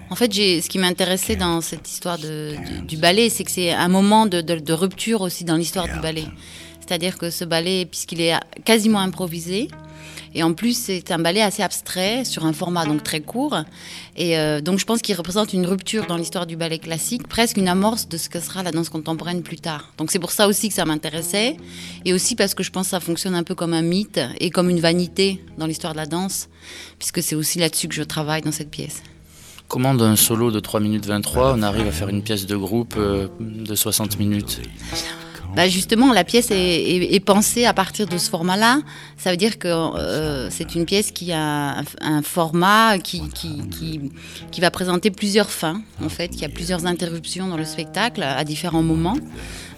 [0.10, 2.56] En fait, ce qui m'intéressait dans cette histoire de,
[2.86, 6.26] du, ballet, c'est que c'est un moment de- de rupture aussi dans l'histoire du ballet.
[6.82, 8.34] C'est-à-dire que ce ballet, puisqu'il est
[8.66, 9.68] quasiment improvisé,
[10.36, 13.58] Et en plus, c'est un ballet assez abstrait sur un format donc très court.
[14.16, 17.58] Et euh, donc, je pense qu'il représente une rupture dans l'histoire du ballet classique, presque
[17.58, 19.92] une amorce de ce que sera la danse contemporaine plus tard.
[19.98, 21.58] Donc, c'est pour ça aussi que ça m'intéressait.
[22.06, 24.50] Et aussi parce que je pense que ça fonctionne un peu comme un mythe et
[24.50, 26.50] comme une vanité dans l'histoire de la danse,
[26.98, 29.02] puisque c'est aussi là-dessus que je travaille dans cette pièce.
[29.68, 32.96] Comment d'un solo de 3 minutes 23, on arrive à faire une pièce de groupe
[32.98, 34.62] euh, de 60 minutes?
[35.56, 38.82] Bah justement, la pièce est, pensée à partir de ce format-là.
[39.18, 44.72] Ça veut dire que euh, c'est une pièce qui a un, format qui, qui, va
[44.72, 49.18] présenter plusieurs fins, en fait, qui a plusieurs interruptions dans le spectacle à différents moments.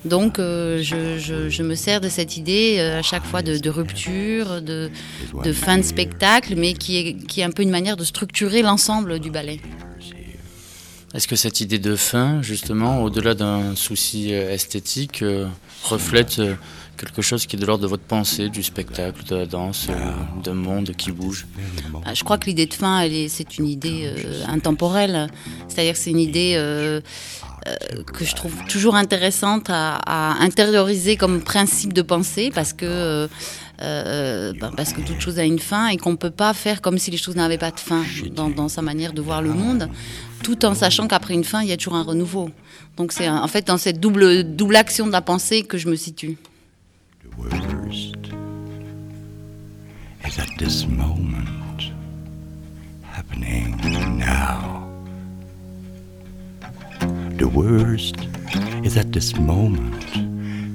[0.04, 4.62] Donc, euh, je, me sers de cette idée euh, à chaque fois de, de rupture,
[4.62, 4.90] de,
[5.44, 8.64] de fin de spectacle, mais qui est, qui est un peu une manière de structurer
[8.64, 9.60] l'ensemble du ballet.
[11.14, 15.46] Est-ce que cette idée de fin, justement, au-delà d'un souci euh, esthétique, euh,
[15.84, 16.56] reflète euh,
[16.98, 19.94] quelque chose qui est de l'ordre de votre pensée, du spectacle, de la danse, euh,
[20.42, 21.48] d'un monde qui bouge?
[22.06, 25.28] Ah, Je crois que l'idée de fin, c'est une idée euh, intemporelle.
[25.68, 27.02] C'est-à-dire que c'est une idée euh,
[27.68, 33.28] euh, que je trouve toujours intéressante à, à intérioriser comme principe de pensée parce que,
[33.82, 36.80] euh, ben, parce que toute chose a une fin et qu'on ne peut pas faire
[36.82, 39.54] comme si les choses n'avaient pas de fin dans, dans sa manière de voir le
[39.54, 39.90] monde,
[40.44, 42.50] tout en sachant qu'après une fin, il y a toujours un renouveau.
[42.98, 45.96] Donc c'est en fait dans cette double, double action de la pensée que je me
[45.96, 46.38] situe.
[47.38, 48.16] worst
[50.26, 51.92] is at this moment
[53.04, 53.78] happening
[54.18, 54.88] now.
[57.38, 58.16] The worst
[58.84, 60.04] is at this moment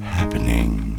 [0.02, 0.95] happening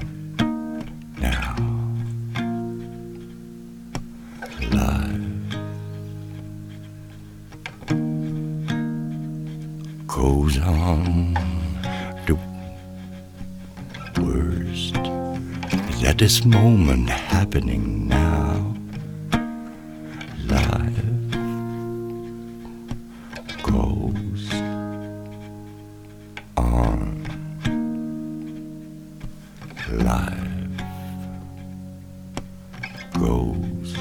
[16.18, 18.74] this moment happening now.
[20.48, 21.04] Life
[23.62, 24.52] goes
[26.58, 27.24] on.
[29.92, 30.34] Life
[33.14, 33.96] goes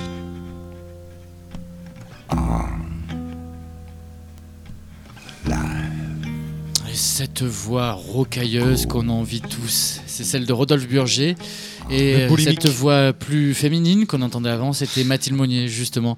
[2.30, 2.80] on.
[6.88, 11.36] Et cette voix rocailleuse qu'on envie tous, c'est celle de Rodolphe Burger.
[11.88, 16.16] Et euh, cette voix plus féminine qu'on entendait avant, c'était Mathilde Monnier, justement.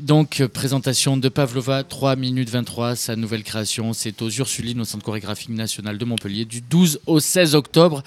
[0.00, 3.92] Donc, euh, présentation de Pavlova, 3 minutes 23, sa nouvelle création.
[3.92, 8.02] C'est aux Ursulines, au Centre chorégraphique national de Montpellier, du 12 au 16 octobre.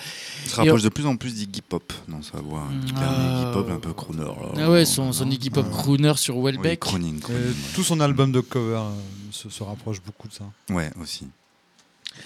[0.46, 2.64] Il se rapproche on- de plus en plus d'Iggy Pop dans sa voix.
[2.96, 3.44] Ah.
[3.44, 4.24] Iggy Pop, un peu crooner.
[4.24, 4.34] là.
[4.64, 6.84] Ah ouais, son, son Iggy Pop crooner sur Welbeck.
[6.86, 7.56] Oui, crooning, crooning, Euh, ouais.
[7.76, 8.90] tout son album de cover euh,
[9.32, 10.46] se, se rapproche beaucoup de ça.
[10.74, 11.28] Ouais, aussi.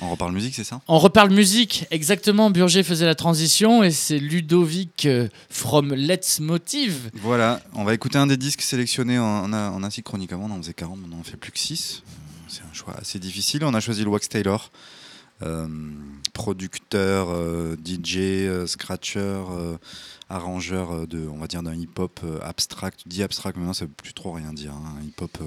[0.01, 0.81] On reparle musique, c'est ça?
[0.87, 2.49] On reparle musique, exactement.
[2.51, 7.11] Burger faisait la transition et c'est Ludovic euh, from Let's Motive.
[7.15, 10.53] Voilà, on va écouter un des disques sélectionnés en, en, en ainsi chronique avant, on
[10.53, 12.03] en faisait 40, maintenant on en fait plus que 6.
[12.47, 13.63] C'est un choix assez difficile.
[13.65, 14.71] On a choisi le Wax Taylor,
[15.43, 15.67] euh,
[16.33, 19.41] producteur, euh, DJ, euh, scratcher,
[20.29, 23.01] arrangeur de, on va dire d'un hip-hop abstract.
[23.07, 24.71] Dit abstract, mais maintenant ça veut plus trop rien dire.
[24.73, 24.95] hein.
[25.01, 25.37] Un hip-hop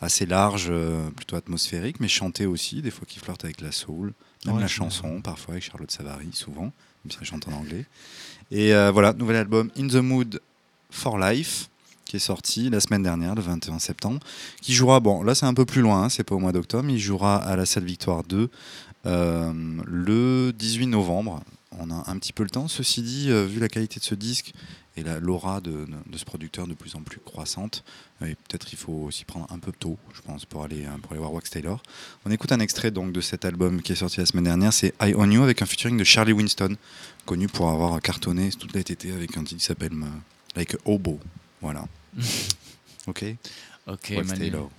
[0.00, 4.12] assez large, euh, plutôt atmosphérique, mais chanté aussi, des fois qui flirte avec la soul,
[4.46, 6.72] même Ouais, la chanson, parfois avec Charlotte Savary, souvent,
[7.04, 7.84] même si elle chante en anglais.
[8.50, 10.40] Et euh, voilà, nouvel album In the Mood
[10.90, 11.68] for Life
[12.08, 14.18] qui est sorti la semaine dernière, le 21 septembre,
[14.62, 16.88] qui jouera, bon là c'est un peu plus loin, hein, c'est pas au mois d'octobre,
[16.88, 18.48] il jouera à la salle Victoire 2
[19.06, 19.52] euh,
[19.86, 21.42] le 18 novembre.
[21.72, 22.66] On a un petit peu le temps.
[22.66, 24.52] Ceci dit, euh, vu la qualité de ce disque
[24.96, 27.84] et la- l'aura de, de- ce producteur de plus en plus croissante,
[28.22, 30.96] euh, et peut-être il faut s'y prendre un peu tôt, je pense, pour aller, euh,
[31.02, 31.82] pour aller voir Wax Taylor.
[32.24, 34.94] On écoute un extrait donc de cet album qui est sorti la semaine dernière, c'est
[35.02, 36.76] I On You avec un featuring de Charlie Winston,
[37.26, 39.92] connu pour avoir cartonné toute l'été avec un titre qui s'appelle
[40.56, 41.20] Like a Hobo.
[41.60, 41.86] Voilà.
[43.06, 43.24] ok
[43.86, 44.40] Ok, Wax Manu.
[44.40, 44.70] Taylor.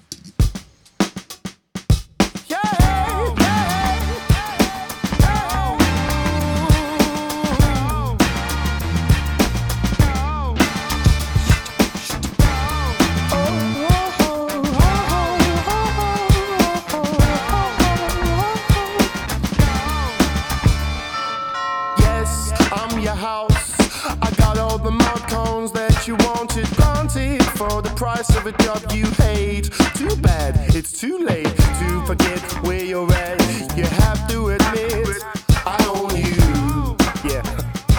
[28.00, 29.70] Price of a job you hate.
[29.94, 33.38] Too bad, it's too late to forget where you're at.
[33.76, 35.22] You have to admit,
[35.66, 36.96] I own you.
[37.30, 37.44] Yeah,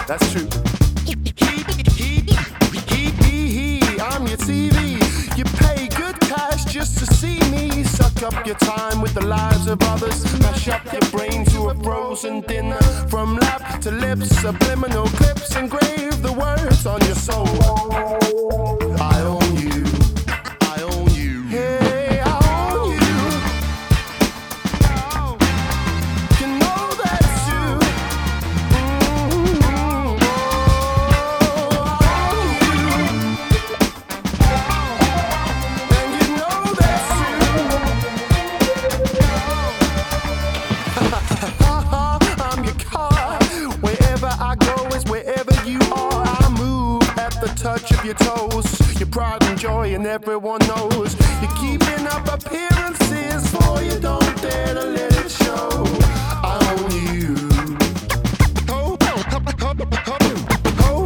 [0.07, 0.49] that's true.
[4.01, 5.37] I'm your TV.
[5.37, 9.67] You pay good cash just to see me suck up your time with the lives
[9.67, 10.23] of others.
[10.39, 12.81] Mash up your brain to a frozen dinner.
[13.07, 18.90] From lap to lips, subliminal clips engrave the words on your soul.
[50.11, 51.15] Everyone knows.
[51.41, 55.69] You're keeping up appearances, for you don't dare to let it show.
[56.91, 57.35] You.
[58.67, 58.97] Ho,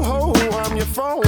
[0.02, 1.22] ho, I'm your phone.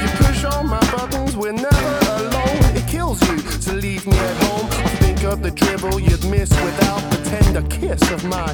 [0.00, 2.76] You push all my buttons, we're never alone.
[2.78, 4.66] It kills you to leave me at home.
[5.02, 8.48] Think of the dribble you'd miss without the tender kiss of my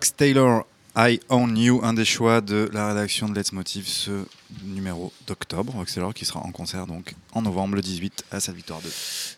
[0.00, 0.64] Wax Taylor,
[0.96, 4.24] I Own You, un des choix de la rédaction de Let's Motive, ce
[4.64, 5.84] numéro d'octobre.
[5.92, 8.88] Taylor qui sera en concert donc en novembre le 18 à sa victoire 2.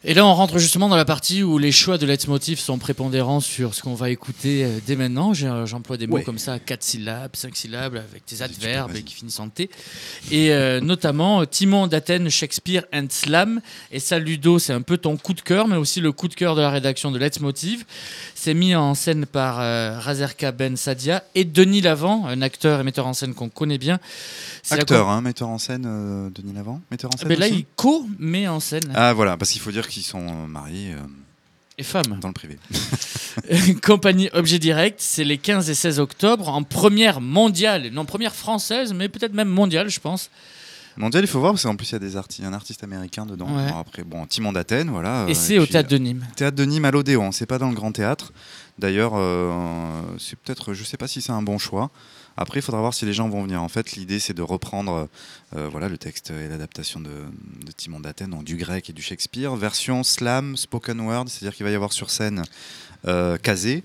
[0.04, 3.40] Et là, on rentre justement dans la partie où les choix de leitmotiv sont prépondérants
[3.40, 5.32] sur ce qu'on va écouter euh, dès maintenant.
[5.42, 6.22] Euh, J'emploie des mots Ouais.
[6.24, 9.70] comme ça, 4 syllabes, 5 syllabes, avec des adverbes et qui finissent en T.
[10.30, 13.60] Et euh, notamment Timon d'Athènes, Shakespeare and Slam.
[13.90, 16.34] Et ça, Ludo, c'est un peu ton coup de cœur, mais aussi le coup de
[16.34, 17.84] cœur de la rédaction de Leitmotiv.
[18.34, 22.82] C'est mis en scène par euh, Razerka Ben Sadia et Denis Lavant, un acteur et
[22.84, 23.98] metteur en scène qu'on connaît bien.
[24.62, 27.46] C'est la Acteur, hein, metteur en scène, euh, Denis Lavant Metteur en Ah ben là,
[27.46, 28.92] aussi il co-met en scène.
[28.94, 30.92] Ah voilà, parce qu'il faut dire qu'ils sont euh, mariés.
[30.92, 31.02] euh,
[31.78, 32.18] Et femmes.
[32.20, 32.58] Dans le privé.
[33.82, 38.92] Compagnie Objet Direct, c'est les 15 et 16 octobre en première mondiale, non première française,
[38.92, 40.30] mais peut-être même mondiale, je pense.
[40.96, 43.46] Mondial, il faut voir, parce qu'en plus, il y a des un artiste américain dedans.
[43.46, 43.70] Ouais.
[43.72, 45.24] Bon, après, bon, Timon d'Athènes, voilà.
[45.26, 46.26] Et euh, c'est au puis, Théâtre de Nîmes.
[46.36, 48.32] Théâtre de Nîmes à l'Odéon, c'est pas dans le grand théâtre.
[48.78, 51.90] D'ailleurs, euh, c'est peut-être, je sais pas si c'est un bon choix.
[52.36, 53.62] Après, il faudra voir si les gens vont venir.
[53.62, 55.08] En fait, l'idée, c'est de reprendre
[55.56, 59.02] euh, voilà, le texte et l'adaptation de, de Timon d'Athènes, donc du grec et du
[59.02, 62.42] Shakespeare, version slam, spoken word, c'est-à-dire qu'il va y avoir sur scène
[63.06, 63.84] euh, Kazé,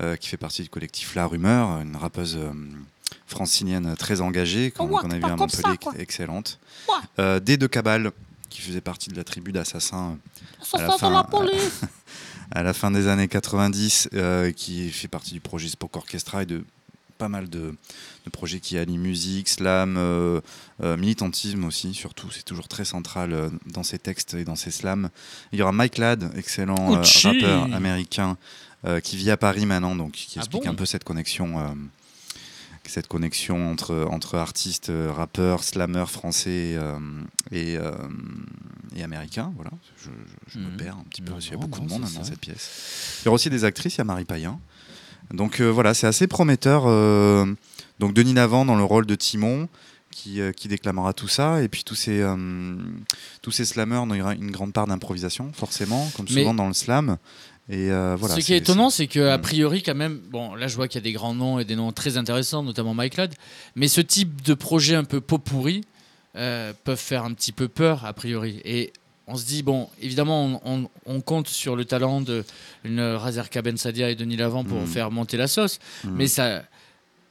[0.00, 2.50] euh, qui fait partie du collectif La Rumeur, une rappeuse euh,
[3.26, 6.58] francilienne très engagée, qu'on Oh, qu'on a vu à ça, Montpellier, excellente.
[6.88, 6.94] Ouais.
[7.18, 8.10] Euh, D de Cabal,
[8.48, 10.16] qui faisait partie de la tribu d'assassins.
[10.74, 11.58] euh, à la de la
[12.54, 16.46] à la fin des années 90, euh, qui fait partie du projet Spoke Orchestra et
[16.46, 16.64] de
[17.22, 17.72] pas mal de,
[18.24, 20.40] de projets qui allient musique, slam, euh,
[20.82, 22.30] euh, militantisme aussi, surtout.
[22.32, 25.08] C'est toujours très central euh, dans ses textes et dans ses slams.
[25.52, 28.36] Il y aura Mike Ladd, excellent rappeur américain
[29.04, 31.48] qui vit à Paris maintenant, donc qui Ah explique bon un peu cette connexion.
[32.84, 36.98] cette connexion entre, entre artistes, rappeurs, slammeurs français euh,
[37.52, 37.92] et, euh,
[38.96, 39.52] et américains.
[39.54, 39.70] Voilà.
[39.98, 40.76] Je, je- je me Mhm.
[40.76, 42.24] perds un petit peu, Non, qu'il y a beaucoup non, de monde dans ça.
[42.24, 43.20] cette pièce.
[43.22, 44.58] Il y aura aussi des actrices, il y a Marie Payen.
[45.32, 46.84] Donc euh, voilà, c'est assez prometteur.
[46.86, 47.46] euh,
[47.98, 49.68] donc Denis Lavant dans le rôle de Timon.
[50.14, 52.20] Qui, euh, qui déclamera tout ça et puis tous ces
[53.40, 53.64] tous ces
[54.18, 57.16] y aura une grande part d'improvisation forcément comme Mais- souvent dans le slam
[57.70, 59.40] et euh, voilà Ce qui est étonnant, c'est que a Mm.
[59.40, 61.76] priori, quand même, bon, là je vois qu'il y a des grands noms et des
[61.76, 63.34] noms très intéressants, notamment Mike Ladd,
[63.74, 65.80] mais ce type de projet un peu pot pourri
[66.36, 68.60] euh, peuvent faire un petit peu peur, a priori.
[68.66, 68.92] Et
[69.32, 72.44] on se dit, bon, évidemment, on, on- on compte sur le talent de
[72.84, 74.86] une Razerka Ben Sadia et Denis Lavant pour Mm.
[74.86, 76.10] faire monter la sauce, Mm.
[76.14, 76.62] mais ça.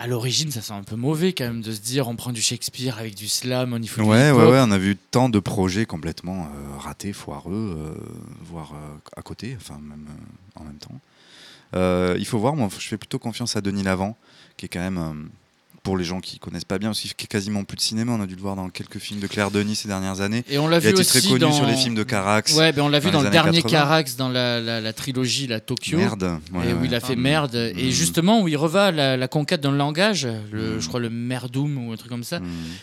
[0.04, 2.42] à l'origine, ça sent un peu mauvais quand même de se dire on prend du
[2.42, 5.30] Shakespeare avec du slam, on y faut du Ouais, ouais, ouais, on a vu tant
[5.30, 7.94] de projets complètement euh, ratés, foireux, euh,
[8.44, 10.08] voire euh, à côté, enfin même
[10.56, 11.00] en même temps.
[12.18, 14.18] Il faut voir, moi je fais plutôt confiance à Denis Lavant,
[14.58, 15.30] qui est quand même,
[15.84, 18.22] pour les gens qui connaissent pas bien, aussi qui est quasiment plus de cinéma, on
[18.22, 20.44] a dû le voir dans quelques films de Claire Denis ces dernières années.
[20.50, 21.52] Et on l'a Il vu a été très aussi connu dans...
[21.52, 22.56] sur les films de Carax.
[22.56, 23.70] Ouais, ben on l'a vu dans le dernier 80.
[23.80, 25.98] Carax, dans la, la- la trilogie, la Tokyo.
[25.98, 26.86] Merde, ouais, et où ouais.
[26.86, 27.20] il a fait Ah.
[27.20, 27.56] merde.
[27.56, 27.92] Et Mm.
[27.92, 30.80] justement, où il revient la, la conquête d'un langage, le, Mm.
[30.82, 32.40] je crois le merdoum ou un truc comme ça,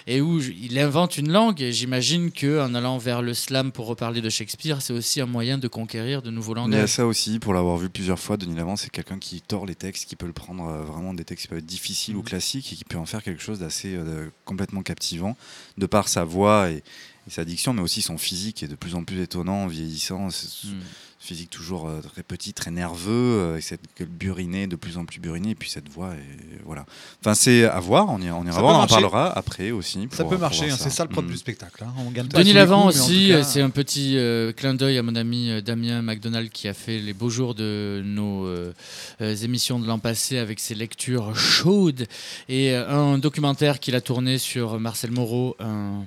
[0.06, 1.60] et où il invente une langue.
[1.62, 5.58] Et j'imagine qu'en allant vers le slam pour reparler de Shakespeare, c'est aussi un moyen
[5.58, 6.88] de conquérir de nouveaux Il y a langages.
[6.90, 10.08] ça aussi, pour l'avoir vu plusieurs fois, Denis Lavant, c'est quelqu'un qui tord les textes,
[10.08, 12.18] qui peut le prendre euh, vraiment des textes qui peuvent être difficiles Mm.
[12.18, 15.36] ou classiques et qui peut en faire quelque chose d'assez euh, complètement captivant,
[15.76, 16.82] de par sa voix et,
[17.28, 20.30] et sa diction, mais aussi son physique est de plus en plus étonnant, vieillissant.
[20.30, 20.80] C'est- Mm.
[21.20, 25.04] Physique toujours euh, très petit, très nerveux, euh, et cette gueule burinée, de plus en
[25.04, 26.86] plus burinée, et puis cette voix, et voilà.
[27.20, 30.06] Enfin, c'est à voir, on, y, on ira Ça voir, on en parlera après aussi.
[30.12, 31.32] Ça peut marcher, hein, c'est ça le propre Mm.
[31.32, 31.82] du spectacle.
[31.84, 31.92] hein.
[31.98, 35.16] On gagne Denis Lavant aussi, cas- euh, c'est un petit euh, clin d'œil à mon
[35.16, 38.72] ami euh, Damien McDonald qui a fait les beaux jours de nos euh,
[39.20, 42.06] euh, émissions de l'an passé avec ses lectures chaudes
[42.48, 46.04] et euh, un documentaire qu'il a tourné sur Marcel Moreau, un,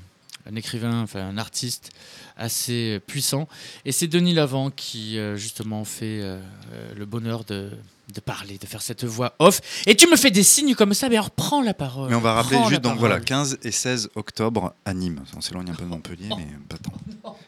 [0.49, 1.91] un écrivain, enfin un artiste
[2.37, 3.47] assez puissant.
[3.85, 6.39] Et c'est Denis Lavant qui euh, justement fait euh,
[6.73, 7.71] euh, le bonheur de,
[8.13, 9.61] de parler, de faire cette voix off.
[9.85, 12.09] Et tu me fais des signes comme ça, mais alors prends la parole.
[12.09, 13.09] Mais on va rappeler Prends juste, donc parole.
[13.09, 15.23] voilà, 15 et 16 octobre à Nîmes.
[15.35, 16.93] On s'éloigne un peu de Montpellier, mais pas tant.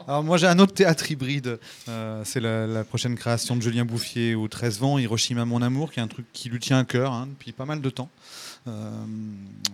[0.08, 1.60] Alors moi j'ai un autre théâtre hybride,
[1.90, 5.92] Euh, c'est la, la prochaine création de Julien Bouffier au 13 vents, Hiroshima mon amour,
[5.92, 8.10] qui est un truc qui lui tient à cœur hein, depuis pas mal de temps.
[8.68, 9.06] Euh,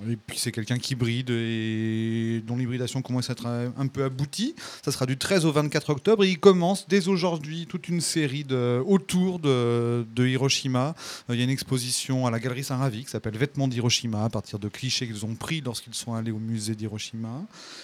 [0.09, 4.55] et puis c'est quelqu'un qui bride et dont l'hybridation commence à être un peu aboutie.
[4.83, 8.43] Ça sera du 13 au 24 octobre et il commence dès aujourd'hui toute une série
[8.43, 10.95] de, autour de, de Hiroshima.
[11.29, 14.29] Euh, Il y a une exposition à la Galerie Saint-Ravi qui s'appelle Vêtements d'Hiroshima à
[14.29, 17.43] partir de clichés qu'ils ont pris lorsqu'ils sont allés au musée d'Hiroshima.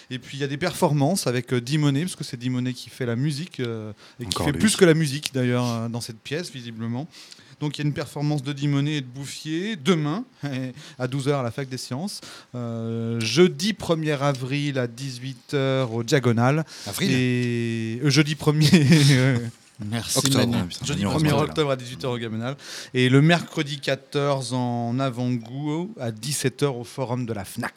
[0.09, 2.89] Et puis il y a des performances avec euh, Dimonet, parce que c'est Dimonet qui
[2.89, 3.63] fait la musique et
[4.21, 4.59] qui Encore fait lui.
[4.59, 7.07] plus que la musique d'ailleurs dans cette pièce visiblement.
[7.59, 10.23] Donc il y a une performance de Dimonet et de Bouffier demain
[10.99, 12.21] à 12h à la Fac des Sciences.
[12.53, 16.65] Euh, jeudi 1er avril à 18h au Diagonal.
[16.87, 19.39] Avril Et euh, jeudi 1er
[19.79, 20.47] Merci octobre.
[20.47, 20.69] Manu.
[20.83, 21.49] Jeudi Manu 1er Rosol.
[21.49, 22.55] octobre à 18h au Diagonal.
[22.93, 27.73] Et le mercredi 14 en avant-goût à 17h au forum de la FNAC.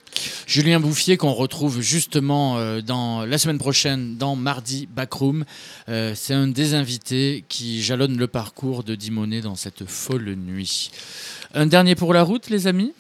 [0.47, 5.45] Julien Bouffier qu'on retrouve justement euh, dans la semaine prochaine dans Mardi Backroom.
[5.89, 10.91] Euh, c'est un des invités qui jalonne le parcours de Dimonet dans cette folle nuit.
[11.55, 12.93] Un dernier pour la route, les amis?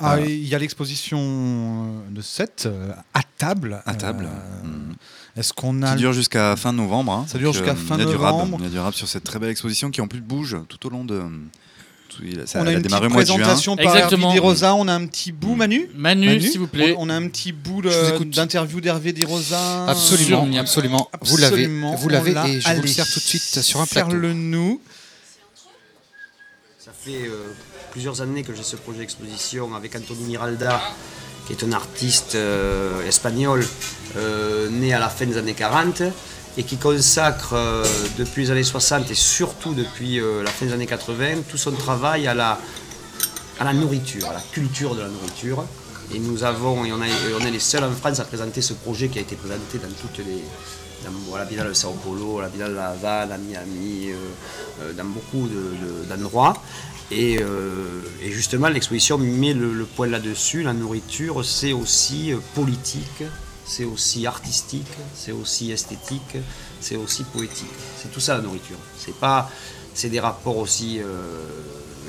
[0.00, 2.68] Ah, et il y a l'exposition euh, de 7
[3.14, 3.82] à table.
[3.86, 4.26] À table.
[4.26, 4.92] Euh,
[5.38, 7.12] Est-ce qu'on a Qui dure jusqu'à fin novembre.
[7.12, 7.26] hein.
[7.28, 8.34] Ça dure jusqu'à euh, fin il y a du rab.
[8.34, 8.56] novembre.
[8.60, 10.84] Il y a du rab sur cette très belle exposition qui en plus bouge tout
[10.86, 11.22] au long de.
[12.46, 13.36] ça, on a une démarré petite au mois de juin.
[13.36, 14.28] présentation par Exactement.
[14.28, 14.74] Hervé Di Rosa.
[14.74, 16.94] On a un petit bout, Manu Manu, s'il vous plaît.
[16.98, 19.86] On, on a un petit bout d'interview d'Hervé Rosa.
[19.86, 21.08] Absolument, Sur- absolument.
[21.22, 24.10] Vous l'avez, vous l'avez, et je vous le sers tout de suite sur un plateau.
[24.10, 24.80] Serre-le nous.
[26.78, 27.52] Ça fait euh,
[27.92, 30.80] plusieurs années que j'ai ce projet d'exposition avec Anthony Miralda,
[31.46, 33.64] qui est un artiste euh, espagnol euh,
[34.16, 36.02] né à la fin des années 40
[36.56, 37.84] et qui consacre euh,
[38.18, 41.72] depuis les années 60 et surtout depuis euh, la fin des années 80 tout son
[41.72, 42.58] travail à la,
[43.60, 45.64] à la nourriture, à la culture de la nourriture.
[46.14, 49.18] Et nous avons, et on, est les seuls en France à présenter ce projet qui
[49.18, 50.42] a été présenté dans toutes les,
[51.04, 54.14] dans la Biennale de Sao Paulo, la Biennale de La Havane, à Miami, euh,
[54.84, 56.54] euh, dans beaucoup de- de- d'endroits.
[57.10, 60.62] Et, euh, justement, l'exposition met le, le là-dessus.
[60.62, 63.22] La nourriture, c'est aussi euh, politique,
[63.68, 66.36] c'est aussi artistique, c'est aussi esthétique,
[66.80, 67.68] c'est aussi poétique.
[68.02, 68.78] C'est tout ça la nourriture.
[68.98, 69.50] C'est pas,
[69.94, 70.98] c'est des rapports aussi.
[71.00, 71.44] euh,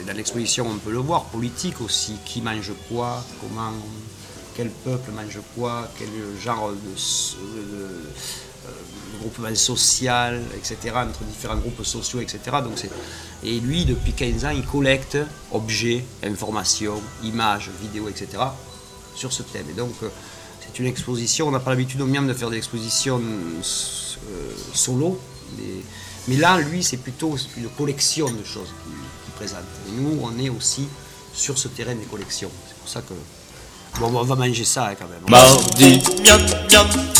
[0.08, 2.16] dans l'exposition, on peut le voir, politique aussi.
[2.26, 3.74] Qui mange quoi Comment
[4.56, 6.08] Quel peuple mange quoi Quel
[6.42, 7.84] genre de, de-
[8.68, 8.72] euh,
[9.20, 12.40] groupement social, etc., entre différents groupes sociaux, etc.
[12.64, 12.78] Donc.
[13.44, 15.18] Et lui, depuis 15 ans, il collecte
[15.52, 18.28] objets, informations, images, vidéos, etc.,
[19.16, 19.66] sur ce thème.
[19.70, 20.10] Et donc, euh,
[20.72, 21.48] c'est une exposition.
[21.48, 23.62] On n'a pas l'habitude au Miam de faire des expositions euh,
[24.74, 25.20] solo,
[25.58, 25.64] mais,
[26.28, 28.94] mais là, lui, c'est plutôt une collection de choses qu'il
[29.26, 29.66] qu'il présente.
[29.88, 30.88] Et nous, on est aussi
[31.34, 32.52] sur ce terrain des collections.
[32.68, 33.14] C'est pour ça que.
[34.00, 35.22] Bon, on va manger ça hein, quand même.
[35.28, 36.42] Mardi, miam,
[36.72, 37.19] miam.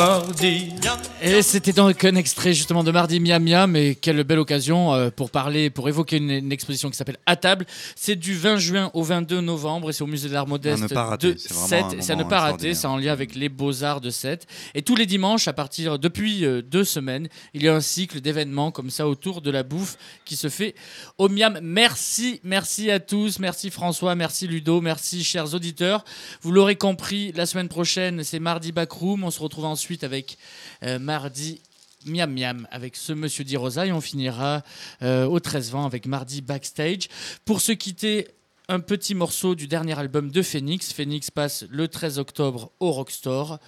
[0.00, 0.72] Mardi.
[1.20, 5.10] Et c'était donc un extrait justement de Mardi Miam Miam, et quelle belle occasion euh,
[5.10, 7.66] pour parler, pour évoquer une, une exposition qui s'appelle À table.
[7.96, 10.86] C'est du 20 juin au 22 novembre et c'est au musée de l'art modeste À
[10.86, 11.84] ne pas rater, de Sète.
[12.00, 14.46] C'est à ne pas rater, c'est en lien avec les beaux-arts de Sète.
[14.74, 18.22] Et tous les dimanches, à partir depuis euh, deux semaines, il y a un cycle
[18.22, 20.74] d'événements comme ça autour de la bouffe qui se fait
[21.18, 21.58] au Miam.
[21.62, 26.04] Merci, merci à tous, merci François, merci Ludo, merci chers auditeurs.
[26.40, 29.24] Vous l'aurez compris, la semaine prochaine, c'est mardi Backroom.
[29.24, 30.38] On se retrouve ensuite avec
[30.82, 31.60] euh, mardi
[32.06, 34.62] Miam Miam avec ce monsieur Di Rosa et on finira
[35.02, 37.08] euh, au 13 20 avec mardi Backstage.
[37.44, 38.28] Pour se quitter,
[38.68, 40.92] un petit morceau du dernier album de Phoenix.
[40.92, 43.58] Phoenix passe le 13 octobre au Rockstore.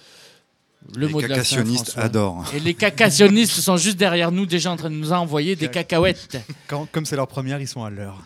[0.95, 2.03] Le Les mot François.
[2.03, 2.45] adorent.
[2.55, 6.37] Et les cacationnistes sont juste derrière nous, déjà en train de nous envoyer des cacahuètes.
[6.67, 8.21] Quand- comme c'est leur première, ils sont à l'heure.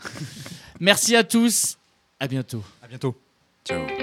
[0.80, 1.78] Merci à tous.
[2.20, 2.64] À bientôt.
[2.82, 3.16] À bientôt.
[3.66, 3.97] Ciao.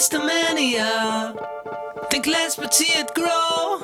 [0.00, 1.34] A mania.
[2.10, 3.82] Think less but see it grow.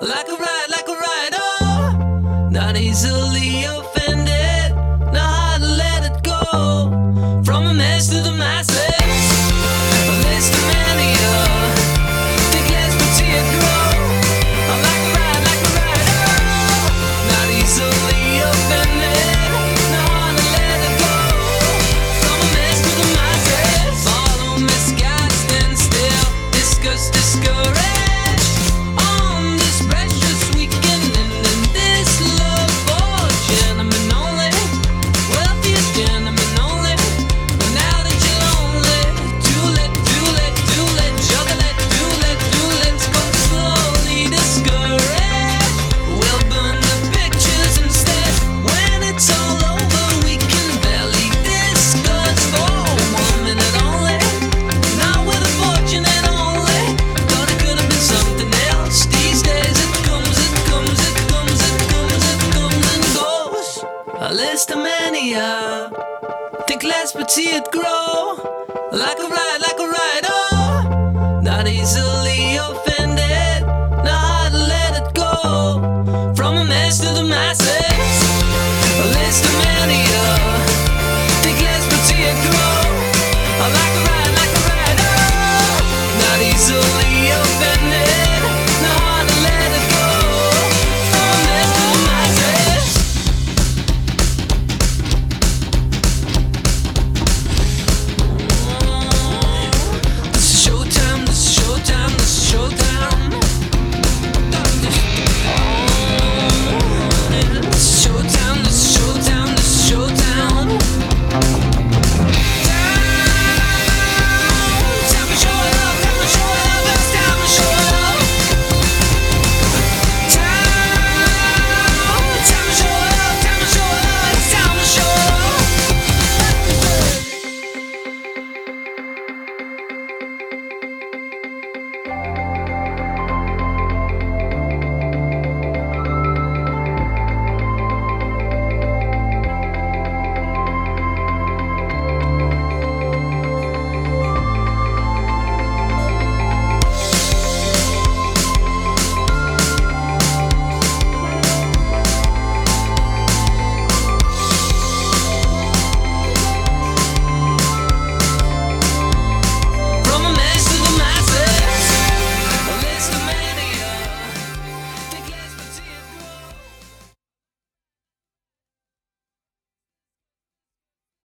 [0.00, 2.48] Like a ride, like a ride, oh.
[2.52, 4.76] Not easily offended.
[5.12, 7.42] Know how to let it go.
[7.44, 8.35] From a mess to the